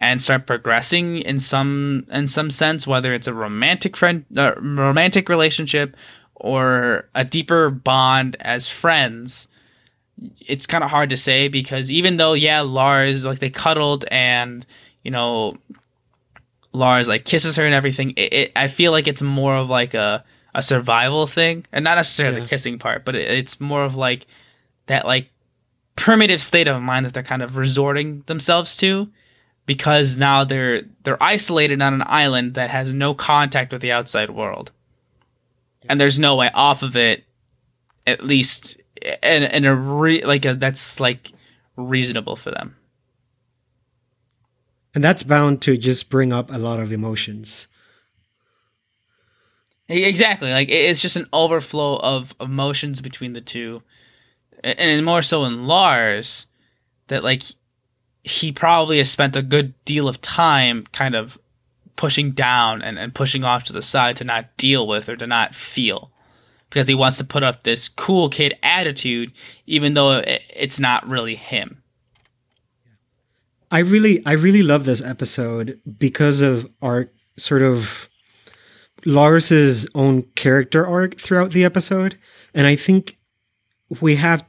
and 0.00 0.22
start 0.22 0.46
progressing 0.46 1.18
in 1.18 1.38
some 1.40 2.06
in 2.10 2.28
some 2.28 2.50
sense 2.50 2.86
whether 2.86 3.12
it's 3.14 3.26
a 3.26 3.34
romantic 3.34 3.96
friend 3.96 4.24
uh, 4.36 4.52
romantic 4.60 5.28
relationship 5.28 5.96
or 6.36 7.08
a 7.16 7.24
deeper 7.24 7.68
bond 7.70 8.36
as 8.40 8.68
friends 8.68 9.48
it's 10.40 10.66
kind 10.66 10.82
of 10.84 10.90
hard 10.90 11.10
to 11.10 11.16
say 11.16 11.48
because 11.48 11.90
even 11.90 12.16
though 12.16 12.32
yeah 12.32 12.60
Lars 12.60 13.24
like 13.24 13.38
they 13.40 13.50
cuddled 13.50 14.04
and 14.10 14.64
you 15.02 15.10
know 15.10 15.56
Lars 16.72 17.08
like 17.08 17.24
kisses 17.24 17.56
her 17.56 17.64
and 17.64 17.74
everything 17.74 18.10
it, 18.16 18.32
it 18.32 18.52
I 18.54 18.68
feel 18.68 18.92
like 18.92 19.08
it's 19.08 19.22
more 19.22 19.56
of 19.56 19.68
like 19.70 19.94
a 19.94 20.24
a 20.54 20.62
survival 20.62 21.26
thing 21.26 21.64
and 21.72 21.84
not 21.84 21.96
necessarily 21.96 22.36
Yeah. 22.38 22.42
the 22.44 22.48
kissing 22.48 22.78
part 22.78 23.04
but 23.04 23.14
it, 23.14 23.30
it's 23.30 23.60
more 23.60 23.84
of 23.84 23.94
like 23.96 24.26
that 24.86 25.06
like 25.06 25.30
primitive 25.96 26.40
state 26.40 26.68
of 26.68 26.80
mind 26.82 27.04
that 27.06 27.14
they're 27.14 27.22
kind 27.22 27.42
of 27.42 27.56
resorting 27.56 28.22
themselves 28.26 28.76
to 28.76 29.08
because 29.68 30.16
now 30.16 30.44
they're 30.44 30.82
they're 31.04 31.22
isolated 31.22 31.82
on 31.82 31.92
an 31.92 32.02
island 32.06 32.54
that 32.54 32.70
has 32.70 32.94
no 32.94 33.12
contact 33.12 33.70
with 33.70 33.82
the 33.82 33.92
outside 33.92 34.30
world. 34.30 34.72
And 35.90 36.00
there's 36.00 36.18
no 36.18 36.36
way 36.36 36.50
off 36.54 36.82
of 36.82 36.96
it 36.96 37.24
at 38.06 38.24
least 38.24 38.78
in, 39.22 39.42
in 39.42 39.66
a 39.66 39.74
re- 39.74 40.24
like 40.24 40.46
a, 40.46 40.54
that's 40.54 41.00
like 41.00 41.32
reasonable 41.76 42.34
for 42.34 42.50
them. 42.50 42.76
And 44.94 45.04
that's 45.04 45.22
bound 45.22 45.60
to 45.62 45.76
just 45.76 46.08
bring 46.08 46.32
up 46.32 46.50
a 46.50 46.58
lot 46.58 46.80
of 46.80 46.90
emotions. 46.90 47.66
Exactly. 49.86 50.50
Like 50.50 50.70
it's 50.70 51.02
just 51.02 51.16
an 51.16 51.28
overflow 51.30 51.96
of 51.98 52.34
emotions 52.40 53.02
between 53.02 53.34
the 53.34 53.42
two. 53.42 53.82
And 54.64 55.04
more 55.04 55.20
so 55.20 55.44
in 55.44 55.66
lars 55.66 56.46
that 57.08 57.22
like 57.22 57.42
he 58.24 58.52
probably 58.52 58.98
has 58.98 59.10
spent 59.10 59.36
a 59.36 59.42
good 59.42 59.74
deal 59.84 60.08
of 60.08 60.20
time 60.20 60.86
kind 60.92 61.14
of 61.14 61.38
pushing 61.96 62.30
down 62.32 62.82
and, 62.82 62.98
and 62.98 63.14
pushing 63.14 63.44
off 63.44 63.64
to 63.64 63.72
the 63.72 63.82
side 63.82 64.16
to 64.16 64.24
not 64.24 64.56
deal 64.56 64.86
with 64.86 65.08
or 65.08 65.16
to 65.16 65.26
not 65.26 65.54
feel. 65.54 66.10
Because 66.70 66.86
he 66.86 66.94
wants 66.94 67.16
to 67.16 67.24
put 67.24 67.42
up 67.42 67.62
this 67.62 67.88
cool 67.88 68.28
kid 68.28 68.54
attitude 68.62 69.32
even 69.66 69.94
though 69.94 70.18
it, 70.18 70.42
it's 70.54 70.78
not 70.78 71.08
really 71.08 71.34
him. 71.34 71.82
I 73.70 73.80
really 73.80 74.24
I 74.24 74.32
really 74.32 74.62
love 74.62 74.84
this 74.84 75.02
episode 75.02 75.80
because 75.98 76.40
of 76.40 76.70
our 76.80 77.10
sort 77.36 77.62
of 77.62 78.08
Lars's 79.04 79.86
own 79.94 80.22
character 80.34 80.86
arc 80.86 81.20
throughout 81.20 81.52
the 81.52 81.64
episode, 81.64 82.18
and 82.54 82.66
I 82.66 82.76
think 82.76 83.18
we 84.00 84.16
have 84.16 84.44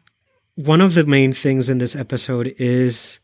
one 0.56 0.82
of 0.82 0.94
the 0.94 1.06
main 1.06 1.34
things 1.34 1.70
in 1.70 1.78
this 1.78 1.96
episode 1.96 2.56
is 2.58 3.19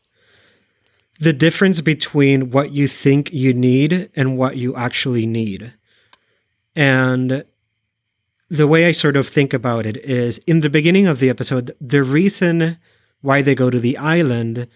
the 1.18 1.32
difference 1.32 1.80
between 1.80 2.50
what 2.50 2.72
you 2.72 2.88
think 2.88 3.32
you 3.32 3.54
need 3.54 4.10
and 4.14 4.36
what 4.36 4.56
you 4.56 4.76
actually 4.76 5.26
need. 5.26 5.72
And 6.74 7.44
the 8.48 8.66
way 8.66 8.86
I 8.86 8.92
sort 8.92 9.16
of 9.16 9.26
think 9.26 9.52
about 9.54 9.86
it 9.86 9.96
is 9.98 10.38
in 10.46 10.60
the 10.60 10.70
beginning 10.70 11.06
of 11.06 11.18
the 11.18 11.30
episode, 11.30 11.72
the 11.80 12.02
reason 12.02 12.78
why 13.22 13.42
they 13.42 13.54
go 13.54 13.70
to 13.70 13.80
the 13.80 13.96
island 13.96 14.68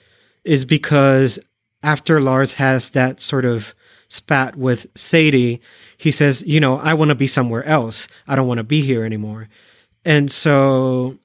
is 0.45 0.65
because 0.65 1.39
after 1.83 2.21
Lars 2.21 2.55
has 2.55 2.91
that 2.91 3.21
sort 3.21 3.45
of 3.45 3.75
spat 4.09 4.57
with 4.57 4.87
Sadie, 4.97 5.61
he 5.97 6.11
says, 6.11 6.43
You 6.47 6.61
know, 6.61 6.79
I 6.79 6.95
want 6.95 7.11
to 7.11 7.15
be 7.15 7.27
somewhere 7.27 7.65
else. 7.65 8.09
I 8.27 8.35
don't 8.35 8.49
want 8.49 8.59
to 8.59 8.65
be 8.65 8.81
here 8.81 9.05
anymore. 9.05 9.49
And 10.05 10.31
so 10.31 11.19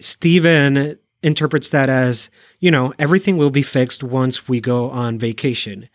Steven 0.00 0.98
interprets 1.24 1.70
that 1.70 1.88
as, 1.88 2.30
you 2.60 2.70
know, 2.70 2.92
everything 2.98 3.36
will 3.36 3.50
be 3.50 3.62
fixed 3.62 4.04
once 4.04 4.46
we 4.46 4.60
go 4.60 4.90
on 4.90 5.18
vacation. 5.18 5.88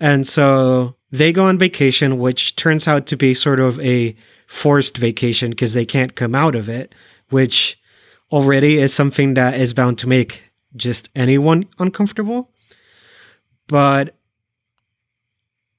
And 0.00 0.26
so 0.26 0.96
they 1.10 1.32
go 1.32 1.44
on 1.44 1.58
vacation, 1.58 2.18
which 2.18 2.56
turns 2.56 2.88
out 2.88 3.06
to 3.06 3.16
be 3.16 3.34
sort 3.34 3.60
of 3.60 3.78
a 3.80 4.16
forced 4.46 4.96
vacation 4.96 5.50
because 5.50 5.72
they 5.72 5.86
can't 5.86 6.14
come 6.14 6.34
out 6.34 6.54
of 6.54 6.68
it, 6.68 6.94
which 7.30 7.78
already 8.32 8.78
is 8.78 8.94
something 8.94 9.34
that 9.34 9.54
is 9.54 9.74
bound 9.74 9.98
to 9.98 10.08
make 10.08 10.52
just 10.76 11.10
anyone 11.14 11.66
uncomfortable. 11.78 12.50
But 13.66 14.16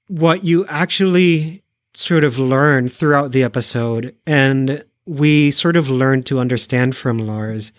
what 0.07 0.43
you 0.43 0.65
actually 0.67 1.63
sort 1.93 2.23
of 2.23 2.37
learn 2.37 2.87
throughout 2.87 3.31
the 3.31 3.43
episode, 3.43 4.15
and 4.25 4.83
we 5.05 5.51
sort 5.51 5.75
of 5.75 5.89
learn 5.89 6.23
to 6.23 6.39
understand 6.39 6.95
from 6.95 7.17
Lars, 7.19 7.71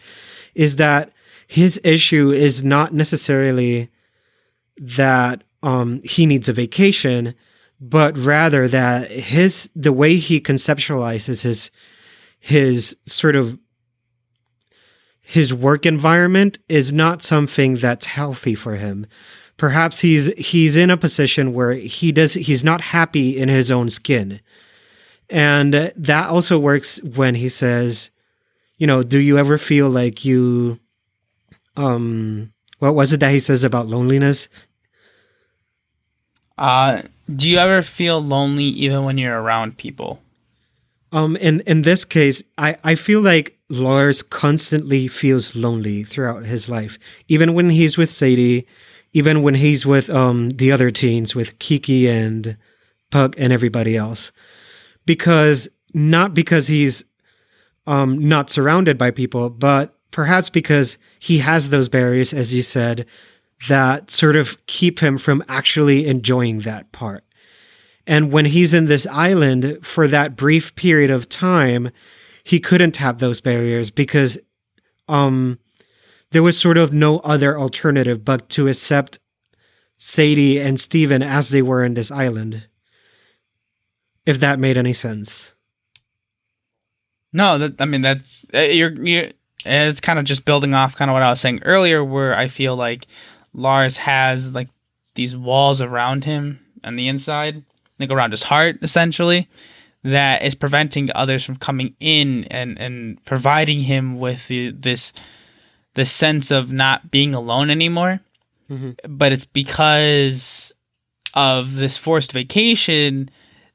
is 0.57 0.77
that 0.77 1.13
his 1.47 1.79
issue 1.85 2.33
is 2.33 2.65
not 2.65 2.93
necessarily 2.93 3.91
that 4.79 5.45
um, 5.63 6.01
he 6.03 6.27
needs 6.27 6.49
a 6.49 6.53
vacation, 6.53 7.35
but 7.79 8.17
rather 8.17 8.67
that 8.67 9.11
his 9.11 9.69
the 9.77 9.93
way 9.93 10.17
he 10.17 10.41
conceptualizes 10.41 11.43
his 11.43 11.71
his 12.41 12.97
sort 13.05 13.37
of 13.37 13.59
his 15.21 15.53
work 15.53 15.85
environment 15.85 16.59
is 16.69 16.93
not 16.93 17.23
something 17.23 17.77
that's 17.77 18.07
healthy 18.07 18.55
for 18.55 18.77
him. 18.77 19.07
Perhaps 19.59 20.01
he's 20.01 20.27
he's 20.39 20.77
in 20.77 20.91
a 20.91 20.97
position 20.97 21.53
where 21.53 21.73
he 21.73 22.13
does 22.13 22.35
he's 22.35 22.65
not 22.65 22.81
happy 22.81 23.39
in 23.39 23.49
his 23.51 23.71
own 23.71 23.91
skin. 23.91 24.41
And 25.29 25.93
that 25.97 26.29
also 26.29 26.59
works 26.59 27.03
when 27.03 27.35
he 27.35 27.49
says, 27.49 28.11
you 28.79 28.87
know, 28.87 29.03
do 29.03 29.18
you 29.18 29.39
ever 29.39 29.59
feel 29.59 29.89
like 29.91 30.24
you 30.24 30.79
um 31.77 32.53
what 32.79 32.95
was 32.95 33.12
it 33.12 33.20
that 33.20 33.33
he 33.33 33.41
says 33.41 33.64
about 33.64 33.87
loneliness? 33.87 34.49
Uh 36.59 37.03
do 37.35 37.49
you 37.51 37.59
ever 37.59 37.83
feel 37.83 38.20
lonely 38.20 38.64
even 38.64 39.05
when 39.05 39.18
you're 39.18 39.41
around 39.41 39.77
people? 39.77 40.20
Um, 41.12 41.37
in 41.37 41.61
in 41.61 41.83
this 41.83 42.05
case, 42.05 42.43
I 42.59 42.77
I 42.85 42.95
feel 42.95 43.20
like 43.20 43.59
Lars 43.68 44.22
constantly 44.22 45.09
feels 45.09 45.57
lonely 45.57 46.05
throughout 46.05 46.45
his 46.45 46.68
life, 46.68 46.99
even 47.29 47.55
when 47.55 47.70
he's 47.70 47.97
with 47.97 48.11
Sadie, 48.11 48.66
even 49.12 49.43
when 49.43 49.55
he's 49.55 49.87
with 49.87 50.11
um 50.11 50.51
the 50.51 50.70
other 50.70 50.91
teens 50.91 51.35
with 51.35 51.59
Kiki 51.59 52.09
and 52.09 52.57
Buck 53.11 53.35
and 53.39 53.53
everybody 53.53 53.97
else, 53.97 54.31
because 55.07 55.68
not 55.95 56.35
because 56.35 56.68
he's 56.68 57.05
um 57.87 58.28
not 58.28 58.51
surrounded 58.51 58.99
by 58.99 59.11
people, 59.11 59.51
but 59.51 59.95
perhaps 60.11 60.49
because 60.49 60.99
he 61.18 61.39
has 61.39 61.68
those 61.68 61.89
barriers, 61.89 62.32
as 62.32 62.55
you 62.55 62.62
said, 62.62 63.07
that 63.68 64.11
sort 64.11 64.37
of 64.37 64.64
keep 64.66 65.01
him 65.01 65.18
from 65.18 65.45
actually 65.49 66.07
enjoying 66.07 66.61
that 66.61 66.93
part. 66.93 67.24
And 68.07 68.30
when 68.30 68.47
he's 68.47 68.72
in 68.72 68.87
this 68.87 69.07
island 69.09 69.78
for 69.82 70.07
that 70.09 70.37
brief 70.37 70.74
period 70.76 71.11
of 71.11 71.28
time, 71.28 71.91
he 72.45 72.61
couldn't 72.61 72.99
have 72.99 73.18
those 73.18 73.41
barriers 73.41 73.91
because 73.91 74.39
um 75.09 75.59
there 76.30 76.43
was 76.43 76.59
sort 76.59 76.78
of 76.78 76.93
no 76.93 77.18
other 77.20 77.59
alternative 77.59 78.24
but 78.24 78.49
to 78.51 78.68
accept 78.68 79.18
Sadie 79.97 80.61
and 80.61 80.78
Steven 80.78 81.22
as 81.22 81.49
they 81.49 81.62
were 81.62 81.84
in 81.84 81.95
this 81.95 82.11
island. 82.11 82.68
If 84.26 84.41
that 84.41 84.59
made 84.59 84.76
any 84.76 84.93
sense. 84.93 85.56
No, 87.37 87.59
that 87.59 87.78
I 87.82 87.84
mean 87.84 88.01
that's 88.01 88.47
uh, 88.55 88.61
you're 88.61 88.93
you 88.93 89.30
it's 89.66 90.01
kind 90.01 90.18
of 90.18 90.24
just 90.24 90.47
building 90.47 90.72
off 90.72 90.97
kind 90.97 91.11
of 91.11 91.12
what 91.12 91.22
I 91.22 91.28
was 91.28 91.39
saying 91.39 91.61
earlier 91.64 92.03
where 92.03 92.34
I 92.34 92.49
feel 92.49 92.76
like 92.76 93.07
Lars 93.53 93.99
has 93.99 94.53
like 94.53 94.68
these 95.16 95.37
walls 95.37 95.82
around 95.82 96.24
him 96.24 96.61
on 96.82 96.97
the 96.97 97.09
inside, 97.09 97.62
like 97.99 98.11
around 98.11 98.30
his 98.30 98.45
heart, 98.45 98.78
essentially, 98.80 99.51
that 100.03 100.45
is 100.45 100.55
preventing 100.55 101.11
others 101.14 101.45
from 101.45 101.57
coming 101.57 101.95
in 102.01 102.45
and 102.45 102.78
and 102.78 103.22
providing 103.26 103.82
him 103.82 104.18
with 104.18 104.49
the, 104.49 104.70
this 104.70 105.12
this 105.93 106.11
sense 106.11 106.51
of 106.51 106.72
not 106.72 107.11
being 107.11 107.34
alone 107.34 107.68
anymore. 107.68 108.20
Mm-hmm. 108.70 109.14
But 109.14 109.32
it's 109.32 109.45
because 109.45 110.72
of 111.34 111.74
this 111.74 111.99
forced 111.99 112.32
vacation 112.32 113.28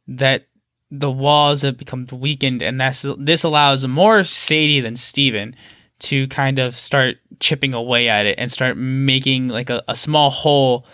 that 0.08 0.48
the 0.92 1.10
walls 1.10 1.62
have 1.62 1.78
become 1.78 2.06
weakened, 2.12 2.62
and 2.62 2.80
that's 2.80 3.06
this 3.18 3.44
allows 3.44 3.88
more 3.88 4.24
Sadie 4.24 4.82
than 4.82 4.96
Steven 4.96 5.56
to 6.00 6.28
kind 6.28 6.60
of 6.60 6.78
start 6.78 7.18
chipping 7.40 7.74
away 7.74 8.10
at 8.10 8.26
it 8.26 8.36
and 8.38 8.52
start 8.52 8.76
making 8.76 9.48
like 9.48 9.70
a, 9.70 9.84
a 9.88 9.96
small 9.96 10.30
hole 10.30 10.86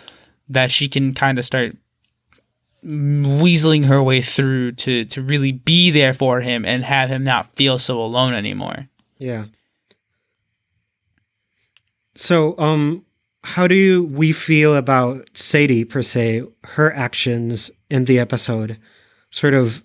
that 0.48 0.70
she 0.70 0.88
can 0.88 1.14
kind 1.14 1.38
of 1.38 1.44
start 1.44 1.76
weaseling 2.84 3.86
her 3.86 4.02
way 4.02 4.22
through 4.22 4.72
to 4.72 5.04
to 5.06 5.20
really 5.20 5.50
be 5.50 5.90
there 5.90 6.14
for 6.14 6.40
him 6.40 6.64
and 6.64 6.84
have 6.84 7.08
him 7.08 7.24
not 7.24 7.54
feel 7.56 7.78
so 7.78 8.00
alone 8.00 8.34
anymore. 8.34 8.88
Yeah. 9.18 9.46
So, 12.14 12.58
um, 12.58 13.04
how 13.44 13.66
do 13.66 14.04
we 14.04 14.32
feel 14.32 14.74
about 14.74 15.28
Sadie 15.34 15.84
per 15.84 16.02
se, 16.02 16.42
her 16.64 16.92
actions 16.94 17.70
in 17.90 18.04
the 18.06 18.18
episode, 18.18 18.78
sort 19.30 19.54
of 19.54 19.82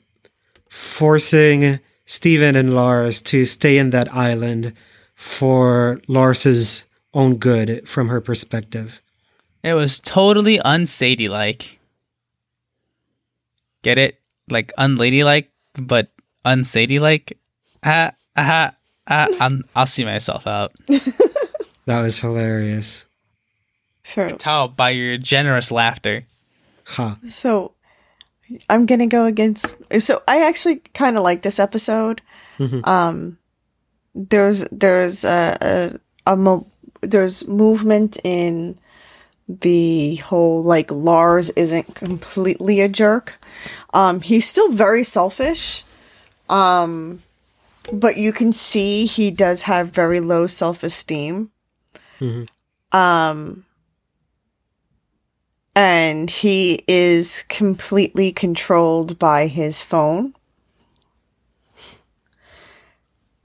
forcing 0.74 1.80
Steven 2.08 2.56
and 2.56 2.74
Lars 2.74 3.22
to 3.22 3.46
stay 3.46 3.78
in 3.78 3.92
that 3.92 4.12
island 4.12 4.74
for 5.16 6.02
Lars's 6.08 6.84
own 7.14 7.36
good 7.36 7.88
from 7.88 8.10
her 8.10 8.20
perspective. 8.20 9.00
It 9.62 9.76
was 9.76 10.00
totally 10.00 10.58
unsadie 10.58 11.30
like. 11.30 11.80
Get 13.84 14.00
it? 14.00 14.20
Like 14.50 14.74
unladylike, 14.78 15.52
but 15.76 16.08
unsadie 16.44 17.00
like. 17.00 17.38
Ah, 17.84 18.12
ah, 18.36 18.74
ah, 19.08 19.28
I'm, 19.40 19.64
I'll 19.76 19.86
see 19.86 20.04
myself 20.04 20.48
out. 20.48 20.74
that 21.86 22.02
was 22.02 22.20
hilarious. 22.20 23.06
Sure. 24.04 24.32
tell 24.38 24.68
by 24.68 24.90
your 24.90 25.18
generous 25.18 25.72
laughter. 25.72 26.26
Huh. 26.84 27.16
So, 27.30 27.74
I'm 28.70 28.86
gonna 28.86 29.08
go 29.08 29.26
against. 29.26 29.76
So 30.02 30.22
I 30.28 30.46
actually 30.48 30.78
kind 30.94 31.18
of 31.18 31.24
like 31.24 31.42
this 31.42 31.60
episode. 31.60 32.22
Mm-hmm. 32.60 32.88
Um, 32.88 33.38
there's 34.16 34.64
there's 34.72 35.26
a, 35.26 35.58
a, 36.26 36.34
a 36.34 36.38
mo- 36.38 36.68
there's 37.02 37.48
movement 37.48 38.20
in 38.24 38.78
the 39.48 40.16
whole 40.18 40.64
like 40.64 40.92
Lars 40.92 41.50
isn't 41.52 41.96
completely 41.96 42.82
a 42.82 42.88
jerk. 42.88 43.36
Um, 43.94 44.22
he's 44.22 44.48
still 44.48 44.72
very 44.72 45.04
selfish. 45.04 45.84
Um, 46.50 47.22
but 47.92 48.18
you 48.18 48.32
can 48.32 48.54
see 48.54 49.06
he 49.06 49.32
does 49.32 49.64
have 49.64 49.90
very 49.90 50.20
low 50.20 50.48
self 50.48 50.84
esteem. 50.84 51.52
Mm-hmm. 52.20 52.98
Um, 52.98 53.66
and 55.76 56.30
he 56.30 56.84
is 56.88 57.44
completely 57.50 58.32
controlled 58.32 59.18
by 59.18 59.48
his 59.48 59.82
phone. 59.82 60.34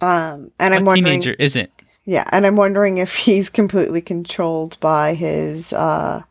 Um, 0.01 0.53
and 0.59 0.72
what 0.72 0.72
I'm 0.72 0.85
wondering, 0.85 1.20
teenager 1.20 1.35
isn't. 1.39 1.70
Yeah, 2.05 2.29
and 2.31 2.47
I'm 2.47 2.57
wondering 2.57 2.99
if 2.99 3.16
he's 3.16 3.51
completely 3.51 4.01
controlled 4.01 4.79
by 4.81 5.14
his, 5.14 5.72
uh, 5.72 6.22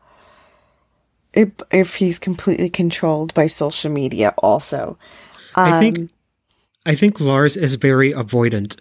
if, 1.34 1.50
if 1.70 1.96
he's 1.96 2.18
completely 2.18 2.70
controlled 2.70 3.34
by 3.34 3.46
social 3.46 3.90
media. 3.90 4.34
Also, 4.38 4.98
um, 5.54 5.72
I 5.72 5.80
think, 5.80 6.10
I 6.86 6.94
think 6.94 7.20
Lars 7.20 7.56
is 7.56 7.74
very 7.74 8.12
avoidant. 8.12 8.78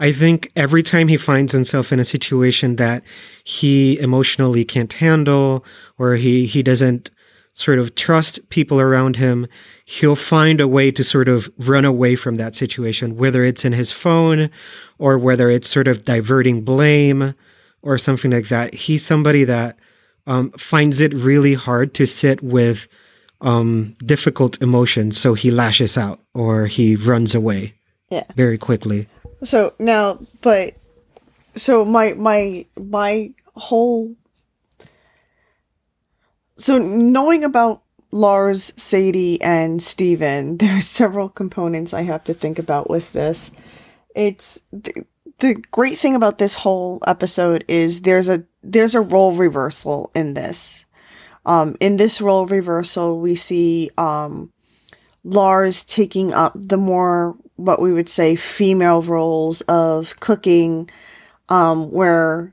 I 0.00 0.12
think 0.12 0.50
every 0.56 0.82
time 0.82 1.08
he 1.08 1.16
finds 1.16 1.52
himself 1.52 1.92
in 1.92 2.00
a 2.00 2.04
situation 2.04 2.76
that 2.76 3.02
he 3.44 3.98
emotionally 4.00 4.64
can't 4.64 4.92
handle, 4.92 5.64
or 5.98 6.14
he 6.14 6.46
he 6.46 6.62
doesn't 6.62 7.10
sort 7.54 7.78
of 7.78 7.94
trust 7.94 8.48
people 8.48 8.80
around 8.80 9.16
him, 9.16 9.46
he'll 9.84 10.16
find 10.16 10.60
a 10.60 10.66
way 10.66 10.90
to 10.90 11.04
sort 11.04 11.28
of 11.28 11.48
run 11.56 11.84
away 11.84 12.16
from 12.16 12.34
that 12.36 12.56
situation, 12.56 13.16
whether 13.16 13.44
it's 13.44 13.64
in 13.64 13.72
his 13.72 13.92
phone 13.92 14.50
or 14.98 15.16
whether 15.16 15.48
it's 15.48 15.68
sort 15.68 15.86
of 15.86 16.04
diverting 16.04 16.62
blame 16.62 17.34
or 17.80 17.96
something 17.96 18.32
like 18.32 18.48
that. 18.48 18.74
He's 18.74 19.06
somebody 19.06 19.44
that 19.44 19.78
um, 20.26 20.50
finds 20.52 21.00
it 21.00 21.14
really 21.14 21.54
hard 21.54 21.94
to 21.94 22.06
sit 22.06 22.42
with 22.42 22.88
um, 23.40 23.94
difficult 24.04 24.60
emotions, 24.60 25.16
so 25.16 25.34
he 25.34 25.52
lashes 25.52 25.96
out 25.96 26.20
or 26.34 26.66
he 26.66 26.96
runs 26.96 27.34
away. 27.34 27.74
Yeah. 28.10 28.24
Very 28.34 28.58
quickly. 28.58 29.06
So 29.44 29.74
now, 29.78 30.18
but 30.40 30.74
so 31.54 31.84
my 31.84 32.14
my 32.14 32.66
my 32.76 33.32
whole 33.54 34.16
so 36.56 36.78
knowing 36.78 37.44
about 37.44 37.82
Lars, 38.10 38.72
Sadie, 38.76 39.40
and 39.42 39.82
Steven, 39.82 40.56
there 40.58 40.78
are 40.78 40.82
several 40.82 41.28
components 41.28 41.92
I 41.92 42.02
have 42.02 42.24
to 42.24 42.34
think 42.34 42.58
about 42.58 42.88
with 42.88 43.12
this. 43.12 43.50
It's 44.14 44.62
the, 44.72 45.04
the 45.40 45.54
great 45.72 45.98
thing 45.98 46.14
about 46.14 46.38
this 46.38 46.54
whole 46.54 47.00
episode 47.06 47.64
is 47.68 48.02
there's 48.02 48.28
a 48.28 48.44
there's 48.62 48.94
a 48.94 49.00
role 49.00 49.32
reversal 49.32 50.10
in 50.14 50.34
this. 50.34 50.84
Um, 51.46 51.76
in 51.80 51.98
this 51.98 52.22
role 52.22 52.46
reversal, 52.46 53.20
we 53.20 53.34
see 53.34 53.90
um, 53.98 54.50
Lars 55.24 55.84
taking 55.84 56.32
up 56.32 56.52
the 56.54 56.78
more 56.78 57.36
what 57.56 57.80
we 57.80 57.92
would 57.92 58.08
say 58.08 58.36
female 58.36 59.02
roles 59.02 59.60
of 59.62 60.18
cooking, 60.20 60.90
um, 61.48 61.90
where 61.90 62.52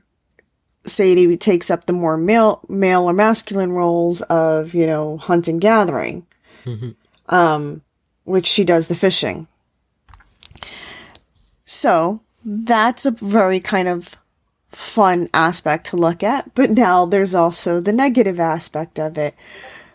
Sadie 0.86 1.36
takes 1.36 1.70
up 1.70 1.86
the 1.86 1.92
more 1.92 2.16
male, 2.16 2.60
male 2.68 3.04
or 3.04 3.12
masculine 3.12 3.72
roles 3.72 4.20
of, 4.22 4.74
you 4.74 4.86
know, 4.86 5.16
hunt 5.16 5.48
and 5.48 5.60
gathering, 5.60 6.26
um, 7.28 7.82
which 8.24 8.46
she 8.46 8.64
does 8.64 8.88
the 8.88 8.96
fishing. 8.96 9.46
So 11.64 12.20
that's 12.44 13.06
a 13.06 13.12
very 13.12 13.60
kind 13.60 13.88
of 13.88 14.16
fun 14.68 15.28
aspect 15.32 15.86
to 15.86 15.96
look 15.96 16.22
at. 16.22 16.54
But 16.54 16.70
now 16.70 17.06
there's 17.06 17.34
also 17.34 17.80
the 17.80 17.92
negative 17.92 18.40
aspect 18.40 18.98
of 18.98 19.16
it 19.18 19.34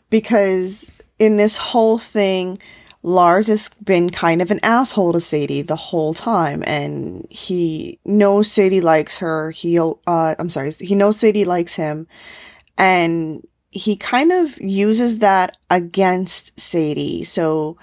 because 0.09 0.91
in 1.19 1.37
this 1.37 1.57
whole 1.57 1.97
thing, 1.97 2.57
Lars 3.03 3.47
has 3.47 3.69
been 3.83 4.09
kind 4.09 4.41
of 4.41 4.51
an 4.51 4.59
asshole 4.63 5.13
to 5.13 5.19
Sadie 5.19 5.61
the 5.61 5.75
whole 5.75 6.13
time, 6.13 6.63
and 6.65 7.25
he 7.29 7.99
knows 8.05 8.51
Sadie 8.51 8.81
likes 8.81 9.19
her. 9.19 9.51
He, 9.51 9.79
uh, 9.79 9.95
I'm 10.07 10.49
sorry, 10.49 10.71
he 10.71 10.95
knows 10.95 11.19
Sadie 11.19 11.45
likes 11.45 11.75
him, 11.75 12.07
and 12.77 13.47
he 13.69 13.95
kind 13.95 14.31
of 14.31 14.59
uses 14.59 15.19
that 15.19 15.57
against 15.69 16.59
Sadie. 16.59 17.23
So, 17.23 17.77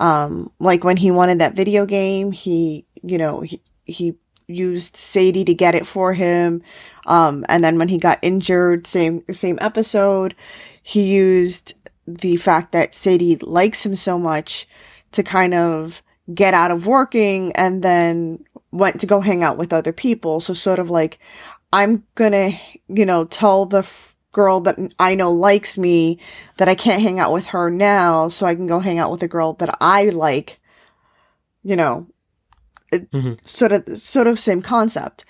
um, 0.00 0.50
like 0.58 0.84
when 0.84 0.96
he 0.96 1.10
wanted 1.10 1.38
that 1.38 1.54
video 1.54 1.86
game, 1.86 2.32
he, 2.32 2.84
you 3.02 3.18
know, 3.18 3.40
he, 3.40 3.62
he 3.84 4.14
used 4.48 4.96
Sadie 4.96 5.44
to 5.44 5.54
get 5.54 5.74
it 5.74 5.86
for 5.86 6.12
him. 6.12 6.62
Um, 7.06 7.44
and 7.48 7.62
then 7.62 7.78
when 7.78 7.88
he 7.88 7.98
got 7.98 8.18
injured, 8.22 8.86
same, 8.86 9.22
same 9.32 9.58
episode, 9.60 10.34
he 10.82 11.02
used 11.02 11.74
the 12.06 12.36
fact 12.36 12.72
that 12.72 12.94
Sadie 12.94 13.36
likes 13.36 13.84
him 13.84 13.94
so 13.94 14.18
much 14.18 14.66
to 15.12 15.22
kind 15.22 15.54
of 15.54 16.02
get 16.34 16.54
out 16.54 16.70
of 16.70 16.86
working 16.86 17.52
and 17.52 17.82
then 17.82 18.44
went 18.70 19.00
to 19.00 19.06
go 19.06 19.20
hang 19.20 19.42
out 19.42 19.58
with 19.58 19.72
other 19.72 19.92
people. 19.92 20.40
So 20.40 20.54
sort 20.54 20.78
of 20.78 20.90
like, 20.90 21.18
I'm 21.72 22.04
gonna, 22.14 22.52
you 22.88 23.06
know, 23.06 23.24
tell 23.24 23.66
the 23.66 23.78
f- 23.78 24.14
girl 24.32 24.60
that 24.60 24.76
I 24.98 25.14
know 25.14 25.32
likes 25.32 25.78
me 25.78 26.18
that 26.58 26.68
I 26.68 26.74
can't 26.74 27.00
hang 27.00 27.18
out 27.18 27.32
with 27.32 27.46
her 27.46 27.70
now 27.70 28.28
so 28.28 28.46
I 28.46 28.54
can 28.54 28.66
go 28.66 28.80
hang 28.80 28.98
out 28.98 29.10
with 29.10 29.22
a 29.22 29.28
girl 29.28 29.54
that 29.54 29.76
I 29.80 30.10
like, 30.10 30.58
you 31.62 31.74
know, 31.74 32.06
it, 32.92 33.10
mm-hmm. 33.10 33.34
sort 33.44 33.72
of, 33.72 33.88
sort 33.98 34.26
of 34.26 34.38
same 34.38 34.62
concept. 34.62 35.24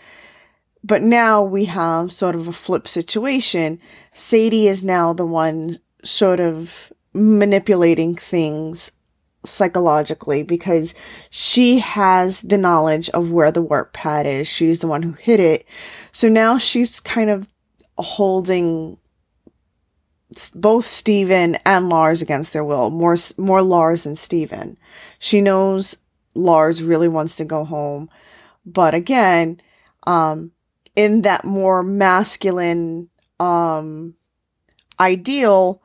But 0.83 1.03
now 1.03 1.43
we 1.43 1.66
have 1.66 2.12
sort 2.12 2.35
of 2.35 2.49
a 2.49 2.53
flip 2.53 2.89
situation. 2.89 3.81
Sadie 4.12 4.68
is 4.68 4.83
now 4.83 5.12
the 5.12 5.27
one 5.27 5.79
sort 6.07 6.40
of 6.40 6.92
manipulating 7.12 8.14
things 8.14 8.92
psychologically 9.44 10.42
because 10.42 10.94
she 11.30 11.78
has 11.78 12.40
the 12.42 12.59
knowledge 12.59 13.09
of 13.11 13.30
where 13.30 13.52
the 13.52 13.62
warp 13.62 13.92
pad 13.92 14.26
is. 14.26 14.48
She's 14.48 14.80
the 14.80 14.88
one 14.88 15.02
who 15.02 15.12
hit 15.12 15.40
it. 15.40 15.66
So 16.12 16.28
now 16.28 16.59
she's 16.59 17.00
kind 17.00 17.30
of 17.30 17.48
holding 17.98 18.98
both 20.54 20.84
Steven 20.84 21.57
and 21.64 21.88
Lars 21.88 22.20
against 22.22 22.52
their 22.52 22.64
will. 22.64 22.90
More 22.90 23.16
more 23.38 23.62
Lars 23.62 24.04
than 24.04 24.14
Steven. 24.14 24.76
She 25.18 25.40
knows 25.40 25.98
Lars 26.34 26.82
really 26.82 27.09
wants 27.09 27.36
to 27.36 27.44
go 27.44 27.64
home, 27.64 28.11
but 28.64 28.94
again, 28.94 29.61
um 30.07 30.52
in 30.94 31.22
that 31.22 31.44
more 31.44 31.82
masculine 31.82 33.09
um 33.38 34.14
ideal, 34.98 35.80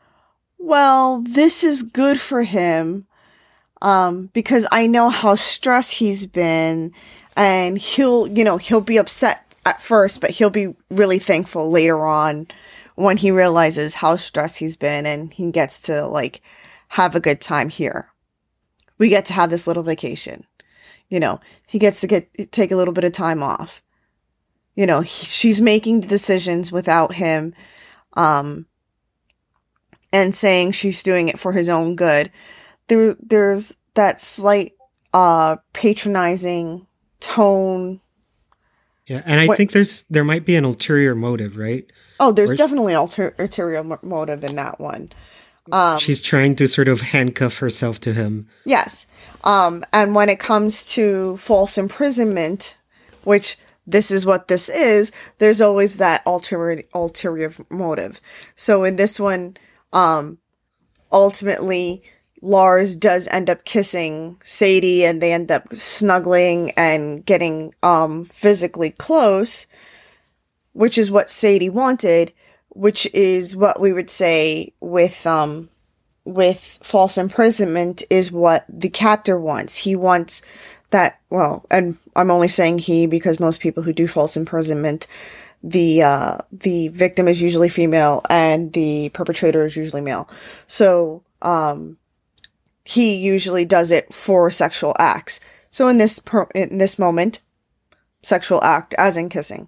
well, 0.62 1.24
this 1.24 1.64
is 1.64 1.84
good 1.84 2.20
for 2.20 2.44
him 2.44 3.08
um 3.82 4.30
because 4.34 4.68
I 4.72 4.86
know 4.86 5.10
how 5.10 5.36
stressed 5.36 5.96
he's 5.96 6.28
been 6.28 6.94
and 7.36 7.78
he'll, 7.80 8.28
you 8.28 8.44
know, 8.44 8.58
he'll 8.58 8.82
be 8.82 8.98
upset 8.98 9.52
at 9.66 9.82
first, 9.82 10.22
but 10.22 10.32
he'll 10.32 10.52
be 10.52 10.76
really 10.90 11.18
thankful 11.18 11.72
later 11.72 12.06
on 12.06 12.48
when 12.96 13.18
he 13.18 13.32
realizes 13.32 13.96
how 13.96 14.16
stressed 14.16 14.60
he's 14.60 14.76
been 14.76 15.06
and 15.08 15.34
he 15.34 15.50
gets 15.52 15.82
to 15.82 16.06
like 16.06 16.42
have 16.90 17.16
a 17.16 17.20
good 17.20 17.42
time 17.42 17.70
here. 17.70 18.10
We 19.00 19.10
get 19.10 19.26
to 19.28 19.34
have 19.34 19.50
this 19.50 19.66
little 19.66 19.84
vacation. 19.84 20.46
You 21.10 21.20
know, 21.20 21.40
he 21.66 21.80
gets 21.80 22.02
to 22.02 22.08
get 22.08 22.52
take 22.52 22.72
a 22.72 22.76
little 22.76 22.94
bit 22.94 23.04
of 23.04 23.14
time 23.14 23.42
off. 23.42 23.82
You 24.76 24.86
know, 24.86 25.02
he, 25.02 25.26
she's 25.26 25.60
making 25.62 26.02
the 26.02 26.08
decisions 26.08 26.72
without 26.72 27.16
him 27.16 27.56
um 28.14 28.68
and 30.14 30.34
saying 30.36 30.72
she's 30.74 31.04
doing 31.04 31.28
it 31.30 31.40
for 31.40 31.54
his 31.54 31.70
own 31.70 31.96
good. 31.96 32.32
There 32.88 33.16
there's 33.22 33.78
that 33.96 34.20
slight 34.22 34.74
uh 35.14 35.58
patronizing 35.74 36.88
tone 37.20 38.00
Yeah, 39.08 39.22
and 39.26 39.40
I 39.40 39.46
What- 39.48 39.58
think 39.58 39.72
there's 39.72 40.06
there 40.10 40.24
might 40.24 40.46
be 40.46 40.56
an 40.56 40.64
ulterior 40.66 41.16
motive, 41.16 41.58
right? 41.58 41.86
Oh, 42.20 42.32
there's 42.32 42.50
Where's- 42.50 42.58
definitely 42.60 42.94
alter- 42.94 43.36
ulterior 43.40 43.84
motive 44.04 44.44
in 44.44 44.56
that 44.56 44.80
one. 44.80 45.12
Um, 45.72 46.00
She's 46.00 46.22
trying 46.22 46.56
to 46.58 46.68
sort 46.68 46.88
of 46.88 47.02
handcuff 47.02 47.58
herself 47.60 48.00
to 48.02 48.14
him. 48.14 48.48
yes. 48.66 49.06
Um, 49.44 49.84
and 49.94 50.16
when 50.16 50.28
it 50.30 50.40
comes 50.40 50.86
to 50.94 51.38
false 51.38 51.78
imprisonment, 51.78 52.76
which 53.24 53.58
this 53.86 54.12
is 54.12 54.26
what 54.26 54.48
this 54.48 54.70
is, 54.70 55.12
there's 55.40 55.62
always 55.62 55.98
that 55.98 56.22
ulterior 56.26 56.84
ulterior 56.94 57.52
motive. 57.70 58.22
So 58.56 58.84
in 58.84 58.96
this 58.96 59.20
one, 59.20 59.58
um, 59.94 60.40
ultimately, 61.12 62.04
Lars 62.42 62.96
does 62.96 63.28
end 63.30 63.50
up 63.50 63.66
kissing 63.66 64.38
Sadie, 64.44 65.06
and 65.06 65.22
they 65.22 65.34
end 65.34 65.52
up 65.52 65.74
snuggling 65.74 66.72
and 66.78 67.26
getting 67.26 67.74
um 67.84 68.26
physically 68.26 68.92
close. 68.92 69.68
which 70.74 70.98
is 70.98 71.12
what 71.12 71.30
Sadie 71.30 71.70
wanted, 71.70 72.32
which 72.70 73.06
is 73.14 73.56
what 73.56 73.82
we 73.82 73.94
would 73.94 74.10
say 74.10 74.74
with 74.80 75.26
um 75.28 75.70
with 76.24 76.80
false 76.84 77.18
imprisonment 77.18 78.04
is 78.10 78.32
what 78.32 78.66
the 78.70 78.90
captor 78.90 79.40
wants. 79.40 79.78
He 79.78 79.96
wants 79.96 80.42
that 80.92 81.20
well, 81.30 81.66
and 81.72 81.98
I'm 82.16 82.32
only 82.32 82.48
saying 82.48 82.80
he 82.80 83.06
because 83.08 83.40
most 83.40 83.62
people 83.62 83.84
who 83.84 83.94
do 83.94 84.08
false 84.08 84.38
imprisonment 84.38 85.08
the 85.64 86.02
uh 86.02 86.38
the 86.52 86.88
victim 86.90 87.28
is 87.28 87.42
usually 87.42 87.70
female 87.70 88.22
and 88.30 88.74
the 88.74 89.10
perpetrator 89.10 89.66
is 89.66 89.76
usually 89.76 90.02
male. 90.02 90.30
So 90.68 91.24
um 91.42 91.98
he 92.84 93.16
usually 93.16 93.66
does 93.66 93.92
it 93.92 94.14
for 94.14 94.50
sexual 94.50 94.96
acts. 94.98 95.40
So 95.70 95.88
in 95.88 95.98
this 95.98 96.20
per- 96.20 96.50
in 96.56 96.78
this 96.78 96.98
moment 96.98 97.42
sexual 98.24 98.64
act 98.64 98.94
as 98.98 99.18
in 99.18 99.30
kissing. 99.30 99.68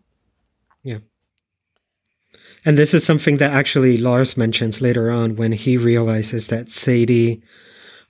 Yeah. 0.84 1.00
And 2.66 2.78
this 2.78 2.94
is 2.94 3.04
something 3.04 3.38
that 3.38 3.52
actually 3.52 3.98
Lars 3.98 4.38
mentions 4.38 4.82
later 4.82 5.12
on 5.12 5.36
when 5.36 5.52
he 5.52 5.78
realizes 5.78 6.48
that 6.48 6.70
Sadie 6.70 7.42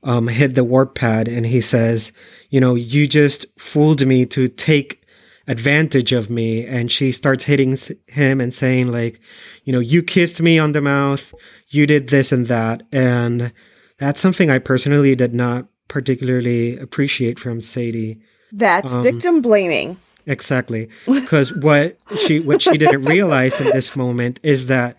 um, 0.03 0.27
hit 0.27 0.55
the 0.55 0.63
warp 0.63 0.95
pad 0.95 1.27
and 1.27 1.45
he 1.45 1.61
says, 1.61 2.11
You 2.49 2.59
know, 2.59 2.75
you 2.75 3.07
just 3.07 3.45
fooled 3.57 4.05
me 4.05 4.25
to 4.27 4.47
take 4.47 5.02
advantage 5.47 6.13
of 6.13 6.29
me. 6.29 6.65
And 6.65 6.91
she 6.91 7.11
starts 7.11 7.43
hitting 7.43 7.77
him 8.07 8.39
and 8.39 8.53
saying, 8.53 8.87
like, 8.91 9.19
you 9.63 9.73
know, 9.73 9.79
you 9.79 10.01
kissed 10.03 10.41
me 10.41 10.57
on 10.59 10.71
the 10.71 10.81
mouth, 10.81 11.33
you 11.69 11.85
did 11.85 12.09
this 12.09 12.31
and 12.31 12.47
that. 12.47 12.83
And 12.91 13.51
that's 13.97 14.21
something 14.21 14.49
I 14.49 14.59
personally 14.59 15.15
did 15.15 15.33
not 15.35 15.67
particularly 15.87 16.77
appreciate 16.77 17.39
from 17.39 17.61
Sadie. 17.61 18.19
That's 18.51 18.95
Um, 18.95 19.03
victim 19.03 19.41
blaming. 19.41 19.97
Exactly. 20.25 20.89
Because 21.05 21.57
what 21.61 21.97
she 22.25 22.39
what 22.39 22.61
she 22.61 22.77
didn't 22.77 23.03
realize 23.03 23.59
in 23.59 23.67
this 23.67 23.95
moment 23.95 24.39
is 24.43 24.67
that 24.67 24.95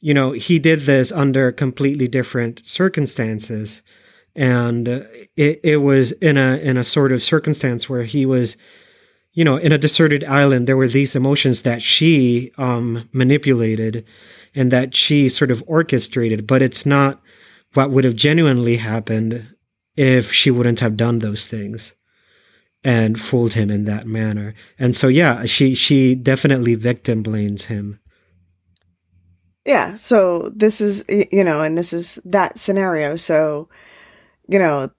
you 0.00 0.14
know, 0.14 0.32
he 0.32 0.58
did 0.58 0.80
this 0.82 1.10
under 1.10 1.50
completely 1.50 2.06
different 2.06 2.64
circumstances. 2.64 3.82
And 4.36 4.86
it, 5.36 5.60
it 5.64 5.78
was 5.78 6.12
in 6.12 6.36
a 6.36 6.58
in 6.58 6.76
a 6.76 6.84
sort 6.84 7.10
of 7.10 7.22
circumstance 7.22 7.88
where 7.90 8.04
he 8.04 8.24
was, 8.24 8.56
you 9.38 9.44
know, 9.44 9.56
in 9.56 9.70
a 9.70 9.78
deserted 9.78 10.24
island. 10.24 10.66
There 10.66 10.76
were 10.76 10.88
these 10.88 11.14
emotions 11.14 11.62
that 11.62 11.80
she 11.80 12.50
um, 12.58 13.08
manipulated, 13.12 14.04
and 14.52 14.72
that 14.72 14.96
she 14.96 15.28
sort 15.28 15.52
of 15.52 15.62
orchestrated. 15.68 16.44
But 16.44 16.60
it's 16.60 16.84
not 16.84 17.22
what 17.74 17.92
would 17.92 18.02
have 18.02 18.16
genuinely 18.16 18.78
happened 18.78 19.46
if 19.94 20.32
she 20.32 20.50
wouldn't 20.50 20.80
have 20.80 20.96
done 20.96 21.20
those 21.20 21.46
things 21.46 21.94
and 22.82 23.20
fooled 23.20 23.52
him 23.52 23.70
in 23.70 23.84
that 23.84 24.08
manner. 24.08 24.54
And 24.76 24.96
so, 24.96 25.06
yeah, 25.06 25.44
she 25.44 25.72
she 25.76 26.16
definitely 26.16 26.74
victim 26.74 27.22
blames 27.22 27.66
him. 27.66 28.00
Yeah. 29.64 29.94
So 29.94 30.50
this 30.52 30.80
is 30.80 31.04
you 31.08 31.44
know, 31.44 31.62
and 31.62 31.78
this 31.78 31.92
is 31.92 32.18
that 32.24 32.58
scenario. 32.58 33.14
So, 33.14 33.68
you 34.48 34.58
know, 34.58 34.90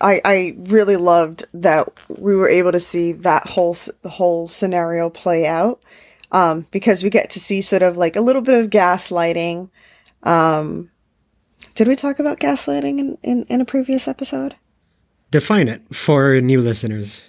I 0.00 0.20
I 0.24 0.56
really 0.56 0.96
loved 0.96 1.44
that 1.52 1.88
we 2.08 2.34
were 2.36 2.48
able 2.48 2.72
to 2.72 2.80
see 2.80 3.12
that 3.12 3.48
whole 3.48 3.76
the 4.02 4.10
whole 4.10 4.48
scenario 4.48 5.10
play 5.10 5.46
out. 5.46 5.80
Um, 6.32 6.66
because 6.72 7.04
we 7.04 7.10
get 7.10 7.30
to 7.30 7.40
see 7.40 7.62
sort 7.62 7.82
of 7.82 7.96
like 7.96 8.16
a 8.16 8.20
little 8.20 8.42
bit 8.42 8.60
of 8.60 8.68
gaslighting. 8.68 9.70
Um, 10.24 10.90
did 11.76 11.86
we 11.86 11.94
talk 11.94 12.18
about 12.18 12.40
gaslighting 12.40 12.98
in, 12.98 13.18
in, 13.22 13.44
in 13.44 13.60
a 13.60 13.64
previous 13.64 14.08
episode? 14.08 14.56
Define 15.30 15.68
it 15.68 15.82
for 15.94 16.40
new 16.40 16.60
listeners. 16.60 17.20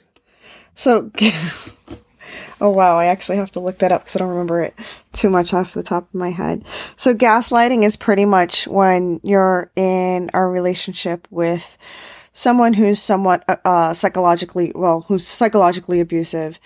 So, 0.74 1.12
oh 2.62 2.70
wow, 2.70 2.98
I 2.98 3.06
actually 3.06 3.38
have 3.38 3.52
to 3.52 3.60
look 3.60 3.80
that 3.80 3.92
up 3.92 4.02
because 4.02 4.16
I 4.16 4.20
don't 4.20 4.30
remember 4.30 4.62
it 4.62 4.74
too 5.12 5.30
much 5.30 5.54
off 5.54 5.74
the 5.74 5.84
top 5.84 6.08
of 6.08 6.14
my 6.14 6.30
head. 6.30 6.64
So, 6.96 7.14
gaslighting 7.14 7.84
is 7.84 7.98
pretty 7.98 8.26
much 8.26 8.68
when 8.68 9.20
you're 9.22 9.72
in 9.76 10.30
a 10.34 10.46
relationship 10.46 11.28
with 11.30 11.78
someone 12.38 12.74
who's 12.74 13.02
somewhat 13.02 13.44
uh, 13.48 13.56
uh 13.66 13.94
psychologically, 13.94 14.72
well, 14.76 15.02
who's 15.08 15.26
psychologically 15.28 16.00
abusive, 16.00 16.60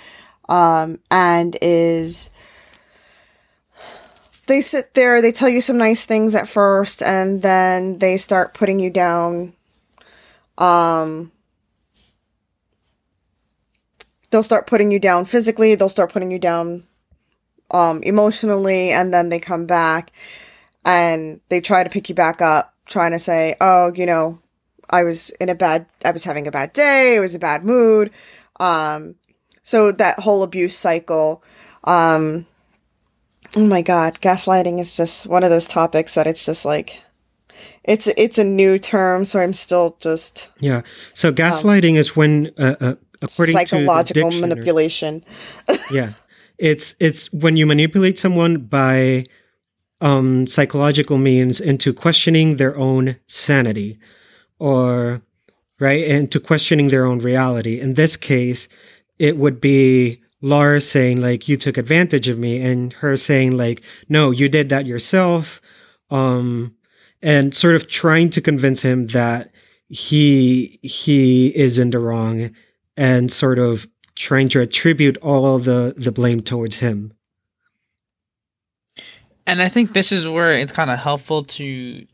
um, 0.50 1.00
and 1.10 1.58
is 1.62 2.30
they 4.48 4.60
sit 4.60 4.94
there, 4.96 5.22
they 5.22 5.32
tell 5.32 5.48
you 5.48 5.62
some 5.62 5.78
nice 5.78 6.04
things 6.04 6.36
at 6.36 6.50
first, 6.50 7.02
and 7.02 7.42
then 7.42 8.00
they 8.00 8.18
start 8.18 8.54
putting 8.54 8.80
you 8.80 8.90
down. 8.90 9.54
Um, 10.58 11.32
they'll 14.30 14.44
start 14.44 14.68
putting 14.68 14.92
you 14.92 15.00
down 15.00 15.24
physically, 15.24 15.76
they'll 15.76 15.88
start 15.88 16.12
putting 16.12 16.32
you 16.32 16.40
down 16.40 16.84
um, 17.72 18.04
emotionally, 18.04 18.92
and 18.92 19.14
then 19.14 19.30
they 19.30 19.40
come 19.40 19.66
back 19.66 20.12
and 20.84 21.40
they 21.48 21.62
try 21.62 21.86
to 21.86 21.90
pick 21.90 22.10
you 22.10 22.16
back 22.16 22.42
up, 22.42 22.74
trying 22.88 23.12
to 23.12 23.20
say, 23.20 23.56
oh, 23.62 23.94
you 23.94 24.06
know, 24.06 24.41
I 24.92 25.04
was 25.04 25.30
in 25.42 25.50
a 25.50 25.56
bad, 25.56 25.86
I 26.04 26.12
was 26.12 26.24
having 26.24 26.48
a 26.48 26.52
bad 26.52 26.74
day, 26.74 27.16
it 27.16 27.20
was 27.20 27.36
a 27.36 27.40
bad 27.40 27.64
mood. 27.64 28.12
Um, 28.60 29.16
so 29.64 29.92
that 29.92 30.20
whole 30.20 30.44
abuse 30.44 30.78
cycle. 30.78 31.44
Um, 31.84 32.46
oh 33.56 33.66
my 33.66 33.82
God, 33.82 34.20
gaslighting 34.22 34.80
is 34.80 34.98
just 34.98 35.26
one 35.26 35.44
of 35.44 35.50
those 35.50 35.68
topics 35.68 36.16
that 36.16 36.28
it's 36.28 36.46
just 36.46 36.66
like, 36.66 37.00
it's 37.84 38.08
it's 38.08 38.38
a 38.38 38.44
new 38.44 38.78
term, 38.78 39.26
so 39.26 39.40
I'm 39.40 39.54
still 39.54 39.98
just 40.00 40.52
yeah. 40.60 40.82
So 41.16 41.32
gaslighting 41.32 41.94
um, 41.94 41.98
is 41.98 42.16
when 42.16 42.52
uh, 42.58 42.76
uh, 42.80 42.96
according 43.22 43.54
psychological 43.54 44.30
to 44.30 44.42
manipulation. 44.42 45.24
yeah, 45.92 46.12
it's 46.60 46.96
it's 47.00 47.32
when 47.34 47.58
you 47.58 47.66
manipulate 47.66 48.20
someone 48.20 48.58
by 48.58 49.26
um, 50.00 50.48
psychological 50.48 51.18
means 51.18 51.60
into 51.60 51.94
questioning 51.94 52.58
their 52.58 52.78
own 52.78 53.16
sanity, 53.28 54.00
or 54.62 55.24
right, 55.80 56.04
into 56.04 56.40
questioning 56.40 56.90
their 56.90 57.06
own 57.06 57.18
reality. 57.18 57.80
In 57.80 57.96
this 57.96 58.16
case, 58.16 58.68
it 59.18 59.36
would 59.38 59.60
be 59.60 60.22
Lars 60.42 60.88
saying 60.88 61.20
like 61.20 61.48
you 61.48 61.58
took 61.58 61.78
advantage 61.78 62.30
of 62.30 62.38
me, 62.38 62.62
and 62.62 62.94
her 62.94 63.18
saying 63.18 63.58
like 63.58 63.82
no, 64.08 64.30
you 64.30 64.48
did 64.48 64.70
that 64.70 64.86
yourself. 64.86 65.60
Um, 66.12 66.76
and 67.24 67.56
sort 67.56 67.76
of 67.76 67.88
trying 67.88 68.30
to 68.32 68.42
convince 68.42 68.82
him 68.82 69.08
that 69.08 69.52
he 69.90 70.80
he 70.84 71.48
is 71.48 71.80
in 71.80 71.90
the 71.90 72.00
wrong 72.00 72.52
and 72.98 73.32
sort 73.32 73.60
of 73.60 73.88
trying 74.16 74.50
to 74.50 74.62
attribute 74.62 75.18
all 75.18 75.58
the 75.58 75.94
the 75.98 76.12
blame 76.12 76.42
towards 76.42 76.78
him 76.78 77.14
and 79.46 79.62
i 79.62 79.70
think 79.70 79.94
this 79.94 80.12
is 80.12 80.28
where 80.28 80.54
it's 80.54 80.72
kind 80.72 80.90
of 80.90 81.00
helpful 81.00 81.44
to 81.44 82.06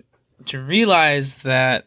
to 0.46 0.60
realize 0.62 1.38
that 1.38 1.86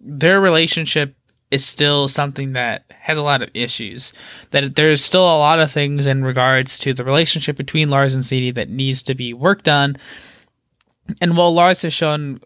their 0.00 0.40
relationship 0.40 1.14
is 1.50 1.64
still 1.64 2.08
something 2.08 2.54
that 2.54 2.84
has 2.90 3.18
a 3.18 3.22
lot 3.22 3.40
of 3.40 3.48
issues 3.54 4.12
that 4.50 4.74
there's 4.74 5.04
still 5.04 5.22
a 5.22 5.38
lot 5.38 5.60
of 5.60 5.70
things 5.70 6.06
in 6.06 6.24
regards 6.24 6.78
to 6.78 6.92
the 6.92 7.04
relationship 7.04 7.56
between 7.56 7.88
lars 7.88 8.14
and 8.14 8.24
sadie 8.24 8.50
that 8.50 8.68
needs 8.68 9.00
to 9.00 9.14
be 9.14 9.32
worked 9.32 9.68
on 9.68 9.96
and 11.20 11.36
while 11.36 11.54
Lars 11.54 11.82
has 11.82 11.92
shown 11.92 12.40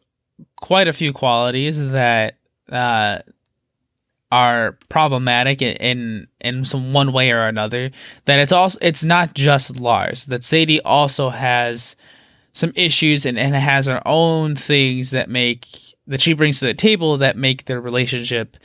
quite 0.56 0.88
a 0.88 0.92
few 0.92 1.12
qualities 1.12 1.78
that 1.78 2.36
uh, 2.70 3.18
are 4.30 4.78
problematic 4.88 5.62
in 5.62 6.28
in 6.40 6.64
some 6.64 6.92
one 6.92 7.12
way 7.12 7.30
or 7.30 7.46
another, 7.46 7.90
that 8.26 8.38
it's 8.38 8.52
also 8.52 8.78
it's 8.80 9.04
not 9.04 9.34
just 9.34 9.80
Lars. 9.80 10.26
That 10.26 10.44
Sadie 10.44 10.80
also 10.82 11.30
has 11.30 11.96
some 12.52 12.72
issues 12.74 13.24
and, 13.24 13.38
and 13.38 13.54
has 13.54 13.86
her 13.86 14.06
own 14.06 14.56
things 14.56 15.12
that 15.12 15.30
make 15.30 15.89
that 16.10 16.20
she 16.20 16.32
brings 16.32 16.58
to 16.58 16.66
the 16.66 16.74
table 16.74 17.16
that 17.18 17.36
make 17.36 17.64
their 17.64 17.80
relationship 17.80 18.56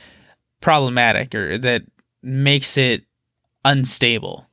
problematic 0.62 1.34
or 1.36 1.60
that 1.60 1.84
makes 2.24 2.76
it 2.76 3.06
unstable. 3.64 4.48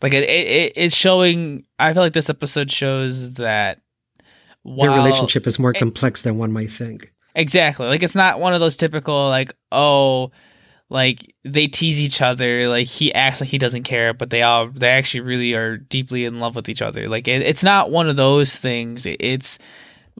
Like 0.00 0.14
it, 0.14 0.28
it 0.28 0.72
it's 0.74 0.96
showing. 0.96 1.64
I 1.78 1.92
feel 1.92 2.02
like 2.02 2.14
this 2.14 2.30
episode 2.30 2.72
shows 2.72 3.34
that 3.34 3.82
their 4.64 4.90
relationship 4.90 5.46
is 5.46 5.58
more 5.58 5.74
complex 5.74 6.22
than 6.22 6.38
one 6.38 6.50
might 6.50 6.72
think. 6.72 7.12
Exactly. 7.34 7.86
Like 7.86 8.02
it's 8.02 8.16
not 8.16 8.40
one 8.40 8.54
of 8.54 8.60
those 8.60 8.76
typical 8.76 9.28
like 9.28 9.52
oh 9.70 10.32
like 10.88 11.34
they 11.44 11.66
tease 11.66 12.00
each 12.00 12.20
other 12.20 12.68
like 12.68 12.86
he 12.86 13.12
acts 13.14 13.40
like 13.40 13.48
he 13.48 13.56
doesn't 13.56 13.84
care 13.84 14.12
but 14.12 14.28
they 14.28 14.42
all 14.42 14.68
they 14.68 14.88
actually 14.88 15.20
really 15.20 15.54
are 15.54 15.78
deeply 15.78 16.26
in 16.26 16.38
love 16.38 16.54
with 16.54 16.68
each 16.68 16.82
other 16.82 17.08
like 17.08 17.26
it, 17.26 17.40
it's 17.40 17.64
not 17.64 17.90
one 17.90 18.10
of 18.10 18.16
those 18.16 18.54
things 18.54 19.06
it's 19.06 19.58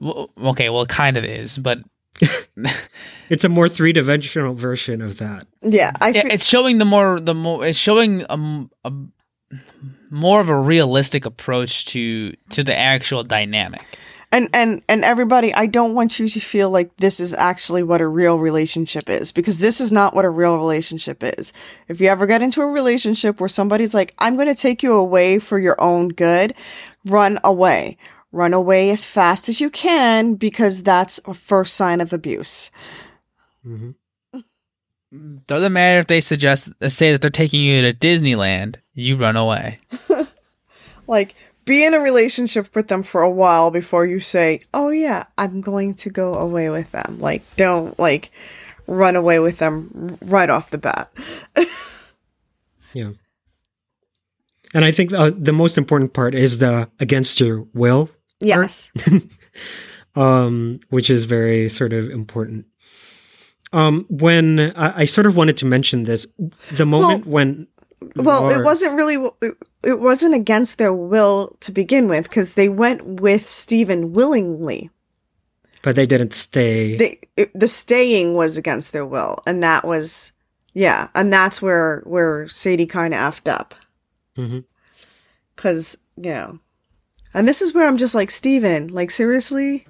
okay 0.01 0.69
well 0.69 0.81
it 0.81 0.89
kind 0.89 1.17
of 1.17 1.23
is 1.23 1.57
but 1.57 1.79
it's 3.29 3.43
a 3.43 3.49
more 3.49 3.67
three-dimensional 3.67 4.53
version 4.53 5.01
of 5.01 5.17
that. 5.17 5.47
Yeah 5.61 5.91
I 6.01 6.09
yeah, 6.09 6.23
it's 6.25 6.45
showing 6.45 6.77
the 6.77 6.85
more 6.85 7.19
the 7.19 7.33
more 7.33 7.65
it's 7.65 7.77
showing 7.77 8.23
a, 8.29 8.67
a 8.85 8.93
more 10.09 10.39
of 10.39 10.49
a 10.49 10.57
realistic 10.57 11.25
approach 11.25 11.85
to 11.85 12.33
to 12.49 12.63
the 12.63 12.75
actual 12.75 13.23
dynamic. 13.23 13.83
And 14.31 14.49
and 14.51 14.81
and 14.89 15.03
everybody 15.03 15.53
i 15.53 15.67
don't 15.67 15.93
want 15.93 16.17
you 16.17 16.27
to 16.27 16.39
feel 16.39 16.71
like 16.71 16.95
this 16.97 17.19
is 17.19 17.35
actually 17.35 17.83
what 17.83 18.01
a 18.01 18.07
real 18.07 18.39
relationship 18.39 19.07
is 19.07 19.31
because 19.31 19.59
this 19.59 19.79
is 19.79 19.91
not 19.91 20.15
what 20.15 20.25
a 20.25 20.29
real 20.29 20.57
relationship 20.57 21.23
is. 21.23 21.53
If 21.87 22.01
you 22.01 22.07
ever 22.07 22.25
get 22.25 22.41
into 22.41 22.61
a 22.61 22.67
relationship 22.67 23.39
where 23.39 23.49
somebody's 23.49 23.93
like 23.93 24.13
i'm 24.19 24.35
going 24.35 24.47
to 24.47 24.55
take 24.55 24.83
you 24.83 24.93
away 24.93 25.39
for 25.39 25.59
your 25.59 25.79
own 25.79 26.09
good 26.09 26.53
run 27.05 27.37
away 27.43 27.97
run 28.33 28.53
away 28.53 28.89
as 28.89 29.05
fast 29.05 29.47
as 29.47 29.61
you 29.61 29.69
can 29.69 30.35
because 30.35 30.83
that's 30.83 31.21
a 31.25 31.33
first 31.33 31.75
sign 31.75 32.01
of 32.01 32.11
abuse 32.11 32.69
mm-hmm. 33.65 33.91
doesn't 35.47 35.71
matter 35.71 35.99
if 35.99 36.07
they 36.07 36.19
suggest 36.19 36.69
say 36.89 37.13
that 37.13 37.21
they're 37.21 37.29
taking 37.29 37.61
you 37.61 37.81
to 37.81 37.93
disneyland 37.93 38.75
you 38.93 39.15
run 39.15 39.37
away 39.37 39.79
like 41.07 41.35
be 41.65 41.85
in 41.85 41.93
a 41.93 41.99
relationship 41.99 42.75
with 42.75 42.87
them 42.87 43.03
for 43.03 43.21
a 43.21 43.29
while 43.29 43.71
before 43.71 44.05
you 44.05 44.19
say, 44.19 44.59
"Oh 44.73 44.89
yeah, 44.89 45.25
I'm 45.37 45.61
going 45.61 45.93
to 45.95 46.09
go 46.09 46.35
away 46.35 46.69
with 46.69 46.91
them." 46.91 47.19
Like 47.19 47.43
don't 47.55 47.97
like 47.97 48.31
run 48.87 49.15
away 49.15 49.39
with 49.39 49.59
them 49.59 50.17
right 50.21 50.49
off 50.49 50.71
the 50.71 50.77
bat. 50.77 51.11
yeah. 52.93 53.11
And 54.73 54.83
I 54.83 54.91
think 54.91 55.11
the, 55.11 55.35
the 55.37 55.53
most 55.53 55.77
important 55.77 56.13
part 56.13 56.35
is 56.35 56.57
the 56.57 56.89
against 56.99 57.39
your 57.39 57.65
will. 57.73 58.09
Yes. 58.43 58.91
um 60.15 60.79
which 60.89 61.09
is 61.09 61.25
very 61.25 61.69
sort 61.69 61.93
of 61.93 62.09
important. 62.09 62.65
Um 63.71 64.05
when 64.09 64.59
I, 64.75 65.01
I 65.01 65.05
sort 65.05 65.25
of 65.25 65.35
wanted 65.35 65.57
to 65.57 65.65
mention 65.65 66.03
this 66.03 66.27
the 66.71 66.85
moment 66.85 67.25
well, 67.25 67.33
when 67.33 67.67
well, 68.15 68.49
it 68.49 68.63
wasn't 68.63 68.95
really 68.95 69.29
it 69.83 69.99
wasn't 69.99 70.35
against 70.35 70.77
their 70.77 70.93
will 70.93 71.55
to 71.61 71.71
begin 71.71 72.07
with 72.07 72.29
because 72.29 72.55
they 72.55 72.69
went 72.69 73.21
with 73.21 73.47
steven 73.47 74.13
willingly. 74.13 74.89
But 75.81 75.95
they 75.95 76.05
didn't 76.05 76.33
stay. 76.33 76.95
They, 76.95 77.19
it, 77.35 77.51
the 77.53 77.67
staying 77.67 78.35
was 78.35 78.57
against 78.57 78.93
their 78.93 79.05
will, 79.05 79.43
and 79.45 79.61
that 79.63 79.85
was 79.85 80.31
yeah, 80.73 81.09
and 81.13 81.31
that's 81.31 81.61
where 81.61 82.01
where 82.05 82.47
Sadie 82.47 82.85
kind 82.85 83.13
of 83.13 83.19
effed 83.19 83.51
up. 83.51 83.75
Because 84.35 85.97
mm-hmm. 86.17 86.23
you 86.23 86.31
know, 86.31 86.59
And 87.33 87.47
this 87.47 87.61
is 87.61 87.73
where 87.73 87.87
I'm 87.87 87.97
just 87.97 88.13
like, 88.15 88.29
Steven, 88.31 88.87
like 88.87 89.11
seriously, 89.11 89.87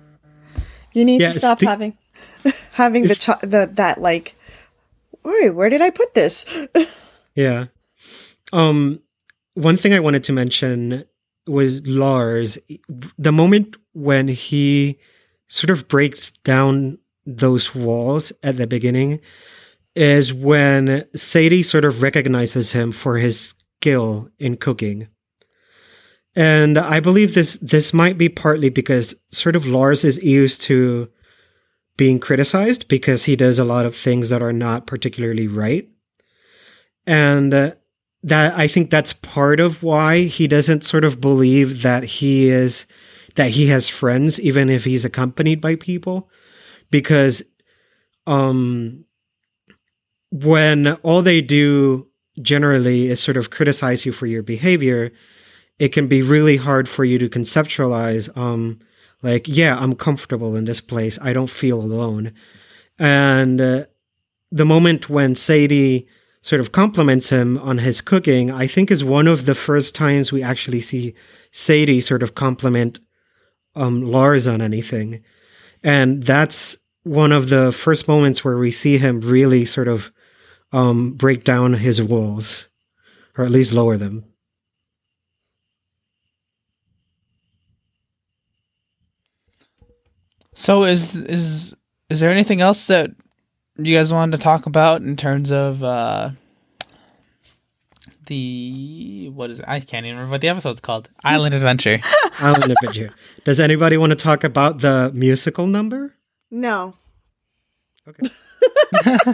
you 0.93 1.03
need 1.05 1.21
Yeah, 1.21 1.31
to 1.31 1.39
stop 1.39 1.61
having 1.61 1.97
having 2.73 3.03
the, 3.03 3.15
ch- 3.15 3.41
the 3.41 3.69
that 3.73 3.99
like, 3.99 4.35
wait, 5.23 5.49
where 5.51 5.69
did 5.69 5.81
I 5.81 5.89
put 5.89 6.13
this? 6.13 6.45
Yeah. 7.35 7.65
Um 8.51 8.99
one 9.55 9.75
thing 9.77 9.91
I 9.93 9.99
wanted 9.99 10.23
to 10.25 10.33
mention 10.33 11.03
was 11.47 11.81
Lars. 11.85 12.59
The 13.17 13.31
moment 13.31 13.75
when 13.93 14.27
he 14.27 14.99
sort 15.47 15.71
of 15.71 15.87
breaks 15.87 16.29
down 16.43 16.99
those 17.25 17.73
walls 17.73 18.31
at 18.43 18.57
the 18.57 18.67
beginning 18.67 19.19
is 19.95 20.31
when 20.31 21.05
Sadie 21.15 21.63
sort 21.63 21.85
of 21.85 22.01
recognizes 22.03 22.71
him 22.71 22.91
for 22.91 23.17
his 23.17 23.55
skill 23.79 24.29
in 24.37 24.55
cooking. 24.57 25.07
And 26.35 26.77
I 26.77 26.99
believe 26.99 27.35
this 27.35 27.57
this 27.61 27.93
might 27.93 28.17
be 28.17 28.29
partly 28.29 28.69
because 28.69 29.13
sort 29.29 29.55
of 29.55 29.67
Lars 29.67 30.03
is 30.03 30.21
used 30.23 30.61
to 30.63 31.09
being 31.95 32.19
criticized 32.19 32.87
because 32.87 33.25
he 33.25 33.35
does 33.35 33.59
a 33.59 33.63
lot 33.63 33.85
of 33.85 33.95
things 33.95 34.29
that 34.29 34.41
are 34.41 34.53
not 34.53 34.87
particularly 34.87 35.47
right. 35.47 35.87
And 37.05 37.53
uh, 37.53 37.73
that 38.23 38.57
I 38.57 38.67
think 38.67 38.89
that's 38.89 39.13
part 39.13 39.59
of 39.59 39.83
why 39.83 40.23
he 40.23 40.47
doesn't 40.47 40.85
sort 40.85 41.03
of 41.03 41.21
believe 41.21 41.81
that 41.81 42.03
he 42.03 42.49
is 42.49 42.85
that 43.35 43.51
he 43.51 43.67
has 43.67 43.89
friends 43.89 44.39
even 44.39 44.69
if 44.69 44.85
he's 44.85 45.05
accompanied 45.05 45.59
by 45.59 45.75
people 45.75 46.29
because 46.89 47.43
um 48.25 49.03
when 50.31 50.93
all 51.03 51.21
they 51.21 51.41
do 51.41 52.07
generally 52.41 53.09
is 53.09 53.21
sort 53.21 53.37
of 53.37 53.49
criticize 53.49 54.05
you 54.05 54.11
for 54.11 54.25
your 54.25 54.41
behavior 54.41 55.11
it 55.83 55.91
can 55.91 56.07
be 56.07 56.21
really 56.21 56.55
hard 56.55 56.87
for 56.87 57.03
you 57.03 57.19
to 57.19 57.27
conceptualize 57.27 58.25
um 58.37 58.79
like 59.21 59.45
yeah 59.49 59.77
i'm 59.77 59.95
comfortable 59.95 60.55
in 60.55 60.63
this 60.63 60.79
place. 60.79 61.19
I 61.21 61.33
don't 61.33 61.49
feel 61.49 61.81
alone. 61.81 62.31
And 62.97 63.59
uh, 63.59 63.85
the 64.49 64.63
moment 64.63 65.09
when 65.09 65.35
sadie 65.35 66.07
sort 66.41 66.61
of 66.61 66.71
compliments 66.71 67.27
him 67.29 67.57
on 67.57 67.79
his 67.79 67.99
cooking 67.99 68.49
i 68.49 68.65
think 68.65 68.91
is 68.91 69.03
one 69.03 69.27
of 69.27 69.45
the 69.45 69.55
first 69.55 69.93
times 69.93 70.31
we 70.31 70.41
actually 70.41 70.79
see 70.79 71.13
sadie 71.51 71.99
sort 71.99 72.23
of 72.23 72.33
compliment 72.33 73.01
um 73.75 74.01
lars 74.01 74.47
on 74.47 74.61
anything. 74.61 75.21
And 75.83 76.23
that's 76.23 76.77
one 77.03 77.33
of 77.33 77.49
the 77.49 77.73
first 77.73 78.07
moments 78.07 78.45
where 78.45 78.57
we 78.57 78.71
see 78.71 78.97
him 78.99 79.19
really 79.19 79.65
sort 79.65 79.89
of 79.89 80.13
um 80.71 81.11
break 81.11 81.43
down 81.43 81.73
his 81.73 82.01
walls 82.01 82.69
or 83.37 83.43
at 83.43 83.51
least 83.51 83.73
lower 83.73 83.97
them 83.97 84.23
So 90.55 90.83
is 90.83 91.15
is 91.15 91.75
is 92.09 92.19
there 92.19 92.31
anything 92.31 92.61
else 92.61 92.87
that 92.87 93.11
you 93.77 93.95
guys 93.97 94.13
wanted 94.13 94.37
to 94.37 94.43
talk 94.43 94.65
about 94.65 95.01
in 95.01 95.15
terms 95.17 95.51
of 95.51 95.83
uh 95.83 96.31
the 98.27 99.29
what 99.33 99.49
is 99.49 99.59
it? 99.59 99.65
I 99.67 99.79
can't 99.79 100.05
even 100.05 100.17
remember 100.17 100.31
what 100.33 100.41
the 100.41 100.49
episode's 100.49 100.79
called. 100.79 101.09
Island 101.23 101.53
Adventure. 101.55 101.99
Island 102.39 102.71
Adventure. 102.71 103.09
Does 103.43 103.59
anybody 103.59 103.97
want 103.97 104.11
to 104.11 104.15
talk 104.15 104.43
about 104.43 104.79
the 104.79 105.11
musical 105.13 105.67
number? 105.67 106.15
no. 106.51 106.95
Okay. 108.07 108.29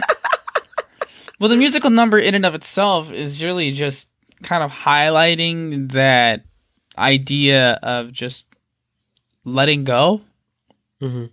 Well, 1.40 1.48
the 1.48 1.56
musical 1.56 1.88
number 1.88 2.18
in 2.18 2.34
and 2.34 2.44
of 2.44 2.54
itself 2.54 3.10
is 3.10 3.42
really 3.42 3.70
just 3.70 4.10
kind 4.42 4.62
of 4.62 4.70
highlighting 4.70 5.90
that 5.92 6.44
idea 6.98 7.78
of 7.82 8.12
just 8.12 8.46
letting 9.46 9.84
go, 9.84 10.20
hmm 11.00 11.26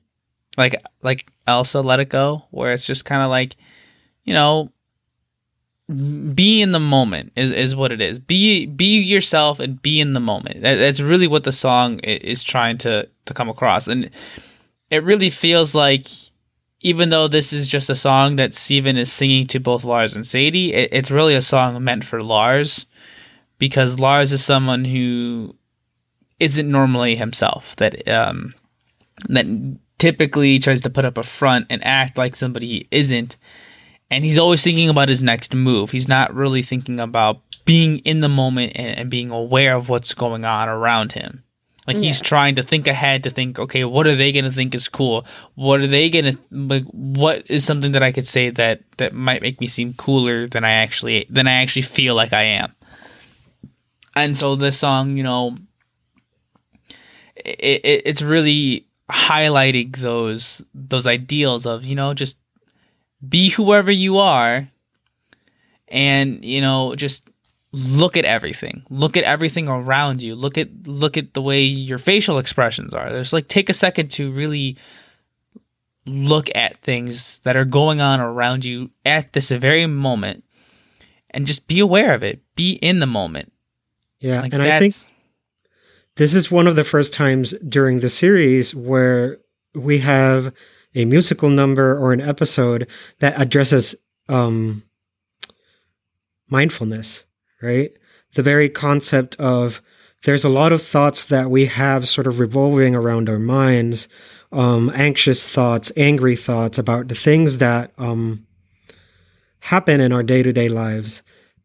like 0.57 0.76
like 1.03 1.32
Elsa 1.45 1.82
let 1.82 1.99
it 1.99 2.09
go, 2.09 2.43
where 2.51 2.74
it's 2.74 2.86
just 2.86 3.05
kind 3.05 3.22
of 3.22 3.30
like, 3.30 3.55
you 4.24 4.34
know, 4.34 4.72
be 6.34 6.61
in 6.61 6.74
the 6.74 6.80
moment 6.80 7.32
is 7.36 7.51
is 7.51 7.76
what 7.76 7.91
it 7.91 8.01
is. 8.01 8.20
Be 8.20 8.65
be 8.65 8.99
yourself 8.99 9.59
and 9.59 9.82
be 9.82 10.01
in 10.01 10.13
the 10.13 10.20
moment. 10.20 10.61
That, 10.61 10.76
that's 10.76 10.99
really 10.99 11.28
what 11.28 11.45
the 11.45 11.51
song 11.51 11.99
is 11.99 12.43
trying 12.43 12.78
to 12.80 13.07
to 13.26 13.34
come 13.34 13.49
across, 13.49 13.88
and 13.88 14.09
it 14.89 15.03
really 15.03 15.30
feels 15.30 15.74
like 15.76 16.07
even 16.82 17.09
though 17.09 17.28
this 17.28 17.53
is 17.53 17.68
just 17.68 17.89
a 17.89 17.95
song 17.95 18.36
that 18.36 18.55
Steven 18.55 18.97
is 18.97 19.11
singing 19.11 19.47
to 19.47 19.59
both 19.59 19.84
Lars 19.84 20.15
and 20.15 20.26
Sadie, 20.26 20.74
it, 20.74 20.89
it's 20.91 21.11
really 21.11 21.36
a 21.36 21.41
song 21.41 21.84
meant 21.84 22.03
for 22.05 22.22
Lars 22.22 22.86
because 23.57 23.99
Lars 23.99 24.32
is 24.32 24.43
someone 24.43 24.86
who 24.86 25.55
isn't 26.39 26.70
normally 26.70 27.15
himself. 27.15 27.76
That 27.78 28.07
um, 28.07 28.53
that 29.30 29.45
typically 29.97 30.59
tries 30.59 30.82
to 30.82 30.89
put 30.89 31.05
up 31.05 31.18
a 31.18 31.24
front 31.24 31.68
and 31.70 31.84
act 31.84 32.18
like 32.18 32.36
somebody 32.36 32.68
he 32.68 32.88
isn't, 32.91 33.38
and 34.09 34.24
he's 34.24 34.38
always 34.38 34.63
thinking 34.63 34.89
about 34.89 35.09
his 35.09 35.24
next 35.24 35.53
move. 35.53 35.91
He's 35.91 36.07
not 36.07 36.34
really 36.34 36.61
thinking 36.61 36.99
about 36.99 37.41
being 37.65 37.99
in 37.99 38.22
the 38.22 38.30
moment 38.30 38.74
and, 38.76 38.97
and 38.97 39.09
being 39.09 39.30
aware 39.30 39.76
of 39.76 39.89
what's 39.89 40.13
going 40.13 40.45
on 40.45 40.70
around 40.70 41.11
him. 41.11 41.43
Like 41.88 41.97
he's 41.97 42.20
trying 42.20 42.55
to 42.55 42.63
think 42.63 42.86
ahead 42.86 43.24
to 43.24 43.30
think, 43.30 43.57
okay, 43.57 43.86
what 43.86 44.07
are 44.07 44.15
they 44.15 44.34
gonna 44.34 44.51
think 44.51 44.76
is 44.76 44.89
cool? 44.89 45.26
What 45.55 45.80
are 45.80 45.88
they 45.88 46.09
gonna 46.09 46.38
like? 46.51 46.84
What 46.91 47.49
is 47.49 47.63
something 47.63 47.93
that 47.93 48.03
I 48.03 48.11
could 48.11 48.28
say 48.28 48.49
that 48.49 48.82
that 48.97 49.13
might 49.13 49.41
make 49.41 49.61
me 49.61 49.68
seem 49.68 49.93
cooler 49.93 50.49
than 50.49 50.65
I 50.65 50.72
actually 50.72 51.28
than 51.30 51.47
I 51.47 51.53
actually 51.53 51.84
feel 51.84 52.13
like 52.13 52.34
I 52.34 52.43
am? 52.43 52.76
And 54.18 54.38
so 54.38 54.57
this 54.57 54.78
song, 54.78 55.15
you 55.15 55.24
know, 55.24 55.55
it, 57.38 57.86
it 57.86 58.01
it's 58.03 58.22
really 58.22 58.86
highlighting 59.12 59.95
those 59.97 60.62
those 60.74 61.08
ideals 61.08 61.66
of 61.66 61.84
you 61.86 61.95
know 61.95 62.14
just 62.14 62.38
be 63.28 63.49
whoever 63.49 63.91
you 63.91 64.18
are, 64.18 64.70
and 65.88 66.43
you 66.43 66.62
know 66.62 66.95
just 66.95 67.28
look 67.72 68.18
at 68.18 68.26
everything. 68.26 68.84
Look 68.89 69.18
at 69.18 69.24
everything 69.24 69.68
around 69.68 70.22
you. 70.22 70.36
Look 70.36 70.58
at 70.58 70.70
look 70.88 71.18
at 71.18 71.34
the 71.34 71.41
way 71.41 71.62
your 71.62 71.97
facial 71.97 72.39
expressions 72.39 72.93
are. 72.93 73.12
There's 73.12 73.34
like 73.34 73.47
take 73.47 73.70
a 73.70 73.74
second 73.74 74.10
to 74.12 74.32
really 74.32 74.78
look 76.05 76.49
at 76.55 76.78
things 76.78 77.39
that 77.39 77.58
are 77.58 77.66
going 77.66 77.99
on 77.99 78.22
around 78.22 78.64
you 78.64 78.89
at 79.05 79.34
this 79.34 79.49
very 79.49 79.86
moment 79.86 80.43
and 81.32 81.45
just 81.45 81.68
be 81.68 81.80
aware 81.80 82.14
of 82.14 82.24
it. 82.24 82.41
Be 82.55 82.74
in 82.74 82.99
the 82.99 83.05
moment. 83.05 83.51
Yeah, 84.20 84.41
like 84.41 84.53
and 84.53 84.64
I 84.64 84.80
think 84.80 84.95
this 86.18 86.34
is 86.34 86.51
one 86.51 86.68
of 86.68 86.76
the 86.76 86.84
first 86.84 87.13
times 87.13 87.53
during 87.70 87.99
the 87.99 88.09
series 88.09 88.74
where 88.74 89.38
we 89.76 89.99
have 89.99 90.51
a 90.95 91.05
musical 91.05 91.49
number 91.49 91.97
or 91.97 92.11
an 92.11 92.22
episode 92.22 92.88
that 93.20 93.39
addresses 93.39 93.95
um, 94.28 94.84
mindfulness, 96.49 97.24
right? 97.61 97.91
The 98.34 98.41
very 98.41 98.68
concept 98.68 99.36
of 99.39 99.80
there's 100.24 100.43
a 100.43 100.49
lot 100.49 100.74
of 100.74 100.82
thoughts 100.82 101.26
that 101.26 101.51
we 101.51 101.68
have 101.68 102.07
sort 102.07 102.26
of 102.26 102.39
revolving 102.39 102.95
around 102.95 103.30
our 103.30 103.39
minds, 103.39 104.07
um, 104.51 104.91
anxious 104.95 105.47
thoughts, 105.47 105.91
angry 105.95 106.36
thoughts 106.36 106.80
about 106.80 107.07
the 107.09 107.15
things 107.15 107.59
that 107.59 107.91
um, 107.99 108.45
happen 109.59 110.01
in 110.01 110.11
our 110.11 110.24
day 110.24 110.41
to 110.41 110.51
day 110.51 110.68
lives. 110.68 111.22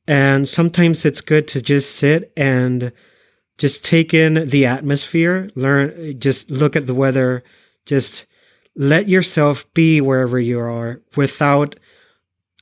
And 0.06 0.46
sometimes 0.46 1.06
it's 1.06 1.22
good 1.22 1.48
to 1.48 1.62
just 1.62 1.96
sit 1.96 2.32
and 2.36 2.92
just 3.62 3.84
take 3.84 4.12
in 4.12 4.48
the 4.48 4.66
atmosphere, 4.66 5.48
learn, 5.54 6.18
just 6.18 6.50
look 6.50 6.74
at 6.74 6.88
the 6.88 6.94
weather, 6.94 7.44
just 7.86 8.26
let 8.74 9.08
yourself 9.08 9.72
be 9.72 10.00
wherever 10.00 10.40
you 10.40 10.58
are 10.58 11.00
without 11.14 11.76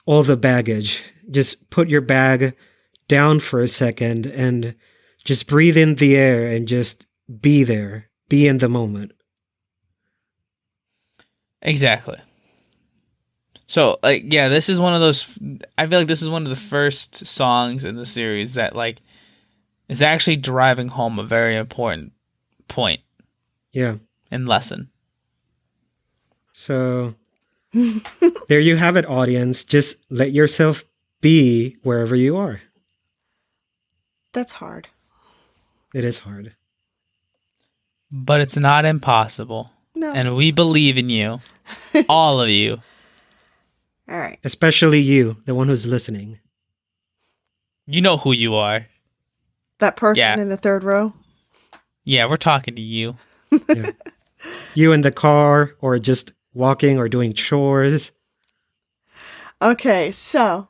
all 0.05 0.22
the 0.22 0.36
baggage. 0.36 1.03
Just 1.30 1.70
put 1.70 1.88
your 1.88 2.03
bag 2.03 2.55
down 3.09 3.40
for 3.40 3.61
a 3.61 3.66
second 3.66 4.26
and 4.26 4.74
just 5.24 5.46
breathe 5.46 5.78
in 5.78 5.94
the 5.94 6.18
air 6.18 6.46
and 6.46 6.68
just 6.68 7.07
be 7.40 7.64
there, 7.64 8.11
be 8.28 8.46
in 8.46 8.59
the 8.59 8.68
moment. 8.68 9.12
exactly 11.62 12.18
so 13.66 13.98
like 14.03 14.24
yeah 14.26 14.48
this 14.48 14.70
is 14.70 14.80
one 14.80 14.94
of 14.94 15.01
those 15.03 15.38
i 15.76 15.86
feel 15.86 15.98
like 15.98 16.09
this 16.09 16.22
is 16.22 16.28
one 16.30 16.42
of 16.42 16.48
the 16.48 16.57
first 16.57 17.26
songs 17.26 17.84
in 17.84 17.96
the 17.96 18.07
series 18.07 18.55
that 18.55 18.74
like 18.74 19.03
is 19.91 20.01
actually 20.03 20.36
driving 20.36 20.88
home 20.88 21.18
a 21.18 21.24
very 21.24 21.57
important 21.57 22.12
point 22.68 23.01
Yeah. 23.72 23.97
and 24.30 24.49
lesson 24.49 24.88
So 26.53 27.14
there 28.49 28.61
you 28.61 28.76
have 28.76 28.97
it, 28.97 29.07
audience. 29.07 29.62
Just 29.64 29.97
let 30.11 30.32
yourself 30.32 30.84
be 31.20 31.76
wherever 31.82 32.16
you 32.16 32.36
are. 32.36 32.61
That's 34.32 34.53
hard. 34.53 34.88
It 35.95 36.05
is 36.05 36.18
hard. 36.18 36.55
but 38.12 38.41
it's 38.41 38.57
not 38.57 38.84
impossible 38.84 39.70
No. 39.95 40.12
and 40.12 40.32
we 40.36 40.51
believe 40.53 40.97
in 40.99 41.11
you 41.11 41.41
all 42.09 42.41
of 42.41 42.49
you 42.49 42.78
All 44.09 44.18
right. 44.18 44.38
Especially 44.45 45.01
you, 45.01 45.36
the 45.47 45.55
one 45.55 45.68
who's 45.68 45.86
listening. 45.86 46.38
you 47.86 48.01
know 48.01 48.16
who 48.18 48.32
you 48.32 48.55
are 48.55 48.86
That 49.81 49.97
person 49.97 50.18
Yeah. 50.18 50.39
in 50.41 50.49
the 50.49 50.57
third 50.57 50.85
row. 50.85 51.12
Yeah, 52.05 52.26
we're 52.26 52.37
talking 52.37 52.74
to 52.76 52.83
you. 52.83 53.16
Yeah. 53.68 53.91
you 54.74 54.93
in 54.93 55.03
the 55.03 55.11
car 55.12 55.74
or 55.81 55.99
just 55.99 56.33
walking 56.55 56.97
or 56.99 57.09
doing 57.09 57.33
chores. 57.35 58.12
Okay, 59.61 60.11
so 60.12 60.68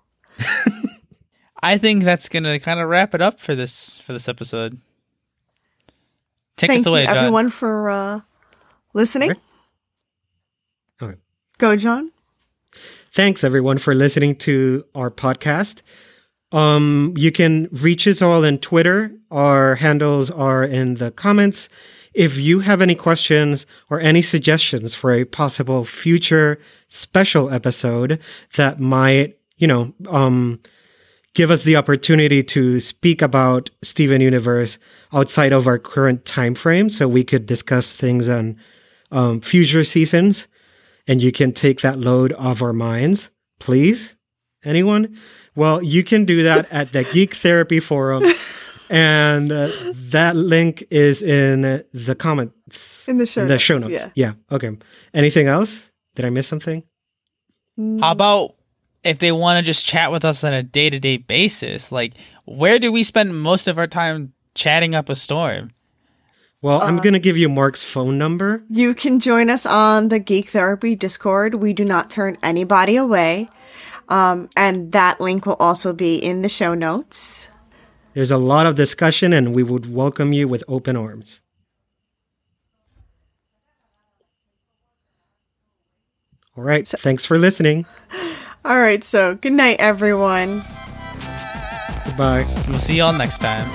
I 1.63 1.79
think 1.79 2.03
that's 2.05 2.29
gonna 2.29 2.59
kind 2.59 2.81
of 2.81 2.89
wrap 2.89 3.15
it 3.15 3.21
up 3.21 3.39
for 3.41 3.55
this 3.55 3.99
for 3.99 4.13
this 4.13 4.29
episode. 4.29 4.79
Take 6.57 6.71
thank 6.71 6.81
us 6.81 6.87
away, 6.87 7.03
you 7.03 7.07
John. 7.07 7.17
everyone 7.19 7.49
for 7.51 7.91
uh, 7.91 8.21
listening. 8.93 9.31
Okay. 9.33 9.41
Okay. 11.03 11.15
Go, 11.59 11.77
John. 11.77 12.11
Thanks 13.13 13.45
everyone 13.45 13.79
for 13.79 13.95
listening 13.95 14.37
to 14.37 14.85
our 14.95 15.11
podcast. 15.11 15.83
Um, 16.53 17.15
you 17.17 17.31
can 17.31 17.69
reach 17.71 18.07
us 18.09 18.23
all 18.23 18.45
on 18.45 18.59
Twitter. 18.59 19.13
Our 19.31 19.77
handles 19.77 20.31
are 20.31 20.65
in 20.65 20.95
the 20.95 21.11
comments. 21.11 21.69
If 22.13 22.39
you 22.39 22.61
have 22.61 22.81
any 22.81 22.97
questions 22.97 23.67
or 23.89 24.01
any 24.01 24.21
suggestions 24.21 24.95
for 24.95 25.13
a 25.13 25.25
possible 25.25 25.85
future 25.85 26.59
special 26.89 27.51
episode 27.51 28.21
that 28.57 28.81
might, 28.81 29.39
you 29.59 29.69
know, 29.69 29.95
um, 30.09 30.61
give 31.35 31.53
us 31.53 31.63
the 31.63 31.77
opportunity 31.77 32.43
to 32.43 32.81
speak 32.81 33.23
about 33.23 33.71
Steven 33.83 34.21
Universe 34.21 34.79
outside 35.13 35.53
of 35.53 35.69
our 35.69 35.79
current 35.79 36.25
time 36.25 36.57
frame, 36.57 36.91
so 36.91 37.07
we 37.07 37.23
could 37.23 37.47
discuss 37.47 37.95
things 37.95 38.29
on 38.29 38.57
um, 39.13 39.41
future 39.41 39.85
seasons, 39.85 40.49
and 41.07 41.23
you 41.23 41.31
can 41.31 41.53
take 41.53 41.81
that 41.81 41.99
load 41.99 42.33
off 42.33 42.61
our 42.61 42.73
minds, 42.73 43.31
please. 43.61 44.17
Anyone? 44.65 45.17
Well, 45.57 45.83
you 45.83 46.05
can 46.05 46.25
do 46.25 46.45
that 46.45 46.73
at 46.73 46.93
the 46.93 47.05
Geek 47.05 47.35
Therapy 47.35 47.81
Forum, 47.81 48.23
and 48.89 49.51
uh, 49.51 49.69
that 50.11 50.37
link 50.37 50.85
is 50.91 51.23
in 51.23 51.85
the 51.93 52.15
comments. 52.15 53.09
In 53.09 53.19
the 53.19 53.27
show 53.27 53.43
the 53.43 53.49
notes, 53.55 53.63
show 53.63 53.75
notes. 53.77 53.89
yeah. 53.91 54.11
yeah. 54.15 54.33
Okay. 54.53 54.77
Anything 55.13 55.47
else? 55.49 55.89
Did 56.15 56.25
I 56.25 56.31
miss 56.31 56.47
something? 56.47 56.83
How 57.79 58.13
about 58.13 58.57
if 59.05 59.19
they 59.21 59.33
want 59.33 59.57
to 59.59 59.63
just 59.63 59.87
chat 59.87 60.13
with 60.13 60.25
us 60.25 60.45
on 60.45 60.53
a 60.53 60.63
day 60.63 60.91
to 60.91 60.99
day 61.01 61.17
basis? 61.17 61.91
Like, 61.91 62.13
where 62.45 62.79
do 62.79 62.93
we 62.93 63.03
spend 63.03 63.41
most 63.41 63.67
of 63.67 63.79
our 63.79 63.87
time 63.87 64.33
chatting 64.55 64.95
up 64.95 65.09
a 65.09 65.17
storm? 65.17 65.71
Well, 66.63 66.83
Uh, 66.83 66.87
I'm 66.87 66.99
going 66.99 67.15
to 67.15 67.19
give 67.19 67.39
you 67.39 67.49
Mark's 67.49 67.83
phone 67.83 68.19
number. 68.19 68.63
You 68.69 68.95
can 68.95 69.19
join 69.19 69.49
us 69.49 69.65
on 69.65 70.11
the 70.11 70.19
Geek 70.19 70.49
Therapy 70.51 70.95
Discord. 70.95 71.55
We 71.55 71.73
do 71.73 71.87
not 71.87 72.11
turn 72.11 72.37
anybody 72.43 72.97
away. 72.97 73.49
Um, 74.11 74.51
and 74.57 74.93
that 74.93 75.21
link 75.21 75.47
will 75.47 75.57
also 75.61 75.93
be 75.93 76.17
in 76.17 76.43
the 76.43 76.49
show 76.49 76.75
notes. 76.75 77.49
There's 78.13 78.33
a 78.33 78.39
lot 78.39 78.67
of 78.67 78.75
discussion, 78.75 79.33
and 79.33 79.55
we 79.55 79.63
would 79.63 79.93
welcome 79.93 80.33
you 80.33 80.49
with 80.49 80.65
open 80.67 80.97
arms. 80.97 81.41
All 86.57 86.65
right. 86.65 86.87
Thanks 86.87 87.25
for 87.25 87.39
listening. 87.39 87.87
All 88.63 88.79
right, 88.79 89.03
so 89.03 89.37
good 89.37 89.55
night, 89.55 89.77
everyone. 89.79 90.63
Goodbye. 92.05 92.45
We'll 92.69 92.79
see 92.79 92.97
y'all 92.97 93.17
next 93.17 93.39
time. 93.39 93.67